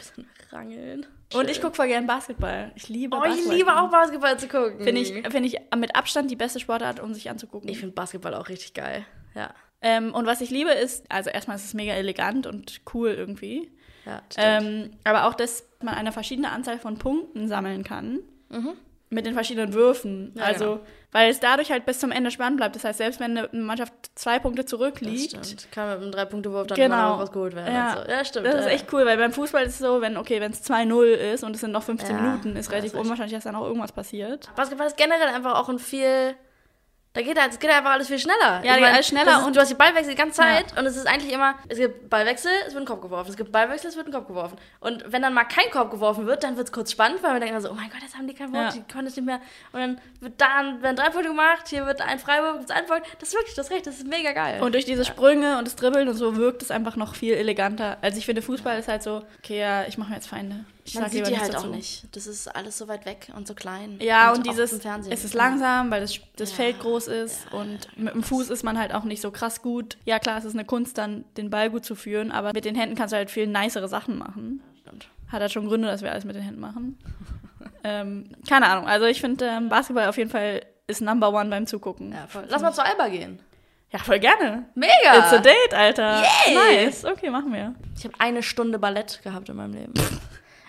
rangeln. 0.51 1.05
Und 1.33 1.49
ich 1.49 1.61
gucke 1.61 1.75
voll 1.75 1.87
gern 1.87 2.07
Basketball. 2.07 2.71
Ich 2.75 2.87
liebe 2.89 3.15
Oh, 3.15 3.19
ich 3.23 3.29
Basketball. 3.29 3.55
liebe 3.55 3.77
auch 3.77 3.89
Basketball 3.89 4.39
zu 4.39 4.47
gucken. 4.47 4.81
Finde 4.83 5.01
ich, 5.01 5.09
find 5.29 5.45
ich 5.45 5.57
mit 5.75 5.95
Abstand 5.95 6.31
die 6.31 6.35
beste 6.35 6.59
Sportart, 6.59 6.99
um 7.01 7.13
sich 7.13 7.29
anzugucken. 7.29 7.69
Ich 7.69 7.79
finde 7.79 7.93
Basketball 7.93 8.33
auch 8.33 8.47
richtig 8.49 8.73
geil. 8.73 9.05
Ja. 9.35 9.53
Ähm, 9.81 10.13
und 10.13 10.25
was 10.25 10.41
ich 10.41 10.49
liebe 10.49 10.71
ist, 10.71 11.05
also 11.11 11.29
erstmal 11.29 11.57
ist 11.57 11.65
es 11.65 11.73
mega 11.73 11.93
elegant 11.93 12.47
und 12.47 12.81
cool 12.93 13.09
irgendwie. 13.09 13.69
Ja. 14.05 14.21
Ähm, 14.37 14.91
aber 15.03 15.25
auch, 15.27 15.33
dass 15.33 15.67
man 15.83 15.95
eine 15.95 16.11
verschiedene 16.13 16.49
Anzahl 16.51 16.79
von 16.79 16.97
Punkten 16.97 17.47
sammeln 17.47 17.83
kann. 17.83 18.19
Mhm. 18.49 18.71
Mit 19.09 19.25
den 19.25 19.33
verschiedenen 19.33 19.73
Würfen. 19.73 20.33
Ja, 20.35 20.43
also, 20.43 20.65
genau. 20.65 20.79
weil 21.13 21.29
es 21.29 21.39
dadurch 21.39 21.71
halt 21.71 21.85
bis 21.85 21.99
zum 21.99 22.11
Ende 22.11 22.29
spannend 22.29 22.57
bleibt. 22.57 22.75
Das 22.75 22.83
heißt, 22.83 22.97
selbst 22.97 23.21
wenn 23.21 23.37
eine 23.37 23.49
Mannschaft 23.53 23.93
zwei 24.15 24.37
Punkte 24.39 24.63
das 24.63 24.69
zurückliegt, 24.69 25.31
stimmt. 25.45 25.71
Kann 25.71 25.89
mit 25.89 26.01
einem 26.01 26.11
Drei-Punkte-Wurf 26.11 26.67
dann 26.67 26.75
Genau. 26.75 26.95
immer 26.95 27.09
noch 27.09 27.19
was 27.19 27.31
geholt 27.31 27.55
werden. 27.55 27.73
Ja. 27.73 28.03
so. 28.03 28.11
ja 28.11 28.25
stimmt. 28.25 28.47
das 28.47 28.55
ist 28.55 28.65
ja. 28.65 28.71
echt 28.71 28.91
cool, 28.91 29.05
weil 29.05 29.17
beim 29.17 29.31
Fußball 29.31 29.63
ist 29.63 29.73
es 29.73 29.79
so, 29.79 30.01
wenn, 30.01 30.17
okay, 30.17 30.41
wenn 30.41 30.51
es 30.51 30.61
2-0 30.69 31.05
ist 31.05 31.43
und 31.45 31.55
es 31.55 31.61
sind 31.61 31.71
noch 31.71 31.83
15 31.83 32.15
Ja, 32.15 32.21
Minuten, 32.21 32.55
ist 32.57 32.65
ja, 32.69 32.77
relativ 32.77 32.99
unwahrscheinlich, 32.99 33.33
dass 33.33 33.45
dann 33.45 33.55
auch 33.55 33.65
irgendwas 33.65 33.93
passiert. 33.93 34.49
Basketball 34.55 34.87
ist 34.87 34.97
generell 34.97 35.29
einfach 35.29 35.55
auch 35.55 35.69
ein 35.69 35.79
viel. 35.79 36.35
Da 37.17 37.23
geht, 37.23 37.39
halt- 37.41 37.51
es 37.51 37.57
geht 37.59 37.71
einfach 37.71 37.91
alles 37.93 38.07
viel 38.09 38.19
schneller. 38.19 38.61
Ja, 38.63 38.73
Ich 38.75 38.77
geht 38.83 38.93
alles 38.93 39.07
schneller 39.07 39.25
das 39.25 39.39
ist, 39.41 39.47
und- 39.47 39.55
du 39.55 39.59
hast 39.59 39.69
die 39.69 39.73
Ballwechsel 39.75 40.11
die 40.11 40.17
ganze 40.17 40.39
Zeit 40.39 40.77
und 40.77 40.85
es 40.85 40.95
ist 40.95 41.07
eigentlich 41.07 41.33
immer, 41.33 41.55
es 41.67 41.79
gibt 41.79 42.11
Ballwechsel, 42.11 42.51
es 42.67 42.73
wird 42.75 42.83
ein 42.83 42.85
Kopf 42.87 43.01
geworfen, 43.01 43.31
es 43.31 43.37
gibt 43.37 43.51
Ballwechsel, 43.51 43.89
es 43.89 43.95
wird 43.97 44.05
ein 44.05 44.13
Kopf 44.13 44.27
geworfen. 44.27 44.55
Und 44.81 45.03
wenn 45.11 45.23
dann 45.23 45.33
mal 45.33 45.45
kein 45.45 45.71
Kopf 45.71 45.89
geworfen 45.89 46.27
wird, 46.27 46.43
dann 46.43 46.57
wird 46.57 46.67
es 46.67 46.71
kurz 46.71 46.91
spannend, 46.91 47.23
weil 47.23 47.31
man 47.31 47.41
denkt 47.41 47.59
so, 47.61 47.71
oh 47.71 47.73
mein 47.73 47.89
Gott, 47.89 48.01
jetzt 48.03 48.15
haben 48.15 48.27
die 48.27 48.35
kein 48.35 48.53
Wort, 48.53 48.65
Ja. 48.65 48.69
die 48.71 48.83
können 48.83 49.07
es 49.07 49.15
nicht 49.15 49.25
mehr. 49.25 49.39
Und 49.71 49.79
dann 49.79 50.01
wird 50.19 50.39
da 50.39 50.57
ein- 50.59 50.83
werden 50.83 50.95
drei 50.95 51.09
Punkte 51.09 51.29
gemacht, 51.29 51.67
hier 51.67 51.87
wird 51.87 52.01
ein 52.01 52.19
Freiwurf, 52.19 52.57
gibt's 52.57 52.71
ein 52.71 52.85
Punkt. 52.85 53.07
Das 53.19 53.29
ist 53.29 53.35
wirklich, 53.35 53.55
das 53.55 53.71
recht, 53.71 53.87
das 53.87 53.95
ist 53.95 54.07
mega 54.07 54.31
geil. 54.33 54.61
Und 54.61 54.75
durch 54.75 54.85
diese 54.85 55.03
Sprünge 55.03 55.57
und 55.57 55.65
das 55.65 55.75
Dribbeln 55.75 56.07
und 56.07 56.15
so 56.15 56.35
wirkt 56.35 56.61
es 56.61 56.69
einfach 56.69 56.97
noch 56.97 57.15
viel 57.15 57.33
eleganter. 57.33 57.97
Also 58.01 58.19
ich 58.19 58.27
finde, 58.27 58.43
Fußball 58.43 58.77
ist 58.77 58.87
halt 58.87 59.01
so, 59.01 59.23
okay, 59.39 59.59
ja, 59.59 59.85
ich 59.87 59.97
mache 59.97 60.09
mir 60.09 60.15
jetzt 60.17 60.27
Feinde. 60.29 60.65
Ich 60.87 60.95
man 60.95 61.09
sieht 61.09 61.27
die 61.27 61.37
halt 61.37 61.53
dazu. 61.53 61.67
auch 61.67 61.71
nicht. 61.71 62.05
Das 62.15 62.27
ist 62.27 62.47
alles 62.47 62.77
so 62.77 62.87
weit 62.87 63.05
weg 63.05 63.29
und 63.35 63.45
so 63.45 63.53
klein. 63.53 63.97
Ja, 64.01 64.31
und, 64.31 64.39
auch 64.39 64.43
dieses, 64.51 64.71
es 64.71 65.23
ist 65.25 65.33
langsam, 65.33 65.91
weil 65.91 66.01
das, 66.01 66.17
das 66.37 66.51
Ja, 66.51 66.55
Feld 66.55 66.79
groß 66.79 67.07
ist 67.07 67.51
und 67.51 67.97
mit 67.97 68.13
dem 68.13 68.23
Fuß 68.23 68.49
ist 68.49 68.63
man 68.63 68.79
halt 68.79 68.93
auch 68.93 69.03
nicht 69.03 69.21
so 69.21 69.31
krass 69.31 69.61
gut. 69.61 69.97
Ja, 70.05 70.17
klar, 70.19 70.37
es 70.37 70.45
ist 70.45 70.53
eine 70.53 70.63
Kunst, 70.65 70.97
dann 70.97 71.25
den 71.35 71.49
Ball 71.49 71.69
gut 71.69 71.83
zu 71.83 71.95
führen, 71.95 72.31
aber 72.31 72.53
mit 72.53 72.63
den 72.63 72.75
Händen 72.75 72.95
kannst 72.95 73.11
du 73.11 73.17
halt 73.17 73.29
viel 73.29 73.47
nicere 73.47 73.89
Sachen 73.89 74.17
machen. 74.17 74.63
Stimmt. 74.81 75.09
Hat 75.27 75.41
halt 75.41 75.51
schon 75.51 75.67
Gründe, 75.67 75.89
dass 75.89 76.01
wir 76.01 76.11
alles 76.11 76.23
mit 76.23 76.35
den 76.35 76.43
Händen 76.43 76.61
machen. 76.61 76.97
ähm, 77.83 78.29
keine 78.47 78.67
Ahnung, 78.67 78.87
also 78.87 79.05
ich 79.05 79.19
finde, 79.19 79.45
ähm, 79.45 79.67
Basketball 79.67 80.07
auf 80.07 80.17
jeden 80.17 80.29
Fall 80.29 80.61
ist 80.87 81.01
Number 81.01 81.33
One 81.33 81.49
beim 81.49 81.67
Zugucken. 81.67 82.13
Ja. 82.13 82.27
Lass 82.47 82.61
mal 82.61 82.73
zu 82.73 82.83
Alba 82.83 83.09
gehen. 83.09 83.39
Ja, 83.91 83.99
voll 83.99 84.19
gerne. 84.19 84.65
Mega! 84.75 85.17
It's 85.17 85.33
a 85.33 85.37
date, 85.37 85.73
Alter. 85.73 86.21
Yay! 86.21 86.85
Nice. 86.85 87.05
Okay, 87.05 87.29
machen 87.29 87.53
wir. 87.53 87.73
Ich 87.97 88.03
habe 88.03 88.13
eine 88.19 88.43
Stunde 88.43 88.79
Ballett 88.79 89.21
gehabt 89.23 89.47
in 89.49 89.55
meinem 89.55 89.73
Leben. 89.73 89.93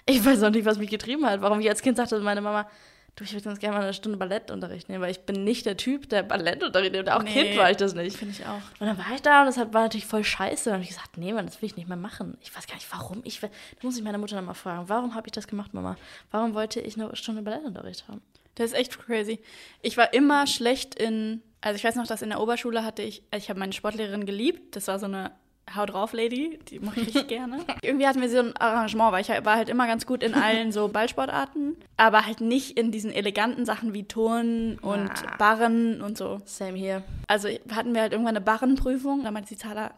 Ich 0.08 0.24
weiß 0.24 0.42
auch 0.42 0.50
nicht, 0.50 0.64
was 0.64 0.78
mich 0.78 0.90
getrieben 0.90 1.24
hat. 1.26 1.40
Warum 1.40 1.60
ich 1.60 1.68
als 1.68 1.82
Kind 1.82 1.96
sagte, 1.96 2.18
meine 2.20 2.40
Mama, 2.40 2.68
du, 3.16 3.24
ich 3.24 3.32
würde 3.32 3.44
ganz 3.44 3.58
gerne 3.58 3.76
mal 3.76 3.82
eine 3.84 3.92
Stunde 3.94 4.16
Ballettunterricht 4.16 4.88
nehmen, 4.88 5.02
weil 5.02 5.10
ich 5.10 5.20
bin 5.20 5.44
nicht 5.44 5.66
der 5.66 5.76
Typ, 5.76 6.08
der 6.08 6.22
Ballettunterricht 6.22 6.92
nimmt. 6.92 7.10
Auch 7.10 7.22
Nee. 7.22 7.32
Kind 7.32 7.58
war 7.58 7.70
ich 7.70 7.76
das 7.76 7.94
nicht. 7.94 8.16
Finde 8.16 8.34
ich 8.38 8.46
auch. 8.46 8.60
Und 8.80 8.86
dann 8.86 8.96
war 8.98 9.06
ich 9.14 9.22
da 9.22 9.40
und 9.40 9.46
das 9.46 9.56
hat- 9.58 9.74
war 9.74 9.82
natürlich 9.82 10.06
voll 10.06 10.24
scheiße. 10.24 10.70
Und 10.70 10.72
dann 10.72 10.74
habe 10.74 10.82
ich 10.84 10.88
gesagt, 10.90 11.18
nee, 11.18 11.32
Mann, 11.32 11.46
das 11.46 11.60
will 11.60 11.66
ich 11.66 11.76
nicht 11.76 11.88
mehr 11.88 11.96
machen. 11.96 12.38
Ich 12.42 12.56
weiß 12.56 12.66
gar 12.66 12.74
nicht, 12.76 12.90
warum. 12.92 13.20
Ich, 13.24 13.42
will- 13.42 13.50
da 13.80 13.86
muss 13.86 13.96
ich 13.98 14.02
meine 14.04 14.18
Mutter 14.18 14.36
dann 14.36 14.44
mal 14.46 14.54
fragen, 14.54 14.88
warum 14.88 15.14
habe 15.14 15.26
ich 15.28 15.32
das 15.32 15.46
gemacht, 15.46 15.74
Mama? 15.74 15.96
Warum 16.30 16.54
wollte 16.54 16.80
ich 16.80 16.96
eine 16.98 17.14
Stunde 17.16 17.42
Ballettunterricht 17.42 18.08
haben? 18.08 18.22
Das 18.54 18.72
ist 18.72 18.76
echt 18.78 18.98
crazy. 18.98 19.40
Ich 19.82 19.96
war 19.96 20.12
immer 20.14 20.46
schlecht 20.48 20.94
in, 20.96 21.42
also 21.60 21.76
ich 21.76 21.84
weiß 21.84 21.94
noch, 21.96 22.06
dass 22.06 22.22
in 22.22 22.30
der 22.30 22.40
Oberschule 22.40 22.84
hatte 22.84 23.02
ich, 23.02 23.22
ich 23.36 23.50
habe 23.50 23.58
meine 23.60 23.72
Sportlehrerin 23.72 24.26
geliebt. 24.26 24.74
Das 24.74 24.88
war 24.88 24.98
so 24.98 25.06
eine 25.06 25.30
Hau 25.74 25.86
drauf, 25.86 26.12
Lady, 26.12 26.58
die 26.68 26.80
mache 26.80 27.00
ich 27.00 27.26
gerne. 27.28 27.60
Irgendwie 27.82 28.06
hatten 28.06 28.20
wir 28.20 28.30
so 28.30 28.38
ein 28.38 28.56
Arrangement, 28.56 29.12
weil 29.12 29.20
ich 29.22 29.28
war 29.28 29.56
halt 29.56 29.68
immer 29.68 29.86
ganz 29.86 30.06
gut 30.06 30.22
in 30.22 30.34
allen 30.34 30.72
so 30.72 30.88
Ballsportarten, 30.88 31.76
aber 31.96 32.26
halt 32.26 32.40
nicht 32.40 32.78
in 32.78 32.90
diesen 32.90 33.12
eleganten 33.12 33.64
Sachen 33.64 33.92
wie 33.94 34.04
Turnen 34.04 34.78
und 34.78 35.10
Ah. 35.10 35.36
Barren 35.38 36.00
und 36.00 36.16
so. 36.16 36.40
Same 36.44 36.76
hier. 36.78 37.02
Also 37.26 37.48
hatten 37.72 37.94
wir 37.94 38.00
halt 38.02 38.12
irgendwann 38.12 38.36
eine 38.36 38.44
Barrenprüfung. 38.44 39.24
Da 39.24 39.30
meinte 39.30 39.50
die 39.50 39.56
Zahler, 39.58 39.92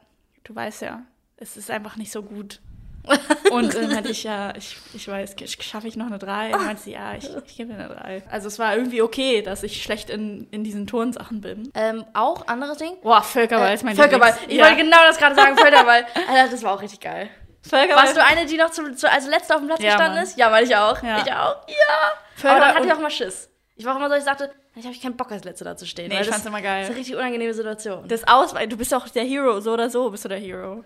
du 0.44 0.54
weißt 0.54 0.82
ja, 0.82 1.02
es 1.36 1.56
ist 1.56 1.70
einfach 1.70 1.96
nicht 1.96 2.12
so 2.12 2.22
gut. 2.22 2.60
Und 3.50 3.74
dann 3.74 3.92
meinte 3.92 4.10
ich, 4.10 4.22
ja, 4.24 4.52
ich, 4.56 4.76
ich 4.94 5.08
weiß, 5.08 5.34
schaffe 5.60 5.88
ich 5.88 5.96
noch 5.96 6.06
eine 6.06 6.18
3? 6.18 6.54
Und 6.54 6.64
meinte 6.66 6.82
sie, 6.82 6.92
ja, 6.92 7.14
ich, 7.14 7.28
ich 7.46 7.56
gebe 7.56 7.72
dir 7.72 7.78
eine 7.78 7.88
3. 7.94 8.22
Also 8.30 8.48
es 8.48 8.58
war 8.58 8.76
irgendwie 8.76 9.02
okay, 9.02 9.42
dass 9.42 9.62
ich 9.62 9.82
schlecht 9.82 10.10
in, 10.10 10.46
in 10.50 10.62
diesen 10.64 10.86
Turnsachen 10.86 11.40
bin. 11.40 11.70
Ähm, 11.74 12.04
auch 12.14 12.46
anderes 12.46 12.78
Ding. 12.78 12.92
Boah, 13.02 13.22
Völkerball 13.22 13.74
ist 13.74 13.82
mein 13.84 13.96
Völkerball. 13.96 14.30
Lieblings- 14.32 14.48
Ich 14.48 14.56
ja. 14.58 14.64
wollte 14.64 14.76
genau 14.82 14.98
das 15.06 15.18
gerade 15.18 15.34
sagen, 15.34 15.56
Völkerball. 15.56 16.04
Alter, 16.28 16.50
das 16.50 16.62
war 16.62 16.74
auch 16.74 16.82
richtig 16.82 17.00
geil. 17.00 17.28
Völkerball. 17.62 18.04
Warst 18.04 18.16
du 18.16 18.24
eine, 18.24 18.46
die 18.46 18.56
noch 18.56 18.70
zu, 18.70 18.94
zu, 18.94 19.10
als 19.10 19.26
letzte 19.26 19.54
auf 19.54 19.60
dem 19.60 19.66
Platz 19.68 19.80
Ja, 19.82 19.90
gestanden 19.90 20.14
Mann. 20.16 20.24
ist? 20.24 20.38
Ja, 20.38 20.50
weil 20.52 20.64
ich 20.64 20.74
auch. 20.76 21.02
Ja. 21.02 21.18
Ich 21.18 21.32
auch. 21.32 21.56
Ja. 21.68 22.12
Völker- 22.36 22.50
Aber 22.56 22.60
dann 22.66 22.74
hatte 22.76 22.86
ich 22.86 22.92
auch 22.92 23.00
mal 23.00 23.10
Schiss. 23.10 23.50
Ich 23.76 23.84
war 23.84 23.94
auch 23.94 23.98
immer 23.98 24.08
so, 24.10 24.14
ich 24.16 24.24
sagte, 24.24 24.50
ich 24.76 24.84
habe 24.86 24.94
keinen 24.96 25.16
Bock 25.16 25.32
als 25.32 25.44
Letzte 25.44 25.64
da 25.64 25.76
zu 25.76 25.86
stehen. 25.86 26.08
Nee, 26.08 26.20
ich 26.20 26.28
fand's 26.28 26.46
immer 26.46 26.62
geil. 26.62 26.80
Das 26.80 26.88
ist 26.88 26.90
eine 26.90 27.00
richtig 27.00 27.16
unangenehme 27.16 27.52
Situation. 27.54 28.06
das 28.08 28.26
aus, 28.28 28.54
weil 28.54 28.68
du 28.68 28.76
bist 28.76 28.92
doch 28.92 29.08
der 29.08 29.24
Hero, 29.24 29.60
so 29.60 29.72
oder 29.72 29.90
so 29.90 30.10
bist 30.10 30.24
du 30.24 30.28
der 30.28 30.38
Hero. 30.38 30.84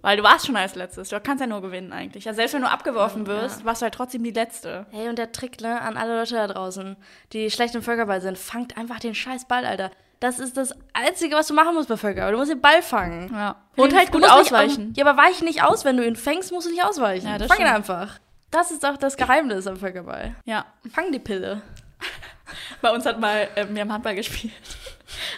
Weil 0.00 0.16
du 0.16 0.22
warst 0.22 0.46
schon 0.46 0.56
als 0.56 0.74
letztes. 0.76 1.08
Du 1.08 1.20
kannst 1.20 1.40
ja 1.40 1.46
nur 1.48 1.60
gewinnen 1.60 1.92
eigentlich. 1.92 2.24
Ja, 2.24 2.32
selbst 2.32 2.54
wenn 2.54 2.62
du 2.62 2.70
abgeworfen 2.70 3.26
wirst, 3.26 3.64
warst 3.64 3.82
du 3.82 3.84
halt 3.84 3.94
trotzdem 3.94 4.22
die 4.22 4.30
Letzte. 4.30 4.86
Hey, 4.90 5.08
und 5.08 5.18
der 5.18 5.32
Trick, 5.32 5.60
ne, 5.60 5.80
an 5.80 5.96
alle 5.96 6.16
Leute 6.18 6.34
da 6.36 6.46
draußen, 6.46 6.96
die 7.32 7.50
schlecht 7.50 7.74
im 7.74 7.82
Völkerball 7.82 8.20
sind, 8.20 8.38
fangt 8.38 8.76
einfach 8.76 9.00
den 9.00 9.14
scheiß 9.14 9.46
Ball, 9.46 9.64
Alter. 9.64 9.90
Das 10.20 10.38
ist 10.38 10.56
das 10.56 10.74
Einzige, 10.94 11.34
was 11.36 11.46
du 11.48 11.54
machen 11.54 11.74
musst 11.74 11.88
bei 11.88 11.96
Völkerball. 11.96 12.32
Du 12.32 12.38
musst 12.38 12.50
den 12.50 12.60
Ball 12.60 12.82
fangen. 12.82 13.32
Ja. 13.34 13.56
Und 13.76 13.94
halt 13.96 14.12
gut 14.12 14.20
musst 14.20 14.32
nicht- 14.32 14.40
ausweichen. 14.40 14.92
ja, 14.96 15.04
aber 15.06 15.20
weich 15.20 15.42
nicht 15.42 15.62
aus. 15.64 15.84
Wenn 15.84 15.96
du 15.96 16.06
ihn 16.06 16.16
fängst, 16.16 16.52
musst 16.52 16.66
du 16.66 16.70
nicht 16.70 16.84
ausweichen. 16.84 17.26
Ja, 17.28 17.38
das 17.38 17.48
Fang 17.48 17.58
ihn 17.58 17.66
stimmt. 17.66 17.76
einfach. 17.76 18.18
Das 18.50 18.70
ist 18.70 18.82
doch 18.84 18.96
das 18.96 19.16
Geheimnis 19.16 19.66
am 19.66 19.76
Völkerball. 19.76 20.34
Ja. 20.44 20.64
Fang 20.92 21.12
die 21.12 21.18
Pille. 21.18 21.60
Bei 22.82 22.90
uns 22.92 23.04
hat 23.04 23.20
mal, 23.20 23.48
äh, 23.56 23.66
wir 23.68 23.80
haben 23.80 23.92
Handball 23.92 24.14
gespielt. 24.14 24.52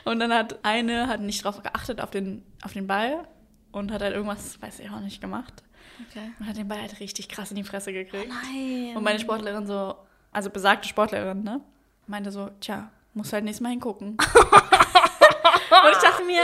Und 0.05 0.21
dann 0.21 0.33
hat 0.33 0.59
eine 0.63 1.09
hat 1.09 1.21
nicht 1.21 1.45
drauf 1.45 1.63
geachtet 1.63 2.01
auf 2.01 2.11
den, 2.11 2.45
auf 2.63 2.73
den 2.73 2.87
Ball 2.87 3.27
und 3.73 3.93
hat 3.93 4.03
halt 4.03 4.15
irgendwas, 4.15 4.61
weiß 4.61 4.81
ich 4.81 4.91
auch 4.91 5.01
nicht, 5.01 5.21
gemacht. 5.21 5.63
Okay. 6.11 6.33
Und 6.39 6.47
hat 6.47 6.57
den 6.57 6.69
Ball 6.69 6.81
halt 6.81 6.99
richtig 7.01 7.29
krass 7.29 7.51
in 7.51 7.57
die 7.57 7.65
Fresse 7.65 7.93
gekriegt. 7.93 8.29
Nein. 8.29 8.97
Und 8.97 9.03
meine 9.03 9.19
Sportlerin 9.19 9.67
so, 9.67 9.95
also 10.33 10.51
besagte 10.51 10.89
Sportlerin, 10.89 11.43
ne? 11.43 11.61
Meinte 12.07 12.33
so, 12.33 12.51
tja, 12.61 12.91
muss 13.15 13.33
halt 13.33 13.45
nächstes 13.45 13.63
Mal 13.63 13.71
hingucken. 13.71 14.11
und 14.19 15.93
ich 15.93 15.99
dachte 15.99 16.25
mir, 16.25 16.43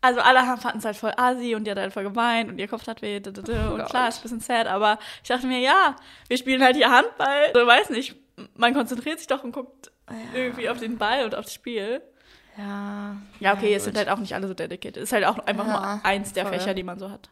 also 0.00 0.20
alle 0.20 0.40
fanden 0.58 0.78
es 0.78 0.84
halt 0.84 0.96
voll 0.96 1.12
asi 1.16 1.54
und 1.54 1.64
die 1.64 1.70
hat 1.70 1.78
halt 1.78 1.92
voll 1.92 2.02
geweint 2.04 2.50
und 2.50 2.58
ihr 2.58 2.68
Kopf 2.68 2.86
hat 2.86 3.02
weh. 3.02 3.20
d- 3.20 3.28
Und 3.30 3.84
klar, 3.86 4.08
ist 4.08 4.18
ein 4.18 4.22
bisschen 4.22 4.40
sad, 4.40 4.66
aber 4.66 4.98
ich 5.22 5.28
dachte 5.28 5.46
mir, 5.46 5.60
ja, 5.60 5.96
wir 6.28 6.36
spielen 6.38 6.62
halt 6.62 6.76
hier 6.76 6.90
Handball. 6.90 7.50
So, 7.54 7.66
weiß 7.66 7.90
nicht, 7.90 8.16
man 8.54 8.74
konzentriert 8.74 9.18
sich 9.18 9.28
doch 9.28 9.44
und 9.44 9.52
guckt 9.52 9.90
irgendwie 10.34 10.68
auf 10.68 10.78
den 10.78 10.98
Ball 10.98 11.24
und 11.24 11.34
aufs 11.34 11.54
Spiel. 11.54 12.02
Ja. 12.58 13.16
Ja, 13.40 13.54
okay, 13.54 13.70
Ja, 13.70 13.76
es 13.78 13.84
sind 13.84 13.96
halt 13.96 14.08
auch 14.08 14.18
nicht 14.18 14.34
alle 14.34 14.46
so 14.48 14.54
dedicated. 14.54 14.96
Es 14.98 15.04
ist 15.04 15.12
halt 15.12 15.24
auch 15.24 15.38
einfach 15.46 15.66
Ja, 15.66 15.72
nur 15.96 16.04
eins 16.04 16.32
der 16.32 16.44
voll. 16.46 16.54
Fächer, 16.58 16.74
die 16.74 16.82
man 16.82 16.98
so 16.98 17.10
hat. 17.10 17.30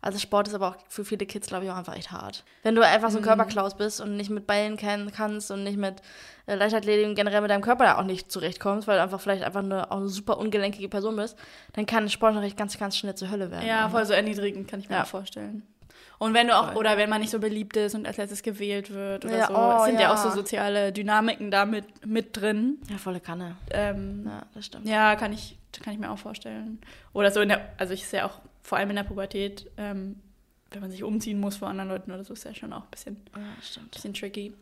Also 0.00 0.20
Sport 0.20 0.46
ist 0.46 0.54
aber 0.54 0.68
auch 0.68 0.76
für 0.88 1.04
viele 1.04 1.26
Kids, 1.26 1.48
glaube 1.48 1.64
ich, 1.64 1.70
auch 1.72 1.76
einfach 1.76 1.96
echt 1.96 2.12
hart. 2.12 2.44
Wenn 2.62 2.76
du 2.76 2.86
einfach 2.86 3.10
so 3.10 3.18
ein 3.18 3.24
Körperklaus 3.24 3.76
bist 3.76 4.00
und 4.00 4.16
nicht 4.16 4.30
mit 4.30 4.46
Bällen 4.46 4.76
kennen 4.76 5.10
kannst 5.10 5.50
und 5.50 5.64
nicht 5.64 5.76
mit 5.76 6.02
äh, 6.46 6.54
Leichtathletik 6.54 7.04
und 7.08 7.16
generell 7.16 7.40
mit 7.40 7.50
deinem 7.50 7.62
Körper 7.62 7.82
da 7.84 7.98
auch 7.98 8.04
nicht 8.04 8.30
zurechtkommst, 8.30 8.86
weil 8.86 8.98
du 8.98 9.02
einfach 9.02 9.20
vielleicht 9.20 9.42
einfach 9.42 9.62
eine, 9.62 9.90
auch 9.90 9.96
eine 9.96 10.08
super 10.08 10.38
ungelenkige 10.38 10.88
Person 10.88 11.16
bist, 11.16 11.36
dann 11.72 11.84
kann 11.84 12.08
Sportunterricht 12.08 12.56
ganz, 12.56 12.78
ganz 12.78 12.96
schnell 12.96 13.16
zur 13.16 13.30
Hölle 13.30 13.50
werden. 13.50 13.66
Ja, 13.66 13.88
voll 13.88 14.06
so 14.06 14.12
erniedrigend, 14.12 14.68
kann 14.68 14.78
ich 14.78 14.88
mir 14.88 14.94
Ja. 14.96 15.04
vorstellen. 15.04 15.66
Und 16.18 16.34
wenn 16.34 16.48
du 16.48 16.56
auch, 16.56 16.68
Voll. 16.72 16.78
oder 16.78 16.96
wenn 16.96 17.08
man 17.08 17.20
nicht 17.20 17.30
so 17.30 17.38
beliebt 17.38 17.76
ist 17.76 17.94
und 17.94 18.04
als 18.06 18.16
letztes 18.16 18.42
gewählt 18.42 18.92
wird 18.92 19.24
oder 19.24 19.36
Ja, 19.38 19.46
so, 19.46 19.54
oh, 19.56 19.84
sind 19.84 19.94
ja. 19.94 20.00
ja. 20.02 20.12
auch 20.12 20.16
so 20.16 20.30
soziale 20.30 20.92
Dynamiken 20.92 21.50
da 21.52 21.64
mit, 21.64 22.04
mit 22.04 22.36
drin. 22.36 22.78
Ja, 22.90 22.98
volle 22.98 23.20
Kanne. 23.20 23.56
Ähm, 23.70 24.24
ja. 24.26 24.30
Ja, 24.32 24.46
das 24.54 24.66
stimmt. 24.66 24.86
kann 24.86 25.32
ich, 25.32 25.56
kann 25.82 25.92
ich 25.94 26.00
mir 26.00 26.10
auch 26.10 26.18
vorstellen. 26.18 26.80
Oder 27.12 27.30
so 27.30 27.40
in 27.40 27.48
der, 27.50 27.68
also 27.78 27.94
ich 27.94 28.06
sehe 28.08 28.24
auch 28.24 28.40
vor 28.62 28.78
allem 28.78 28.90
in 28.90 28.96
der 28.96 29.04
Pubertät, 29.04 29.70
ähm, 29.76 30.16
wenn 30.72 30.80
man 30.80 30.90
sich 30.90 31.04
umziehen 31.04 31.38
muss 31.38 31.56
vor 31.56 31.68
anderen 31.68 31.88
Leuten 31.88 32.10
oder 32.10 32.24
so, 32.24 32.32
ist 32.32 32.44
ja 32.44 32.52
schon 32.54 32.72
auch 32.72 32.82
ein 32.82 32.90
bisschen, 32.90 33.16
Ja, 33.36 33.42
stimmt. 33.62 33.90
bisschen 33.92 34.12
tricky. 34.12 34.52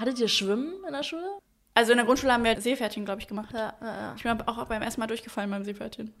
Hattet 0.00 0.18
ihr 0.20 0.28
Schwimmen 0.28 0.72
in 0.86 0.92
der 0.92 1.02
Schule? 1.02 1.26
Also 1.74 1.92
in 1.92 1.98
der 1.98 2.06
Grundschule 2.06 2.32
haben 2.32 2.44
wir 2.44 2.60
Seepferdchen, 2.60 3.04
glaube 3.04 3.20
ich, 3.20 3.28
gemacht. 3.28 3.52
Ja, 3.54 3.74
ja, 3.80 3.86
ja. 3.86 4.14
Ich 4.16 4.22
bin 4.22 4.30
aber 4.32 4.48
auch 4.48 4.64
beim 4.66 4.82
ersten 4.82 5.00
Mal 5.00 5.06
durchgefallen 5.06 5.50
beim 5.50 5.64
Seepferdchen. 5.64 6.12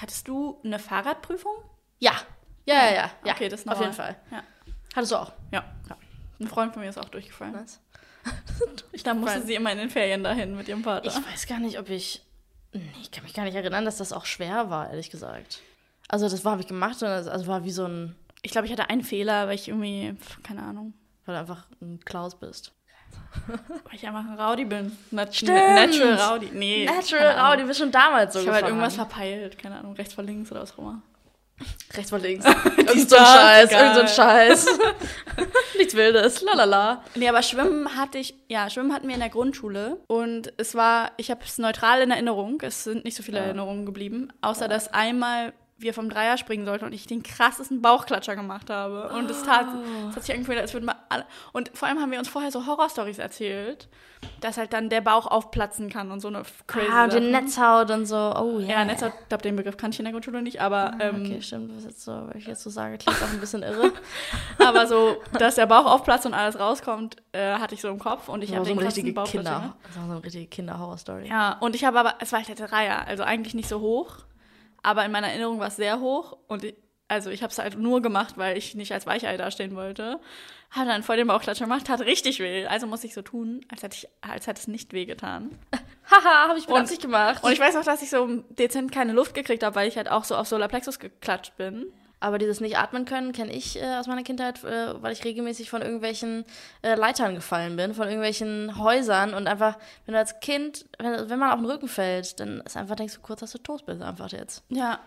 Hattest 0.00 0.28
du 0.28 0.60
eine 0.64 0.78
Fahrradprüfung? 0.78 1.52
Ja. 1.98 2.12
Ja, 2.66 2.74
ja, 2.74 2.94
ja. 2.94 3.10
ja. 3.24 3.32
Okay, 3.32 3.48
das 3.48 3.60
ist 3.60 3.68
Auf 3.68 3.74
normal. 3.74 3.84
jeden 3.84 3.94
Fall. 3.96 4.16
Ja. 4.30 4.42
Hattest 4.94 5.12
du 5.12 5.16
auch? 5.16 5.32
Ja. 5.52 5.64
Ein 6.40 6.48
Freund 6.48 6.72
von 6.72 6.82
mir 6.82 6.88
ist 6.88 6.98
auch 6.98 7.08
durchgefallen. 7.08 7.52
Nice. 7.52 7.80
Da 9.04 9.12
musste 9.12 9.42
sie 9.42 9.54
immer 9.54 9.70
in 9.72 9.78
den 9.78 9.90
Ferien 9.90 10.24
dahin 10.24 10.56
mit 10.56 10.66
ihrem 10.66 10.82
Vater. 10.82 11.08
Ich 11.08 11.14
weiß 11.14 11.46
gar 11.46 11.58
nicht, 11.58 11.78
ob 11.78 11.90
ich. 11.90 12.22
Nee, 12.72 12.90
ich 13.02 13.10
kann 13.10 13.22
mich 13.22 13.34
gar 13.34 13.44
nicht 13.44 13.54
erinnern, 13.54 13.84
dass 13.84 13.98
das 13.98 14.12
auch 14.14 14.24
schwer 14.24 14.70
war, 14.70 14.88
ehrlich 14.88 15.10
gesagt. 15.10 15.60
Also, 16.08 16.28
das 16.28 16.42
war, 16.44 16.52
habe 16.52 16.62
ich 16.62 16.68
gemacht 16.68 17.02
und 17.02 17.08
das 17.08 17.28
also 17.28 17.46
war 17.46 17.64
wie 17.64 17.70
so 17.70 17.84
ein. 17.84 18.16
Ich 18.40 18.50
glaube, 18.52 18.66
ich 18.66 18.72
hatte 18.72 18.88
einen 18.88 19.02
Fehler, 19.02 19.46
weil 19.46 19.56
ich 19.56 19.68
irgendwie, 19.68 20.16
keine 20.42 20.62
Ahnung, 20.62 20.94
Weil 21.26 21.34
du 21.34 21.40
einfach 21.40 21.66
ein 21.82 22.00
Klaus 22.04 22.38
bist. 22.38 22.72
Weil 23.46 23.94
ich 23.94 24.06
einfach 24.06 24.24
ein 24.24 24.38
Rowdy 24.38 24.64
bin. 24.64 24.96
Nat 25.10 25.34
Stimmt. 25.34 25.52
Natural 25.52 26.14
Rowdy. 26.14 26.50
Nee. 26.52 26.84
Natural. 26.86 27.38
Rau, 27.38 27.56
die 27.56 27.64
bist 27.64 27.80
schon 27.80 27.90
damals 27.90 28.32
so 28.34 28.40
Ich 28.40 28.46
habe 28.46 28.56
halt 28.56 28.66
irgendwas 28.66 28.94
verpeilt, 28.94 29.58
keine 29.58 29.76
Ahnung, 29.78 29.94
rechts 29.94 30.14
vor 30.14 30.24
links 30.24 30.50
oder 30.50 30.62
was 30.62 30.72
auch 30.74 30.78
immer. 30.78 31.02
Rechts 31.92 32.10
vor 32.10 32.18
links. 32.18 32.44
Irgend 32.76 33.08
so 33.08 33.16
ein 33.16 33.24
Scheiß, 33.24 33.70
irgend 33.70 33.94
so 33.94 34.00
ein 34.00 34.08
Scheiß. 34.08 34.66
Nichts 35.78 35.94
Wildes, 35.94 36.42
lalala. 36.42 37.04
Nee, 37.14 37.28
aber 37.28 37.42
Schwimmen 37.42 37.96
hatte 37.96 38.18
ich, 38.18 38.34
ja, 38.48 38.68
Schwimmen 38.68 38.92
hatten 38.92 39.06
wir 39.06 39.14
in 39.14 39.20
der 39.20 39.28
Grundschule 39.30 39.98
und 40.08 40.52
es 40.56 40.74
war, 40.74 41.12
ich 41.16 41.30
habe 41.30 41.40
es 41.44 41.58
neutral 41.58 42.02
in 42.02 42.10
Erinnerung, 42.10 42.60
es 42.62 42.82
sind 42.82 43.04
nicht 43.04 43.16
so 43.16 43.22
viele 43.22 43.38
Ja. 43.38 43.44
Erinnerungen 43.44 43.86
geblieben, 43.86 44.32
außer 44.40 44.66
dass 44.66 44.92
einmal 44.92 45.52
wir 45.84 45.94
vom 45.94 46.10
Dreier 46.10 46.36
springen 46.36 46.66
sollten 46.66 46.84
und 46.84 46.92
ich 46.92 47.06
den 47.06 47.22
krassesten 47.22 47.80
Bauchklatscher 47.80 48.34
gemacht 48.34 48.68
habe. 48.70 49.10
Und 49.14 49.30
es 49.30 49.44
tat, 49.44 49.66
es 50.10 50.16
hat 50.16 50.24
sich 50.24 50.34
angefühlt, 50.34 50.58
als 50.58 50.72
würden 50.74 50.86
wir 50.86 50.96
alle, 51.08 51.24
und 51.52 51.70
vor 51.74 51.86
allem 51.86 52.00
haben 52.00 52.10
wir 52.10 52.18
uns 52.18 52.28
vorher 52.28 52.50
so 52.50 52.66
Horrorstories 52.66 53.18
erzählt, 53.18 53.88
dass 54.40 54.56
halt 54.56 54.72
dann 54.72 54.88
der 54.88 55.02
Bauch 55.02 55.26
aufplatzen 55.26 55.90
kann 55.90 56.10
und 56.10 56.20
so 56.20 56.28
eine 56.28 56.42
crazy 56.66 56.88
Ah, 56.90 57.04
und 57.04 57.12
den 57.12 57.30
Sachen. 57.30 57.44
Netzhaut 57.44 57.90
und 57.90 58.06
so. 58.06 58.16
Oh 58.16 58.58
ja. 58.58 58.68
Ja, 58.70 58.84
Netzhaut, 58.86 59.12
ich 59.22 59.28
glaube, 59.28 59.42
den 59.42 59.54
Begriff 59.54 59.76
kannte 59.76 59.94
ich 59.96 59.98
in 60.00 60.06
der 60.06 60.12
Grundschule 60.12 60.40
nicht, 60.42 60.60
aber, 60.62 60.94
Ah, 60.94 60.98
ähm, 61.00 61.22
Okay, 61.26 61.42
stimmt, 61.42 61.76
was 61.76 61.84
jetzt 61.84 62.02
so, 62.02 62.12
weil 62.12 62.36
ich 62.38 62.46
jetzt 62.46 62.62
so 62.62 62.70
sage, 62.70 62.96
klingt 62.98 63.22
auch 63.22 63.28
ein 63.30 63.38
bisschen 63.40 63.62
irre. 63.62 63.92
aber 64.66 64.86
so, 64.86 65.16
dass 65.38 65.56
der 65.56 65.66
Bauch 65.66 65.84
aufplatzt 65.84 66.24
und 66.24 66.32
alles 66.32 66.58
rauskommt, 66.58 67.16
äh, 67.32 67.54
hatte 67.58 67.74
ich 67.74 67.82
so 67.82 67.88
im 67.88 67.98
Kopf 67.98 68.28
und 68.30 68.42
ich 68.42 68.50
Das 68.50 68.60
habe 68.60 68.68
so 68.68 68.74
den 68.74 68.82
richtige 68.84 69.12
Bauchklatscher. 69.12 69.50
Kinder. 69.50 69.76
Das 69.86 69.96
war 69.98 70.06
so 70.06 70.12
eine 70.12 70.24
richtige 70.24 70.46
Kinder-Horror-Story. 70.46 71.28
Ja, 71.28 71.58
und 71.60 71.74
ich 71.76 71.84
habe 71.84 71.98
aber, 72.00 72.14
es 72.20 72.32
war 72.32 72.42
halt 72.42 72.58
der 72.58 72.66
Dreier, 72.66 73.06
also 73.06 73.22
eigentlich 73.24 73.52
nicht 73.54 73.68
so 73.68 73.80
hoch, 73.80 74.16
aber 74.84 75.04
in 75.04 75.10
meiner 75.10 75.28
Erinnerung 75.28 75.58
war 75.58 75.68
es 75.68 75.76
sehr 75.76 75.98
hoch 75.98 76.36
und 76.46 76.62
ich, 76.62 76.76
also 77.08 77.30
ich 77.30 77.42
habe 77.42 77.50
es 77.50 77.58
halt 77.58 77.78
nur 77.78 78.02
gemacht, 78.02 78.38
weil 78.38 78.56
ich 78.56 78.74
nicht 78.74 78.92
als 78.92 79.06
Weichei 79.06 79.36
dastehen 79.36 79.74
wollte. 79.76 80.20
Habe 80.70 80.88
dann 80.88 81.02
vor 81.02 81.16
dem 81.16 81.28
Bauchklatscher 81.28 81.64
gemacht, 81.64 81.88
hat 81.88 82.00
richtig 82.00 82.40
weh, 82.40 82.66
also 82.66 82.86
muss 82.86 83.04
ich 83.04 83.14
so 83.14 83.22
tun, 83.22 83.64
als 83.70 83.82
hätte, 83.82 83.96
ich, 83.96 84.08
als 84.20 84.46
hätte 84.46 84.60
es 84.60 84.68
nicht 84.68 84.92
weh 84.92 85.04
getan. 85.04 85.58
Haha, 86.10 86.48
habe 86.48 86.58
ich 86.58 86.68
Absicht 86.68 87.02
gemacht. 87.02 87.42
Und 87.42 87.52
ich 87.52 87.60
weiß 87.60 87.76
auch, 87.76 87.84
dass 87.84 88.02
ich 88.02 88.10
so 88.10 88.26
dezent 88.50 88.92
keine 88.92 89.12
Luft 89.12 89.34
gekriegt 89.34 89.62
habe, 89.62 89.74
weil 89.74 89.88
ich 89.88 89.96
halt 89.96 90.10
auch 90.10 90.24
so 90.24 90.36
auf 90.36 90.46
Solarplexus 90.46 90.98
geklatscht 90.98 91.56
bin. 91.56 91.92
Aber 92.24 92.38
dieses 92.38 92.62
nicht 92.62 92.78
atmen 92.78 93.04
können 93.04 93.32
kenne 93.32 93.52
ich 93.52 93.78
äh, 93.78 93.96
aus 93.96 94.06
meiner 94.06 94.22
Kindheit, 94.22 94.64
äh, 94.64 95.02
weil 95.02 95.12
ich 95.12 95.22
regelmäßig 95.26 95.68
von 95.68 95.82
irgendwelchen 95.82 96.46
äh, 96.80 96.94
Leitern 96.94 97.34
gefallen 97.34 97.76
bin, 97.76 97.92
von 97.92 98.06
irgendwelchen 98.06 98.78
Häusern 98.78 99.34
und 99.34 99.46
einfach, 99.46 99.76
wenn 100.06 100.14
du 100.14 100.18
als 100.18 100.40
Kind, 100.40 100.86
wenn, 100.98 101.28
wenn 101.28 101.38
man 101.38 101.50
auf 101.50 101.58
den 101.58 101.66
Rücken 101.66 101.86
fällt, 101.86 102.40
dann 102.40 102.62
ist 102.62 102.78
einfach, 102.78 102.96
denkst 102.96 103.16
du 103.16 103.20
kurz, 103.20 103.40
dass 103.40 103.52
du 103.52 103.58
tot 103.58 103.84
bist, 103.84 104.00
einfach 104.00 104.32
jetzt. 104.32 104.62
Ja, 104.70 105.00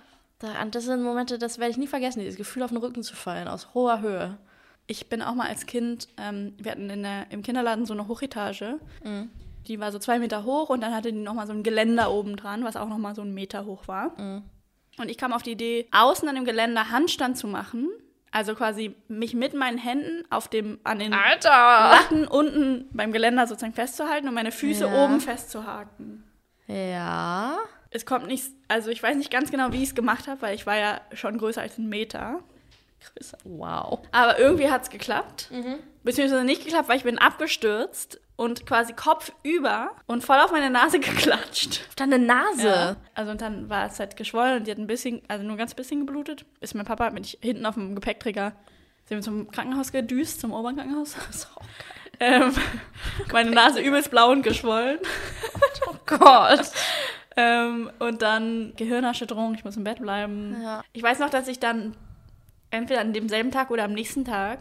das 0.69 0.85
sind 0.85 1.01
Momente, 1.01 1.39
das 1.39 1.57
werde 1.57 1.71
ich 1.71 1.77
nie 1.77 1.87
vergessen, 1.87 2.19
dieses 2.19 2.35
Gefühl, 2.35 2.61
auf 2.61 2.69
den 2.69 2.77
Rücken 2.77 3.01
zu 3.01 3.15
fallen, 3.15 3.47
aus 3.47 3.73
hoher 3.73 4.01
Höhe. 4.01 4.37
ich 4.85 5.09
bin 5.09 5.23
auch 5.23 5.33
mal 5.33 5.47
als 5.47 5.65
Kind, 5.65 6.09
ähm, 6.17 6.53
wir 6.59 6.71
hatten 6.71 6.91
in 6.91 7.01
der, 7.01 7.31
im 7.31 7.41
Kinderladen 7.41 7.87
so 7.87 7.93
eine 7.93 8.07
Hochetage. 8.07 8.79
Mhm. 9.03 9.31
Die 9.67 9.79
war 9.79 9.91
so 9.91 9.97
zwei 9.97 10.19
Meter 10.19 10.43
hoch 10.43 10.69
und 10.69 10.81
dann 10.81 10.93
hatte 10.93 11.11
die 11.11 11.17
nochmal 11.17 11.47
so 11.47 11.53
ein 11.53 11.63
Geländer 11.63 12.11
oben 12.11 12.35
dran, 12.35 12.63
was 12.63 12.75
auch 12.75 12.87
nochmal 12.87 13.15
so 13.15 13.23
einen 13.23 13.33
Meter 13.33 13.65
hoch 13.65 13.87
war. 13.87 14.11
Mhm. 14.21 14.43
Und 14.99 15.09
ich 15.09 15.17
kam 15.17 15.33
auf 15.33 15.43
die 15.43 15.51
Idee, 15.51 15.87
außen 15.91 16.27
an 16.27 16.35
dem 16.35 16.45
Geländer 16.45 16.89
Handstand 16.89 17.37
zu 17.37 17.47
machen. 17.47 17.89
Also 18.31 18.55
quasi 18.55 18.95
mich 19.07 19.33
mit 19.33 19.53
meinen 19.53 19.77
Händen 19.77 20.23
auf 20.29 20.47
dem, 20.47 20.79
an 20.83 20.99
den 20.99 21.13
Alter! 21.13 21.49
Latten 21.91 22.27
unten 22.27 22.87
beim 22.91 23.11
Geländer 23.13 23.47
sozusagen 23.47 23.73
festzuhalten 23.73 24.27
und 24.27 24.33
meine 24.33 24.51
Füße 24.51 24.85
Ja. 24.85 25.03
oben 25.05 25.21
festzuhaken. 25.21 26.23
Ja. 26.67 27.57
Es 27.89 28.05
kommt 28.05 28.27
nicht, 28.27 28.51
also 28.67 28.89
ich 28.89 29.01
weiß 29.01 29.15
nicht 29.15 29.31
ganz 29.31 29.49
genau, 29.49 29.71
wie 29.71 29.77
ich 29.81 29.89
es 29.89 29.95
gemacht 29.95 30.27
habe, 30.27 30.41
weil 30.41 30.55
ich 30.55 30.65
war 30.67 30.75
ja 30.77 30.99
schon 31.13 31.37
größer 31.37 31.61
als 31.61 31.77
ein 31.77 31.87
Meter. 31.87 32.41
Größer. 32.99 33.37
Wow. 33.43 33.99
Aber 34.11 34.39
irgendwie 34.39 34.69
hat 34.69 34.83
es 34.83 34.89
geklappt. 34.89 35.49
Mhm. 35.51 35.75
Beziehungsweise 36.03 36.43
nicht 36.43 36.63
geklappt, 36.63 36.89
weil 36.89 36.97
ich 36.97 37.03
bin 37.03 37.17
abgestürzt 37.17 38.19
und 38.35 38.65
quasi 38.65 38.93
Kopf 38.93 39.31
über 39.43 39.91
und 40.05 40.23
voll 40.23 40.37
auf 40.39 40.51
meine 40.51 40.69
Nase 40.69 40.99
geklatscht. 41.01 41.81
Auf 41.89 41.95
deine 41.95 42.19
Nase. 42.19 42.67
Ja. 42.67 42.95
Also 43.13 43.31
und 43.31 43.41
dann 43.41 43.69
war 43.69 43.87
es 43.87 43.99
halt 43.99 44.15
geschwollen 44.15 44.59
und 44.59 44.67
die 44.67 44.71
hat 44.71 44.77
ein 44.77 44.87
bisschen, 44.87 45.21
also 45.27 45.43
nur 45.43 45.53
ein 45.53 45.57
ganz 45.57 45.73
bisschen 45.73 46.05
geblutet. 46.05 46.45
Ist 46.59 46.75
mein 46.75 46.85
Papa 46.85 47.09
mit 47.09 47.25
ich 47.25 47.39
hinten 47.41 47.65
auf 47.65 47.75
dem 47.75 47.95
Gepäckträger 47.95 48.53
sind 49.05 49.17
wir 49.17 49.21
zum 49.21 49.49
Krankenhaus 49.51 49.91
gedüst, 49.91 50.41
zum 50.41 50.53
Oberkrankenhaus. 50.53 51.15
So. 51.31 51.47
Ähm, 52.19 52.51
meine 53.31 53.51
Nase 53.51 53.79
übelst 53.79 54.09
blau 54.09 54.31
und 54.31 54.41
geschwollen. 54.41 54.99
Oh 55.87 55.95
Gott. 56.05 56.61
Ähm, 57.39 57.91
und 57.99 58.23
dann 58.23 58.73
Gehirnerschütterung, 58.77 59.53
ich 59.53 59.63
muss 59.63 59.77
im 59.77 59.83
Bett 59.83 59.99
bleiben. 59.99 60.57
Ja. 60.59 60.83
Ich 60.91 61.03
weiß 61.03 61.19
noch, 61.19 61.29
dass 61.29 61.47
ich 61.47 61.59
dann 61.59 61.95
entweder 62.71 63.01
an 63.01 63.13
demselben 63.13 63.51
Tag 63.51 63.71
oder 63.71 63.83
am 63.83 63.93
nächsten 63.93 64.25
Tag 64.25 64.59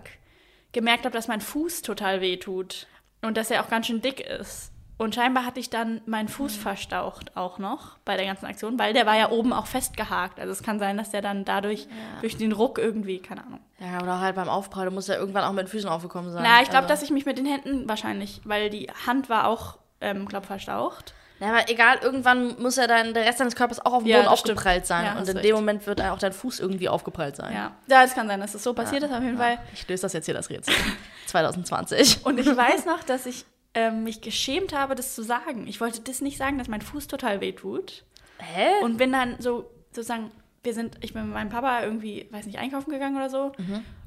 gemerkt 0.73 1.05
habe, 1.05 1.15
dass 1.15 1.29
mein 1.29 1.41
Fuß 1.41 1.83
total 1.83 2.21
weh 2.21 2.37
tut 2.37 2.87
und 3.23 3.37
dass 3.37 3.51
er 3.51 3.63
auch 3.65 3.69
ganz 3.71 3.87
schön 3.87 4.01
dick 4.03 4.21
ist. 4.21 4.73
Und 4.99 5.15
scheinbar 5.15 5.45
hatte 5.45 5.61
ich 5.61 5.69
dann 5.69 6.01
meinen 6.07 6.29
Fuß 6.29 6.57
verstaucht 6.57 7.37
auch 7.37 7.59
noch 7.59 7.99
bei 8.07 8.17
der 8.17 8.25
ganzen 8.25 8.47
Aktion, 8.47 8.79
weil 8.79 8.95
der 8.95 9.05
war 9.05 9.15
ja 9.17 9.31
oben 9.31 9.53
auch 9.53 9.67
festgehakt. 9.67 10.41
Also 10.41 10.53
es 10.53 10.63
kann 10.63 10.79
sein, 10.79 10.97
dass 10.97 11.11
der 11.11 11.21
dann 11.21 11.45
dadurch 11.45 11.83
Ja. 11.83 12.21
durch 12.23 12.39
den 12.39 12.53
Ruck 12.53 12.79
irgendwie, 12.79 13.19
keine 13.19 13.45
Ahnung. 13.45 13.61
Ja, 13.79 14.01
oder 14.03 14.21
halt 14.21 14.37
beim 14.37 14.49
Aufprall, 14.49 14.87
du 14.87 14.93
musst 14.93 15.09
ja 15.09 15.17
irgendwann 15.17 15.45
auch 15.45 15.53
mit 15.53 15.67
den 15.67 15.69
Füßen 15.69 15.89
aufgekommen 15.91 16.33
sein. 16.33 16.43
Na, 16.43 16.63
ich 16.63 16.71
glaube, 16.71 16.85
Also- 16.85 16.89
dass 16.89 17.03
ich 17.03 17.11
mich 17.11 17.27
mit 17.27 17.37
den 17.37 17.45
Händen 17.45 17.87
wahrscheinlich, 17.87 18.41
weil 18.45 18.71
die 18.71 18.87
Hand 19.07 19.29
war 19.29 19.49
auch, 19.49 19.77
ähm, 20.01 20.25
glaub, 20.27 20.47
verstaucht. 20.47 21.13
Ja, 21.39 21.49
aber 21.49 21.69
egal, 21.71 21.99
irgendwann 22.03 22.61
muss 22.61 22.77
ja 22.77 22.87
dann 22.87 23.13
der 23.13 23.25
Rest 23.27 23.41
deines 23.41 23.55
Körpers 23.55 23.85
auch 23.85 23.93
auf 23.93 24.03
dem 24.03 24.09
Ja, 24.09 24.23
Boden 24.23 24.37
stimmt. 24.37 24.57
aufgeprallt 24.59 24.87
sein. 24.87 25.05
Ja, 25.05 25.19
und 25.19 25.29
in 25.29 25.37
dem 25.43 25.55
Moment 25.55 25.87
wird 25.87 26.01
auch 26.01 26.19
dein 26.19 26.33
Fuß 26.33 26.61
irgendwie 26.61 26.89
aufgeprallt 26.89 27.37
sein. 27.37 27.53
Ja, 27.53 27.77
ja 27.89 28.05
es 28.05 28.15
kann 28.15 28.27
sein, 28.27 28.41
dass 28.41 28.53
das 28.53 28.63
so 28.63 28.73
passiert 28.73 29.03
ist, 29.03 29.13
auf 29.13 29.23
jeden 29.23 29.37
Fall. 29.37 29.59
Ich 29.75 29.87
löse 29.87 30.03
das 30.03 30.15
jetzt 30.15 30.25
hier, 30.25 30.35
das 30.35 30.49
Rätsel. 30.49 30.75
2020. 31.27 32.25
Und 32.25 32.39
ich 32.41 32.47
weiß 32.47 32.87
noch, 32.87 33.03
dass 33.03 33.27
ich 33.27 33.45
ähm, 33.75 34.05
mich 34.05 34.23
geschämt 34.23 34.75
habe, 34.75 34.95
das 34.95 35.15
zu 35.15 35.23
sagen. 35.23 35.67
Ich 35.67 35.81
wollte 35.81 36.01
das 36.01 36.23
nicht 36.23 36.39
sagen, 36.39 36.57
dass 36.57 36.69
mein 36.69 36.81
Fuß 36.81 37.07
total 37.09 37.41
weh 37.43 37.53
tut. 37.53 38.05
Hä? 38.39 38.83
Und 38.83 38.97
bin 38.97 39.13
dann 39.13 39.37
so, 39.39 39.71
sozusagen, 39.93 40.31
wir 40.63 40.73
sind, 40.73 40.97
ich 41.03 41.13
bin 41.13 41.25
mit 41.25 41.35
meinem 41.35 41.51
Papa 41.51 41.83
irgendwie, 41.83 42.29
weiß 42.31 42.47
nicht, 42.47 42.59
einkaufen 42.59 42.91
gegangen 42.91 43.17
oder 43.17 43.29
so. 43.29 43.53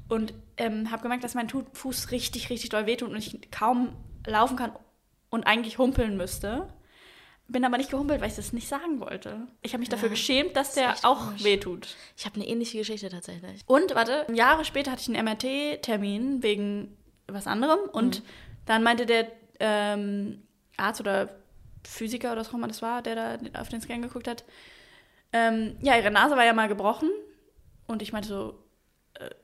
Und 0.08 0.34
ähm, 0.56 0.90
habe 0.90 1.02
gemerkt, 1.02 1.22
dass 1.22 1.34
mein 1.34 1.48
Fuß 1.48 2.10
richtig, 2.10 2.50
richtig 2.50 2.70
doll 2.70 2.86
wehtut 2.86 3.10
und 3.10 3.16
ich 3.16 3.50
kaum 3.52 3.92
laufen 4.26 4.56
kann 4.56 4.72
und 5.30 5.46
eigentlich 5.46 5.78
humpeln 5.78 6.16
müsste. 6.16 6.68
Bin 7.50 7.64
aber 7.64 7.78
nicht 7.78 7.90
gehumpelt, 7.90 8.20
weil 8.20 8.28
ich 8.28 8.36
das 8.36 8.52
nicht 8.52 8.68
sagen 8.68 9.00
wollte. 9.00 9.48
Ich 9.62 9.72
habe 9.72 9.80
mich 9.80 9.88
dafür 9.88 10.08
geschämt, 10.08 10.54
dass 10.54 10.74
der 10.74 10.94
auch 11.02 11.26
komisch. 11.26 11.44
wehtut. 11.44 11.96
Ich 12.16 12.24
habe 12.24 12.36
eine 12.36 12.46
ähnliche 12.46 12.78
Geschichte 12.78 13.08
tatsächlich. 13.08 13.62
Und 13.66 13.94
warte, 13.94 14.26
Jahre 14.32 14.64
später 14.64 14.92
hatte 14.92 15.02
ich 15.02 15.16
einen 15.16 15.24
MRT-Termin 15.24 16.42
wegen 16.44 16.96
was 17.26 17.46
anderem 17.46 17.80
und 17.92 18.22
dann 18.66 18.82
meinte 18.82 19.06
der 19.06 19.26
ähm, 19.58 20.42
Arzt 20.76 21.00
oder 21.00 21.28
Physiker 21.84 22.32
oder 22.32 22.40
was 22.42 22.50
auch 22.50 22.54
immer 22.54 22.68
das 22.68 22.82
war, 22.82 23.02
der 23.02 23.14
da 23.14 23.60
auf 23.60 23.68
den 23.68 23.80
Scan 23.80 24.00
geguckt 24.00 24.28
hat, 24.28 24.44
ähm, 25.32 25.76
ja, 25.80 25.96
ihre 25.96 26.10
Nase 26.10 26.36
war 26.36 26.44
ja 26.44 26.52
mal 26.52 26.68
gebrochen 26.68 27.10
und 27.86 28.02
ich 28.02 28.12
meinte 28.12 28.28
so, 28.28 28.54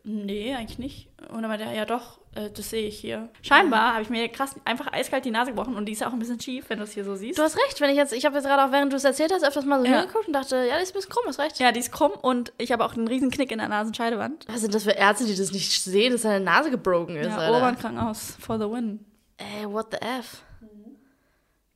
nee, 0.04 0.54
eigentlich 0.54 0.78
nicht. 0.78 1.08
Und 1.28 1.42
dann 1.42 1.48
meinte 1.50 1.64
er, 1.64 1.72
ja 1.72 1.84
doch, 1.84 2.18
äh, 2.34 2.50
das 2.50 2.70
sehe 2.70 2.86
ich 2.86 2.98
hier. 2.98 3.28
Scheinbar 3.42 3.92
habe 3.94 4.02
ich 4.02 4.10
mir 4.10 4.28
krass 4.28 4.54
einfach 4.64 4.92
eiskalt 4.92 5.24
die 5.24 5.30
Nase 5.30 5.50
gebrochen 5.50 5.74
und 5.76 5.86
die 5.86 5.92
ist 5.92 6.04
auch 6.04 6.12
ein 6.12 6.18
bisschen 6.18 6.40
schief, 6.40 6.66
wenn 6.68 6.78
du 6.78 6.84
es 6.84 6.92
hier 6.92 7.04
so 7.04 7.14
siehst. 7.16 7.38
Du 7.38 7.42
hast 7.42 7.56
recht, 7.56 7.80
wenn 7.80 7.90
ich 7.90 7.96
jetzt, 7.96 8.12
ich 8.12 8.24
habe 8.24 8.36
jetzt 8.36 8.44
gerade 8.46 8.64
auch, 8.64 8.72
während 8.72 8.92
du 8.92 8.96
es 8.96 9.04
erzählt 9.04 9.32
hast, 9.32 9.42
öfters 9.44 9.64
mal 9.64 9.80
so 9.80 9.86
Ja. 9.86 10.00
hingeguckt 10.00 10.26
und 10.28 10.32
dachte, 10.32 10.56
ja, 10.68 10.76
die 10.76 10.82
ist 10.82 10.90
ein 10.90 10.94
bisschen 10.94 11.10
krumm, 11.10 11.24
hast 11.26 11.38
recht. 11.40 11.58
ja, 11.58 11.72
die 11.72 11.80
ist 11.80 11.92
krumm 11.92 12.12
und 12.12 12.52
ich 12.58 12.72
habe 12.72 12.84
auch 12.84 12.94
einen 12.94 13.08
riesen 13.08 13.30
Knick 13.30 13.50
in 13.52 13.58
der 13.58 13.68
Nasenscheidewand. 13.68 14.46
Was 14.48 14.60
sind 14.60 14.74
das 14.74 14.84
für 14.84 14.92
Ärzte, 14.92 15.24
die 15.26 15.34
das 15.36 15.52
nicht 15.52 15.82
sehen, 15.82 16.12
dass 16.12 16.22
deine 16.22 16.44
Nase 16.44 16.70
gebroken 16.70 17.16
ist, 17.16 17.26
Ja, 17.28 17.36
Alter? 17.38 17.56
Oberkrankenhaus 17.58 18.36
for 18.40 18.58
the 18.58 18.64
win. 18.70 19.04
Ey, 19.38 19.66
what 19.70 19.86
the 19.90 19.98
F? 20.00 20.42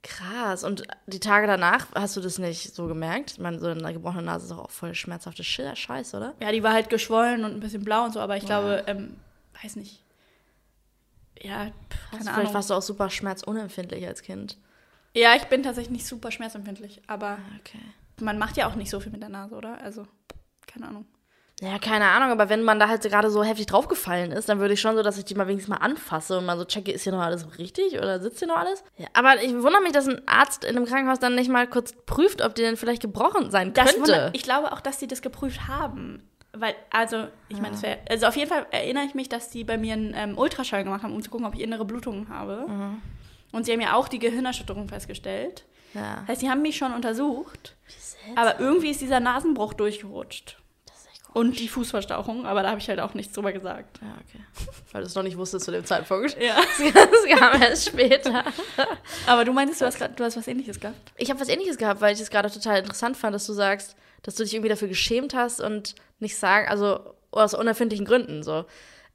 Krass. 0.02 0.64
Und 0.64 0.84
die 1.06 1.20
Tage 1.20 1.46
danach 1.46 1.86
hast 1.94 2.16
du 2.16 2.20
das 2.20 2.38
nicht 2.38 2.74
so 2.74 2.86
gemerkt? 2.86 3.32
Ich 3.32 3.38
meine, 3.38 3.58
so 3.58 3.66
eine 3.66 3.92
gebrochene 3.92 4.22
Nase 4.22 4.44
ist 4.46 4.50
doch 4.50 4.58
auch 4.64 4.70
voll 4.70 4.94
schmerzhafte 4.94 5.42
Sch- 5.42 5.76
Scheiß, 5.76 6.14
oder? 6.14 6.34
Ja, 6.40 6.52
die 6.52 6.62
war 6.62 6.72
halt 6.72 6.88
geschwollen 6.88 7.44
und 7.44 7.52
ein 7.52 7.60
bisschen 7.60 7.84
blau 7.84 8.04
und 8.04 8.12
so, 8.14 8.20
aber 8.20 8.36
ich 8.36 8.46
glaube, 8.46 8.84
ähm, 8.86 9.16
weiß 9.62 9.76
nicht. 9.76 10.02
Ja, 11.42 11.66
pf, 11.66 12.10
keine 12.10 12.22
Vielleicht 12.24 12.38
Ahnung. 12.38 12.54
warst 12.54 12.70
du 12.70 12.74
auch 12.74 12.82
super 12.82 13.10
schmerzunempfindlich 13.10 14.06
als 14.06 14.22
Kind. 14.22 14.56
Ja, 15.14 15.34
ich 15.36 15.44
bin 15.44 15.62
tatsächlich 15.62 15.90
nicht 15.92 16.06
super 16.06 16.30
schmerzempfindlich, 16.30 17.02
aber 17.06 17.38
Okay. 17.60 17.80
man 18.20 18.38
macht 18.38 18.56
ja 18.56 18.68
auch 18.68 18.74
nicht 18.76 18.90
so 18.90 19.00
viel 19.00 19.12
mit 19.12 19.20
der 19.22 19.28
Nase, 19.28 19.54
oder? 19.54 19.80
Also, 19.82 20.06
keine 20.66 20.88
Ahnung. 20.88 21.06
Ja, 21.60 21.78
keine 21.78 22.06
Ahnung, 22.06 22.30
aber 22.30 22.48
wenn 22.48 22.62
man 22.62 22.78
da 22.78 22.88
halt 22.88 23.02
gerade 23.02 23.30
so 23.30 23.44
heftig 23.44 23.66
draufgefallen 23.66 24.32
ist, 24.32 24.48
dann 24.48 24.60
würde 24.60 24.72
ich 24.74 24.80
schon 24.80 24.96
so, 24.96 25.02
dass 25.02 25.18
ich 25.18 25.24
die 25.26 25.34
mal 25.34 25.46
wenigstens 25.46 25.68
mal 25.68 25.84
anfasse 25.84 26.38
und 26.38 26.46
mal 26.46 26.56
so 26.56 26.64
checke, 26.64 26.90
ist 26.90 27.02
hier 27.04 27.12
noch 27.12 27.20
alles 27.20 27.58
richtig 27.58 27.98
oder 27.98 28.18
sitzt 28.20 28.38
hier 28.38 28.48
noch 28.48 28.56
alles? 28.56 28.82
Ja, 28.96 29.08
aber 29.12 29.42
ich 29.42 29.52
wundere 29.52 29.82
mich, 29.82 29.92
dass 29.92 30.08
ein 30.08 30.26
Arzt 30.26 30.64
in 30.64 30.76
einem 30.76 30.86
Krankenhaus 30.86 31.18
dann 31.18 31.34
nicht 31.34 31.50
mal 31.50 31.66
kurz 31.66 31.92
prüft, 32.06 32.40
ob 32.42 32.54
die 32.54 32.62
denn 32.62 32.76
vielleicht 32.78 33.02
gebrochen 33.02 33.50
sein 33.50 33.74
Das 33.74 33.86
könnte. 33.92 34.00
wundert- 34.00 34.34
ich 34.36 34.42
glaube 34.42 34.72
auch, 34.72 34.80
dass 34.80 34.98
die 34.98 35.06
das 35.06 35.20
geprüft 35.22 35.68
haben. 35.68 36.26
Weil, 36.52 36.74
also, 36.90 37.28
ich 37.48 37.60
meine, 37.60 37.74
es 37.76 37.82
wäre, 37.82 37.98
also 38.08 38.26
auf 38.26 38.36
jeden 38.36 38.48
Fall 38.48 38.66
erinnere 38.72 39.04
ich 39.04 39.14
mich, 39.14 39.28
dass 39.28 39.50
die 39.50 39.62
bei 39.62 39.78
mir 39.78 39.92
einen 39.92 40.14
ähm, 40.16 40.36
Ultraschall 40.38 40.82
gemacht 40.82 41.02
haben, 41.04 41.14
um 41.14 41.22
zu 41.22 41.30
gucken, 41.30 41.46
ob 41.46 41.54
ich 41.54 41.60
innere 41.60 41.84
Blutungen 41.84 42.28
habe. 42.28 42.64
Mhm. 42.66 43.02
Und 43.52 43.66
sie 43.66 43.72
haben 43.72 43.80
ja 43.80 43.94
auch 43.94 44.08
die 44.08 44.18
Gehirnerschütterung 44.18 44.88
festgestellt. 44.88 45.64
ja. 45.94 46.16
Das 46.20 46.28
heißt, 46.28 46.40
sie 46.40 46.50
haben 46.50 46.62
mich 46.62 46.76
schon 46.76 46.92
untersucht, 46.92 47.76
aber 48.34 48.58
irgendwie 48.60 48.90
ist 48.90 49.00
dieser 49.00 49.20
Nasenbruch 49.20 49.74
durchgerutscht. 49.74 50.56
Und 51.32 51.60
die 51.60 51.68
Fußverstauchung, 51.68 52.44
aber 52.44 52.62
da 52.62 52.70
habe 52.70 52.80
ich 52.80 52.88
halt 52.88 52.98
auch 52.98 53.14
nichts 53.14 53.32
drüber 53.34 53.52
gesagt. 53.52 54.00
Ja, 54.02 54.14
okay. 54.26 54.44
Weil 54.90 55.02
du 55.02 55.06
es 55.06 55.14
noch 55.14 55.22
nicht 55.22 55.36
wusstest 55.36 55.64
zu 55.64 55.70
dem 55.70 55.84
Zeitpunkt. 55.84 56.36
Ja. 56.40 56.56
Das 56.92 57.38
kam 57.38 57.62
erst 57.62 57.88
später. 57.88 58.44
Aber 59.26 59.44
du 59.44 59.52
meintest, 59.52 59.80
du 59.80 59.86
hast, 59.86 59.98
grad, 59.98 60.18
du 60.18 60.24
hast 60.24 60.36
was 60.36 60.48
ähnliches 60.48 60.80
gehabt. 60.80 61.12
Ich 61.16 61.30
habe 61.30 61.38
was 61.38 61.48
ähnliches 61.48 61.76
gehabt, 61.76 62.00
weil 62.00 62.14
ich 62.14 62.20
es 62.20 62.30
gerade 62.30 62.50
total 62.50 62.78
interessant 62.78 63.16
fand, 63.16 63.34
dass 63.34 63.46
du 63.46 63.52
sagst, 63.52 63.94
dass 64.22 64.34
du 64.34 64.42
dich 64.42 64.54
irgendwie 64.54 64.70
dafür 64.70 64.88
geschämt 64.88 65.34
hast 65.34 65.60
und 65.60 65.94
nicht 66.18 66.36
sagen, 66.36 66.68
also 66.68 67.14
aus 67.30 67.54
unerfindlichen 67.54 68.06
Gründen 68.06 68.42
so. 68.42 68.64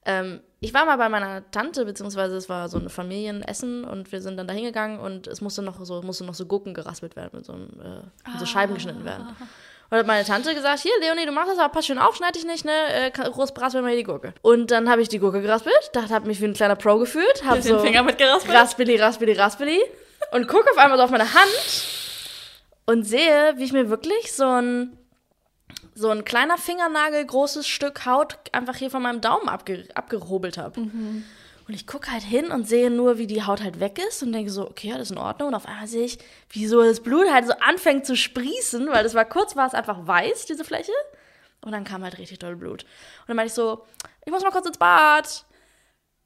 Ähm, 0.05 0.39
ich 0.59 0.73
war 0.73 0.85
mal 0.85 0.97
bei 0.97 1.09
meiner 1.09 1.49
Tante, 1.51 1.85
beziehungsweise 1.85 2.35
es 2.37 2.47
war 2.47 2.69
so 2.69 2.77
ein 2.77 2.89
Familienessen 2.89 3.83
und 3.83 4.11
wir 4.11 4.21
sind 4.21 4.37
dann 4.37 4.47
da 4.47 4.53
hingegangen 4.53 4.99
und 4.99 5.27
es 5.27 5.41
musste 5.41 5.61
noch 5.61 5.83
so, 5.83 6.01
musste 6.01 6.23
noch 6.25 6.35
so 6.35 6.45
Gurken 6.45 6.73
geraspelt 6.73 7.15
werden, 7.15 7.31
mit 7.33 7.45
so, 7.45 7.53
einem, 7.53 7.69
äh, 7.81 8.29
mit 8.29 8.39
so 8.39 8.45
Scheiben 8.45 8.73
geschnitten 8.75 9.03
werden. 9.03 9.35
Und 9.89 9.97
hat 9.99 10.07
meine 10.07 10.25
Tante 10.25 10.55
gesagt, 10.55 10.79
hier, 10.79 10.91
Leonie, 10.99 11.25
du 11.25 11.31
machst 11.31 11.51
das, 11.51 11.59
aber 11.59 11.69
pass 11.69 11.85
schön 11.85 11.99
auf, 11.99 12.15
schneid 12.15 12.35
dich 12.35 12.45
nicht, 12.45 12.65
ne, 12.65 12.71
äh, 12.89 13.11
groß 13.11 13.53
raspel 13.57 13.81
mal 13.81 13.89
hier 13.89 13.97
die 13.97 14.03
Gurke. 14.03 14.33
Und 14.41 14.71
dann 14.71 14.89
habe 14.89 15.01
ich 15.01 15.09
die 15.09 15.19
Gurke 15.19 15.41
geraspelt, 15.41 15.91
dachte, 15.93 16.13
habe 16.13 16.27
mich 16.27 16.41
wie 16.41 16.45
ein 16.45 16.53
kleiner 16.53 16.75
Pro 16.75 16.97
gefühlt, 16.97 17.43
du 17.43 17.61
so 17.61 17.75
den 17.75 17.79
Finger 17.85 18.03
mit 18.03 18.17
geraspelt? 18.17 18.55
raspeli, 18.55 18.95
raspeli, 18.97 19.33
raspeli 19.33 19.81
und 20.31 20.47
gucke 20.47 20.69
auf 20.71 20.77
einmal 20.77 20.97
so 20.97 21.03
auf 21.03 21.11
meine 21.11 21.33
Hand 21.33 21.87
und 22.85 23.03
sehe, 23.03 23.53
wie 23.57 23.63
ich 23.63 23.73
mir 23.73 23.89
wirklich 23.89 24.33
so 24.33 24.45
ein 24.45 24.97
so 25.97 26.09
ein 26.09 26.25
kleiner 26.25 26.57
Fingernagel 26.57 27.25
großes 27.25 27.65
Stück 27.67 28.05
Haut 28.05 28.37
einfach 28.51 28.75
hier 28.75 28.89
von 28.89 29.01
meinem 29.01 29.21
Daumen 29.21 29.47
abge 29.47 29.87
abgehobelt 29.93 30.57
habe. 30.57 30.81
Und 31.67 31.73
ich 31.73 31.87
gucke 31.87 32.11
halt 32.11 32.23
hin 32.23 32.51
und 32.51 32.67
sehe 32.67 32.91
nur, 32.91 33.17
wie 33.17 33.25
die 33.25 33.43
Haut 33.43 33.61
halt 33.61 33.79
weg 33.79 33.99
ist 34.07 34.21
und 34.21 34.33
denke 34.33 34.51
so, 34.51 34.69
okay, 34.69 34.91
das 34.91 35.03
ist 35.03 35.11
in 35.11 35.17
Ordnung. 35.17 35.47
Und 35.49 35.55
auf 35.55 35.65
einmal 35.65 35.87
sehe 35.87 36.05
ich, 36.05 36.19
wie 36.49 36.67
so 36.67 36.83
das 36.83 37.01
Blut 37.01 37.31
halt 37.31 37.47
so 37.47 37.53
anfängt 37.53 38.05
zu 38.05 38.15
sprießen, 38.15 38.87
weil 38.89 39.03
das 39.03 39.15
war 39.15 39.25
kurz, 39.25 39.55
war 39.55 39.65
es 39.65 39.73
einfach 39.73 40.05
weiß, 40.05 40.45
diese 40.45 40.63
Fläche. 40.63 40.91
Und 41.61 41.71
dann 41.71 41.83
kam 41.83 42.03
halt 42.03 42.19
richtig 42.19 42.37
doll 42.37 42.55
Blut. 42.55 42.83
Und 42.83 43.29
dann 43.29 43.35
meinte 43.35 43.47
ich 43.47 43.53
so, 43.53 43.83
ich 44.25 44.31
muss 44.31 44.43
mal 44.43 44.51
kurz 44.51 44.67
ins 44.67 44.77
Bad. 44.77 45.45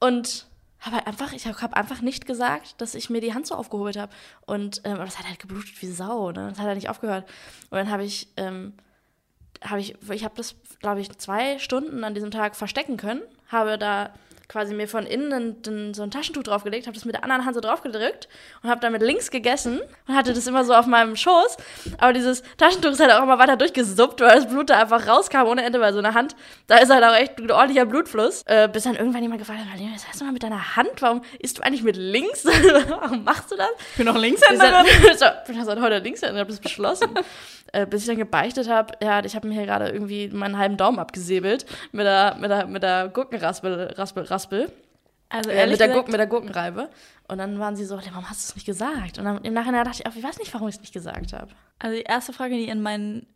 Und 0.02 0.46
habe 0.82 0.98
halt 0.98 1.08
einfach, 1.08 1.34
ich 1.34 1.46
habe 1.46 1.62
hab 1.62 1.74
einfach 1.74 2.02
nicht 2.02 2.26
gesagt, 2.26 2.80
dass 2.82 2.96
ich 2.96 3.10
mir 3.10 3.22
die 3.22 3.34
Hand 3.34 3.48
so 3.48 3.56
aufgeholt 3.56 3.98
habe. 3.98 4.12
Und 4.46 4.82
ähm, 4.84 4.96
aber 4.96 5.06
das 5.06 5.20
hat 5.20 5.28
halt 5.28 5.40
geblutet 5.40 5.82
wie 5.82 5.88
Sau, 5.92 6.32
ne? 6.32 6.50
Das 6.50 6.60
hat 6.60 6.66
halt 6.66 6.76
nicht 6.76 6.90
aufgehört. 6.90 7.30
Und 7.70 7.78
dann 7.78 7.90
habe 7.90 8.04
ich, 8.04 8.28
ähm, 8.38 8.74
habe 9.64 9.80
ich, 9.82 9.96
ich 10.10 10.24
habe 10.24 10.36
das, 10.36 10.56
glaube 10.80 11.02
ich, 11.02 11.18
zwei 11.18 11.60
Stunden 11.60 12.04
an 12.04 12.14
diesem 12.14 12.32
Tag 12.32 12.56
verstecken 12.56 12.98
können, 12.98 13.22
habe 13.48 13.78
da 13.78 14.14
quasi 14.50 14.74
mir 14.74 14.88
von 14.88 15.06
innen 15.06 15.32
ein, 15.66 15.94
so 15.94 16.02
ein 16.02 16.10
Taschentuch 16.10 16.42
draufgelegt, 16.42 16.88
habe 16.88 16.96
das 16.96 17.06
mit 17.06 17.14
der 17.14 17.24
anderen 17.24 17.46
Hand 17.46 17.54
so 17.54 17.62
draufgedrückt 17.62 18.28
und 18.64 18.70
habe 18.70 18.82
damit 18.82 19.04
links 19.04 19.30
gegessen 19.30 19.80
und 20.08 20.16
hatte 20.16 20.34
das 20.34 20.48
immer 20.48 20.66
so 20.66 20.74
auf 20.74 20.88
meinem 20.88 21.16
Schoß. 21.16 21.58
Aber 22.00 22.14
dieses 22.14 22.42
Taschentuch 22.58 22.90
ist 22.90 23.00
halt 23.00 23.12
auch 23.12 23.22
immer 23.22 23.38
weiter 23.38 23.58
durchgesuppt, 23.58 24.22
weil 24.22 24.36
das 24.36 24.50
Blut 24.50 24.72
da 24.72 24.80
einfach 24.80 25.08
rauskam 25.08 25.46
ohne 25.46 25.64
Ende, 25.64 25.80
weil 25.80 25.94
so 25.94 26.00
eine 26.00 26.16
Hand, 26.16 26.36
da 26.66 26.78
ist 26.78 26.90
halt 26.90 27.04
auch 27.04 27.16
echt 27.16 27.38
ein 27.38 27.52
ordentlicher 27.52 27.86
Blutfluss. 27.86 28.42
Äh, 28.48 28.68
bis 28.74 28.84
dann 28.84 28.96
irgendwann 28.96 29.22
jemand 29.22 29.40
gefragt 29.40 29.60
hat, 29.60 29.80
was 29.94 30.08
hast 30.08 30.20
du 30.20 30.26
mal 30.26 30.34
mit 30.34 30.42
deiner 30.42 30.76
Hand? 30.76 31.00
Warum 31.00 31.22
isst 31.38 31.60
du 31.60 31.62
eigentlich 31.62 31.84
mit 31.84 31.96
links? 31.96 32.44
Warum 32.88 33.24
machst 33.24 33.52
du 33.52 33.56
das? 33.56 33.70
Ich 33.92 33.98
bin 33.98 34.08
noch 34.08 34.14
Bis 34.14 34.24
Linkshänderin. 34.24 34.86
ich 35.12 35.48
bin 35.48 35.64
seit 35.64 35.80
heute 35.80 36.00
links, 36.00 36.24
ich 36.24 36.28
habe 36.28 36.46
das 36.46 36.60
beschlossen. 36.60 37.10
äh, 37.72 37.86
bis 37.86 38.02
ich 38.02 38.08
dann 38.08 38.18
gebeichtet 38.18 38.68
habe, 38.68 38.94
ja, 39.00 39.24
ich 39.24 39.36
habe 39.36 39.48
mir 39.48 39.54
hier 39.54 39.66
gerade 39.66 39.90
irgendwie 39.90 40.28
meinen 40.30 40.58
halben 40.58 40.78
Daumen 40.78 40.98
abgesäbelt 40.98 41.68
mit 41.92 42.06
der, 42.06 42.36
mit 42.40 42.50
der, 42.50 42.66
mit 42.66 42.82
der 42.82 43.10
Gurkenraspel, 43.10 43.94
Raspel, 43.96 44.24
Raspel. 44.24 44.39
Also 45.30 45.50
Äh, 45.52 45.68
mit, 45.68 45.80
der 45.80 45.90
Gurken, 45.90 46.12
mit 46.12 46.20
der 46.20 46.28
Gurkenreibe. 46.28 46.90
Und 47.28 47.38
dann 47.38 47.60
waren 47.60 47.76
sie 47.76 47.86
so, 47.86 47.98
warum 47.98 48.30
hast 48.30 48.48
du 48.48 48.50
es 48.52 48.56
nicht 48.56 48.66
gesagt? 48.66 49.20
Und 49.20 49.26
dann 49.26 49.44
im 49.44 49.54
Nachhinein 49.54 49.86
dachte 49.86 50.02
ich, 50.02 50.08
auch, 50.08 50.16
ich 50.16 50.24
weiß 50.24 50.40
nicht, 50.40 50.52
warum 50.54 50.68
ich 50.68 50.76
es 50.76 50.82
nicht 50.82 50.94
gesagt 50.94 51.34
habe. 51.34 51.52
also 51.78 51.96
die 51.96 52.02
erste 52.04 52.34
Frage, 52.34 52.56
die 52.56 52.68
in 52.68 52.82
meinen, 52.82 53.28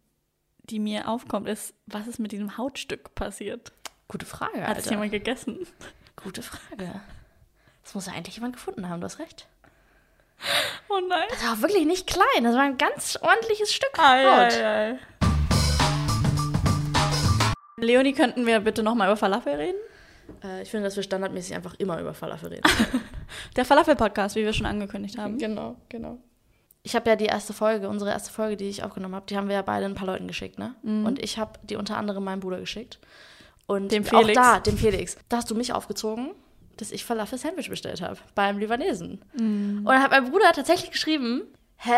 die 0.64 0.80
mir 0.80 1.08
aufkommt, 1.08 1.48
ist, 1.48 1.74
was 1.86 2.08
ist 2.08 2.18
mit 2.20 2.32
diesem 2.32 2.58
Hautstück 2.58 3.14
passiert? 3.14 3.72
Gute 4.08 4.26
Frage, 4.26 4.66
Hat 4.66 4.78
es 4.78 4.90
jemand 4.90 5.12
gegessen? 5.12 5.68
Gute 6.16 6.42
Frage. 6.42 7.02
Das 7.84 7.94
muss 7.96 8.06
ja 8.08 8.14
eigentlich 8.14 8.36
jemand 8.36 8.54
gefunden 8.54 8.90
haben, 8.90 9.00
du 9.02 9.06
hast 9.06 9.20
recht. 9.20 9.48
Oh 10.90 11.00
nein. 11.08 11.28
Das 11.30 11.44
war 11.44 11.54
auch 11.54 11.62
wirklich 11.62 11.86
nicht 11.86 12.08
klein, 12.08 12.44
das 12.44 12.56
war 12.56 12.64
ein 12.64 12.78
ganz 12.78 13.18
ordentliches 13.22 13.72
Stück 13.74 13.98
Ei, 14.00 14.24
Haut. 14.26 14.54
ei, 14.54 14.92
ei. 14.92 15.00
Leonie, 17.78 18.14
könnten 18.14 18.46
wir 18.46 18.60
bitte 18.60 18.84
nochmal 18.84 19.08
über 19.08 19.18
Falafel 19.18 19.56
reden? 19.56 19.78
Äh, 20.44 20.64
ich 20.64 20.70
finde, 20.70 20.86
dass 20.86 20.96
wir 20.96 21.04
standardmäßig 21.04 21.56
einfach 21.56 21.76
immer 21.76 22.00
über 22.00 22.14
Falafel 22.14 22.50
reden. 22.50 22.64
Der 23.56 23.66
Falafel-Podcast, 23.66 24.36
wie 24.36 24.44
wir 24.44 24.54
schon 24.54 24.66
angekündigt 24.66 25.18
haben. 25.18 25.38
genau, 25.38 25.76
genau. 25.90 26.18
Ich 26.86 26.96
habe 26.98 27.10
ja 27.10 27.16
die 27.16 27.26
erste 27.28 27.54
Folge, 27.54 27.88
unsere 27.88 28.12
erste 28.12 28.30
Folge, 28.32 28.58
die 28.58 28.68
ich 28.68 28.84
aufgenommen 28.84 29.16
habe, 29.16 29.26
die 29.30 29.38
haben 29.38 29.48
wir 29.48 29.56
ja 29.56 29.62
beide 29.62 29.86
ein 29.86 29.96
paar 29.96 30.08
Leuten 30.08 30.28
geschickt, 30.28 30.60
ne? 30.60 30.76
Und 30.84 31.24
ich 31.24 31.38
habe 31.38 31.54
die 31.64 31.78
unter 31.78 31.96
anderem 31.96 32.26
meinem 32.26 32.42
Bruder 32.42 32.60
geschickt. 32.60 33.00
Und 33.68 33.90
Dem 33.94 34.04
auch 34.04 34.20
Felix. 34.20 34.34
da, 34.34 34.60
dem 34.60 34.78
Felix. 34.78 35.16
Da 35.30 35.38
hast 35.38 35.50
du 35.50 35.56
mich 35.56 35.72
aufgezogen, 35.72 36.32
dass 36.76 36.92
ich 36.92 37.06
Falafel-Sandwich 37.06 37.70
bestellt 37.70 38.02
habe 38.02 38.18
beim 38.36 38.58
Libanesen. 38.58 39.22
Und 39.38 39.86
dann 39.86 40.04
hat 40.04 40.12
mein 40.12 40.30
Bruder 40.30 40.52
tatsächlich 40.52 40.92
geschrieben, 40.92 41.44
hä, 41.78 41.92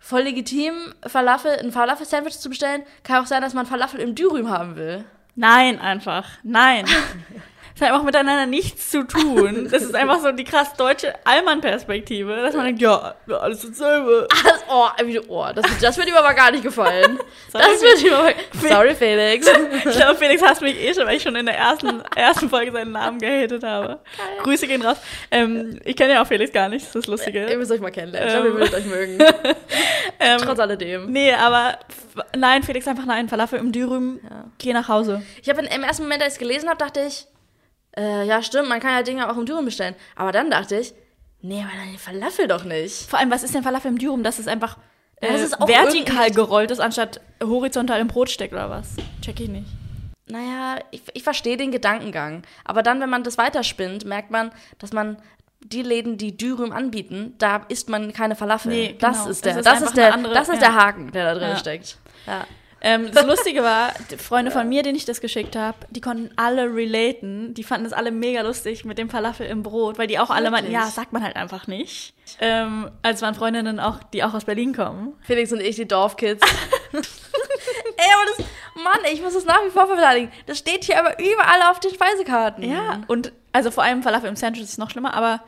voll 0.00 0.22
legitim, 0.22 0.74
Falafel, 1.06 1.52
ein 1.60 1.70
Falafel-Sandwich 1.70 2.40
zu 2.40 2.48
bestellen. 2.48 2.82
Kann 3.04 3.22
auch 3.22 3.28
sein, 3.28 3.42
dass 3.42 3.54
man 3.54 3.66
Falafel 3.66 4.00
im 4.00 4.16
Dürüm 4.16 4.50
haben 4.50 4.74
will. 4.74 5.04
Nein, 5.36 5.78
einfach. 5.78 6.28
Nein. 6.42 6.86
Das 7.74 7.82
hat 7.82 7.88
einfach 7.94 8.04
miteinander 8.04 8.46
nichts 8.46 8.90
zu 8.90 9.04
tun. 9.06 9.68
Das 9.72 9.82
ist 9.82 9.94
einfach 9.94 10.20
so 10.20 10.32
die 10.32 10.44
krass 10.44 10.74
deutsche 10.74 11.14
Allmann-Perspektive, 11.24 12.36
dass 12.36 12.54
man 12.54 12.66
denkt, 12.66 12.82
ja, 12.82 13.14
alles 13.40 13.66
dasselbe. 13.66 14.28
Das, 14.44 14.64
oh, 14.68 14.88
oh 15.28 15.46
das, 15.54 15.64
das 15.80 15.96
wird 15.96 16.08
ihm 16.08 16.14
aber 16.14 16.34
gar 16.34 16.50
nicht 16.50 16.62
gefallen. 16.62 17.18
Sorry, 17.50 17.64
das 17.72 17.82
wird 17.82 18.02
ihm 18.04 18.12
aber, 18.12 18.32
sorry, 18.68 18.94
Felix. 18.94 19.46
Ich 19.84 19.96
glaube, 19.96 20.16
Felix 20.16 20.42
hasst 20.42 20.60
mich 20.62 20.78
eh 20.78 20.92
schon, 20.94 21.06
weil 21.06 21.16
ich 21.16 21.22
schon 21.22 21.34
in 21.36 21.46
der 21.46 21.56
ersten, 21.56 22.02
ersten 22.14 22.48
Folge 22.50 22.72
seinen 22.72 22.92
Namen 22.92 23.18
gehatet 23.18 23.62
habe. 23.64 23.98
Grüße 24.42 24.66
gehen 24.66 24.82
raus. 24.82 24.96
Ähm, 25.30 25.80
ich 25.84 25.96
kenne 25.96 26.14
ja 26.14 26.22
auch 26.22 26.26
Felix 26.26 26.52
gar 26.52 26.68
nicht, 26.68 26.86
das 26.86 26.94
ist 26.94 27.08
das 27.08 27.26
Ihr 27.26 27.32
Lustige. 27.32 27.56
müsst 27.58 27.70
euch 27.72 27.80
mal 27.80 27.90
kennenlernen. 27.90 28.28
Ich 28.28 28.34
glaube, 28.34 28.48
ihr 28.48 28.52
Ähm. 28.54 28.58
würdet 28.60 28.74
euch 28.74 28.84
mögen. 28.86 29.18
Ähm, 30.20 30.38
Trotz 30.42 30.58
alledem. 30.60 31.10
nee, 31.10 31.32
aber 31.32 31.78
nein, 32.36 32.62
Felix 32.62 32.86
einfach 32.86 33.06
nein, 33.06 33.28
Falafel 33.28 33.58
im 33.58 33.72
Dürüm, 33.72 34.20
Ja. 34.22 34.44
geh 34.58 34.72
nach 34.72 34.88
Hause. 34.88 35.22
Ich 35.42 35.48
habe 35.48 35.62
im 35.62 35.82
ersten 35.82 36.02
Moment, 36.04 36.22
als 36.22 36.34
ich 36.34 36.40
es 36.42 36.46
gelesen 36.46 36.68
habe, 36.68 36.78
dachte 36.78 37.00
ich, 37.06 37.26
äh, 37.96 38.24
ja, 38.26 38.42
stimmt, 38.42 38.68
man 38.68 38.80
kann 38.80 38.92
ja 38.94 39.02
Dinge 39.02 39.30
auch 39.30 39.36
im 39.36 39.46
Dürüm 39.46 39.64
bestellen. 39.64 39.94
Aber 40.16 40.32
dann 40.32 40.50
dachte 40.50 40.76
ich, 40.78 40.94
nee, 41.40 41.60
aber 41.60 41.70
dann 41.76 41.98
Falafel 41.98 42.48
doch 42.48 42.64
nicht. 42.64 43.08
Vor 43.08 43.18
allem, 43.18 43.30
was 43.30 43.42
ist 43.42 43.54
denn 43.54 43.62
Falafel 43.62 43.90
im 43.90 43.98
Dürüm? 43.98 44.22
Das 44.22 44.38
ist 44.38 44.48
einfach 44.48 44.78
äh, 45.20 45.26
Ja, 45.26 45.32
das 45.32 45.42
ist 45.42 45.60
auch 45.60 45.68
vertikal 45.68 46.30
gerollt 46.30 46.70
ist, 46.70 46.80
anstatt 46.80 47.20
horizontal 47.42 48.00
im 48.00 48.08
Brot 48.08 48.30
steckt 48.30 48.52
oder 48.52 48.70
was? 48.70 48.88
Check 49.20 49.40
ich 49.40 49.48
nicht. 49.48 49.66
Naja, 50.28 50.78
ich, 50.92 51.02
ich 51.14 51.22
verstehe 51.22 51.56
den 51.56 51.72
Gedankengang. 51.72 52.42
Aber 52.64 52.82
dann, 52.82 53.00
wenn 53.00 53.10
man 53.10 53.22
das 53.24 53.36
weiterspinnt, 53.38 54.04
merkt 54.04 54.30
man, 54.30 54.50
dass 54.78 54.92
man 54.92 55.18
die 55.60 55.82
Läden, 55.82 56.16
die 56.16 56.36
Dürüm 56.36 56.72
anbieten, 56.72 57.34
da 57.38 57.64
isst 57.68 57.88
man 57.88 58.12
keine 58.12 58.34
Falafel. 58.34 58.72
Nee, 58.72 58.96
das 58.98 59.18
genau. 59.18 59.30
ist 59.30 59.44
der, 59.44 59.54
Das 59.56 59.64
das 59.64 59.82
ist 59.82 59.96
der, 59.96 60.16
das 60.16 60.48
ist 60.48 60.54
ja. 60.62 60.68
der 60.68 60.74
Haken, 60.74 61.12
der 61.12 61.24
da 61.26 61.38
drin 61.38 61.50
Ja. 61.50 61.56
steckt. 61.56 61.98
Ja. 62.26 62.46
Ähm, 62.84 63.10
das 63.12 63.24
Lustige 63.26 63.62
war, 63.62 63.92
die 64.10 64.16
Freunde 64.16 64.50
von 64.50 64.68
mir, 64.68 64.82
denen 64.82 64.96
ich 64.96 65.04
das 65.04 65.20
geschickt 65.20 65.54
habe, 65.54 65.78
die 65.90 66.00
konnten 66.00 66.30
alle 66.36 66.74
relaten. 66.74 67.54
Die 67.54 67.62
fanden 67.62 67.86
es 67.86 67.92
alle 67.92 68.10
mega 68.10 68.42
lustig 68.42 68.84
mit 68.84 68.98
dem 68.98 69.08
Falafel 69.08 69.46
im 69.46 69.62
Brot, 69.62 69.98
weil 69.98 70.08
die 70.08 70.18
auch 70.18 70.30
alle 70.30 70.50
meinten, 70.50 70.72
ja, 70.72 70.86
sagt 70.86 71.12
man 71.12 71.22
halt 71.22 71.36
einfach 71.36 71.68
nicht. 71.68 72.12
Ähm, 72.40 72.90
als 73.02 73.22
waren 73.22 73.36
Freundinnen 73.36 73.78
auch, 73.78 74.02
die 74.12 74.24
auch 74.24 74.34
aus 74.34 74.44
Berlin 74.44 74.74
kommen. 74.74 75.14
Felix 75.20 75.52
und 75.52 75.60
ich, 75.60 75.76
die 75.76 75.86
Dorfkids. 75.86 76.42
ey, 76.92 77.00
aber 77.00 78.30
das, 78.36 78.46
Mann, 78.82 79.12
ich 79.12 79.22
muss 79.22 79.34
das 79.34 79.44
nach 79.44 79.64
wie 79.64 79.70
vor 79.70 79.86
verteidigen. 79.86 80.32
Das 80.46 80.58
steht 80.58 80.84
hier 80.84 80.98
aber 80.98 81.20
überall 81.20 81.70
auf 81.70 81.78
den 81.78 81.94
Speisekarten. 81.94 82.68
Ja, 82.68 83.02
und 83.06 83.32
also 83.52 83.70
vor 83.70 83.84
allem 83.84 84.02
Falafel 84.02 84.28
im 84.28 84.36
Sandwich 84.36 84.62
ist 84.62 84.78
noch 84.78 84.90
schlimmer, 84.90 85.14
aber 85.14 85.44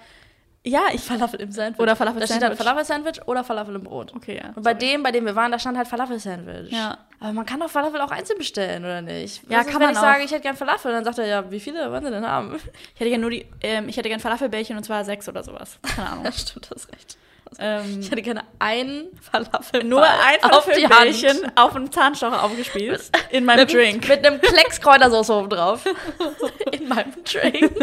ja, 0.66 0.82
ich 0.92 1.00
Falafel 1.02 1.40
im 1.40 1.52
Sandwich. 1.52 1.78
Oder 1.80 1.94
Falafel 1.94 2.20
Da 2.20 2.26
steht 2.26 2.42
dann 2.42 2.56
Sandwich. 2.56 2.66
Falafel-Sandwich 2.66 3.28
oder 3.28 3.44
Falafel 3.44 3.74
im 3.74 3.82
Brot. 3.84 4.14
Okay, 4.14 4.40
ja. 4.42 4.52
Und 4.54 4.62
bei 4.62 4.72
dem, 4.74 5.02
bei 5.02 5.12
dem 5.12 5.26
wir 5.26 5.36
waren, 5.36 5.52
da 5.52 5.58
stand 5.58 5.76
halt 5.76 5.86
Falafel-Sandwich. 5.88 6.72
Ja. 6.72 6.98
Aber 7.20 7.32
man 7.32 7.44
kann 7.46 7.60
doch 7.60 7.68
Falafel 7.70 8.00
auch 8.00 8.10
einzeln 8.10 8.38
bestellen, 8.38 8.84
oder 8.84 9.02
nicht? 9.02 9.42
Ja, 9.48 9.58
Was 9.58 9.66
ist, 9.66 9.72
kann 9.72 9.80
wenn 9.80 9.88
man 9.88 9.92
ich 9.92 9.98
auch. 9.98 10.02
sage, 10.02 10.24
ich 10.24 10.30
hätte 10.32 10.42
gern 10.42 10.56
Falafel, 10.56 10.92
dann 10.92 11.04
sagt 11.04 11.18
er, 11.18 11.26
ja, 11.26 11.50
wie 11.50 11.60
viele 11.60 11.90
wollen 11.90 12.04
sie 12.04 12.10
denn 12.10 12.26
haben? 12.26 12.54
Ich 12.94 13.00
hätte 13.00 13.10
gerne 13.10 13.20
nur 13.20 13.30
die, 13.30 13.46
ähm, 13.62 13.88
ich 13.88 13.96
hätte 13.96 14.08
gerne 14.08 14.22
Falafelbällchen 14.22 14.76
und 14.76 14.84
zwar 14.84 15.04
sechs 15.04 15.28
oder 15.28 15.42
sowas. 15.42 15.78
Keine 15.96 16.08
Ahnung. 16.10 16.24
Ja, 16.24 16.32
stimmt, 16.32 16.70
das 16.70 16.88
recht. 16.90 17.16
Ähm, 17.58 18.00
Ich 18.00 18.10
hätte 18.10 18.22
gerne 18.22 18.44
einen 18.58 19.08
Falafel. 19.20 19.84
nur 19.84 20.02
ein 20.02 20.42
auf. 20.42 20.64
Falafelbällchen 20.64 21.52
auf 21.56 21.74
einen 21.76 21.90
Zahnstocher 21.92 22.42
aufgespießt 22.42 23.16
in 23.30 23.44
meinem 23.44 23.60
Mit, 23.60 23.72
Drink. 23.72 24.08
mit 24.08 24.26
einem 24.26 24.40
Klecks 24.40 24.80
Kräutersoße 24.80 25.32
oben 25.32 25.50
drauf. 25.50 25.84
In 26.72 26.88
meinem 26.88 27.12
Drink. 27.24 27.72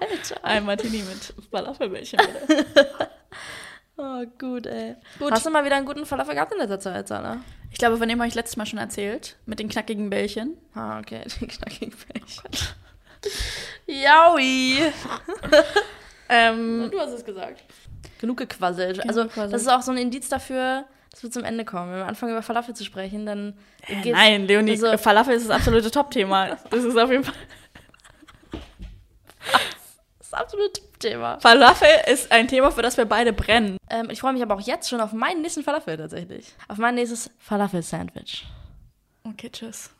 Alter. 0.00 0.44
Ein 0.44 0.64
Martini 0.64 0.98
mit 1.02 1.34
Falafelbällchen. 1.50 2.20
bitte. 2.46 3.10
Oh, 3.96 4.24
gut, 4.38 4.66
ey. 4.66 4.96
Gut. 5.18 5.30
Hast 5.32 5.44
du 5.44 5.50
mal 5.50 5.64
wieder 5.64 5.76
einen 5.76 5.84
guten 5.84 6.06
Falafel 6.06 6.34
gehabt 6.34 6.52
in 6.52 6.58
letzter 6.58 6.80
Zeit, 6.80 7.08
Sana? 7.08 7.42
Ich 7.70 7.78
glaube, 7.78 7.98
von 7.98 8.08
dem 8.08 8.18
habe 8.18 8.28
ich 8.28 8.34
letztes 8.34 8.56
Mal 8.56 8.64
schon 8.66 8.78
erzählt. 8.78 9.36
Mit 9.46 9.58
den 9.58 9.68
knackigen 9.68 10.08
Bällchen. 10.08 10.56
Ah, 10.74 10.98
okay, 11.00 11.22
den 11.40 11.48
knackigen 11.48 11.92
Bällchen. 12.08 12.50
Jaui. 13.86 14.78
Ähm, 16.28 16.88
Du 16.90 16.98
hast 17.00 17.10
es 17.12 17.24
gesagt. 17.24 17.60
Genug 18.20 18.36
gequasselt. 18.36 19.06
Also, 19.08 19.22
gequasselt. 19.24 19.54
das 19.54 19.62
ist 19.62 19.68
auch 19.68 19.80
so 19.80 19.92
ein 19.92 19.96
Indiz 19.96 20.28
dafür, 20.28 20.84
dass 21.10 21.22
wir 21.22 21.30
zum 21.30 21.42
Ende 21.42 21.64
kommen. 21.64 21.90
Wenn 21.90 21.98
wir 22.00 22.06
anfangen, 22.06 22.32
über 22.32 22.42
Falafel 22.42 22.74
zu 22.76 22.84
sprechen, 22.84 23.24
dann 23.24 23.54
geht's. 24.02 24.16
nein, 24.16 24.46
Leonie, 24.46 24.72
also- 24.72 24.98
Falafel 24.98 25.34
ist 25.34 25.48
das 25.48 25.56
absolute 25.56 25.90
Top-Thema. 25.90 26.58
Das 26.68 26.84
ist 26.84 26.96
auf 26.98 27.10
jeden 27.10 27.24
Fall. 27.24 27.34
Das 30.18 30.28
ist 30.28 30.34
absolut 30.34 31.00
Thema. 31.00 31.40
Falafel 31.40 31.88
ist 32.06 32.30
ein 32.30 32.46
Thema, 32.46 32.70
für 32.70 32.82
das 32.82 32.96
wir 32.96 33.04
beide 33.04 33.32
brennen. 33.32 33.78
Ähm, 33.88 34.10
ich 34.10 34.20
freue 34.20 34.32
mich 34.32 34.42
aber 34.42 34.54
auch 34.54 34.60
jetzt 34.60 34.88
schon 34.88 35.00
auf 35.00 35.12
meinen 35.12 35.40
nächsten 35.40 35.64
Falafel 35.64 35.96
tatsächlich. 35.96 36.54
Auf 36.68 36.78
mein 36.78 36.94
nächstes 36.94 37.30
Falafel-Sandwich. 37.38 38.46
Okay, 39.24 39.50
tschüss. 39.50 39.90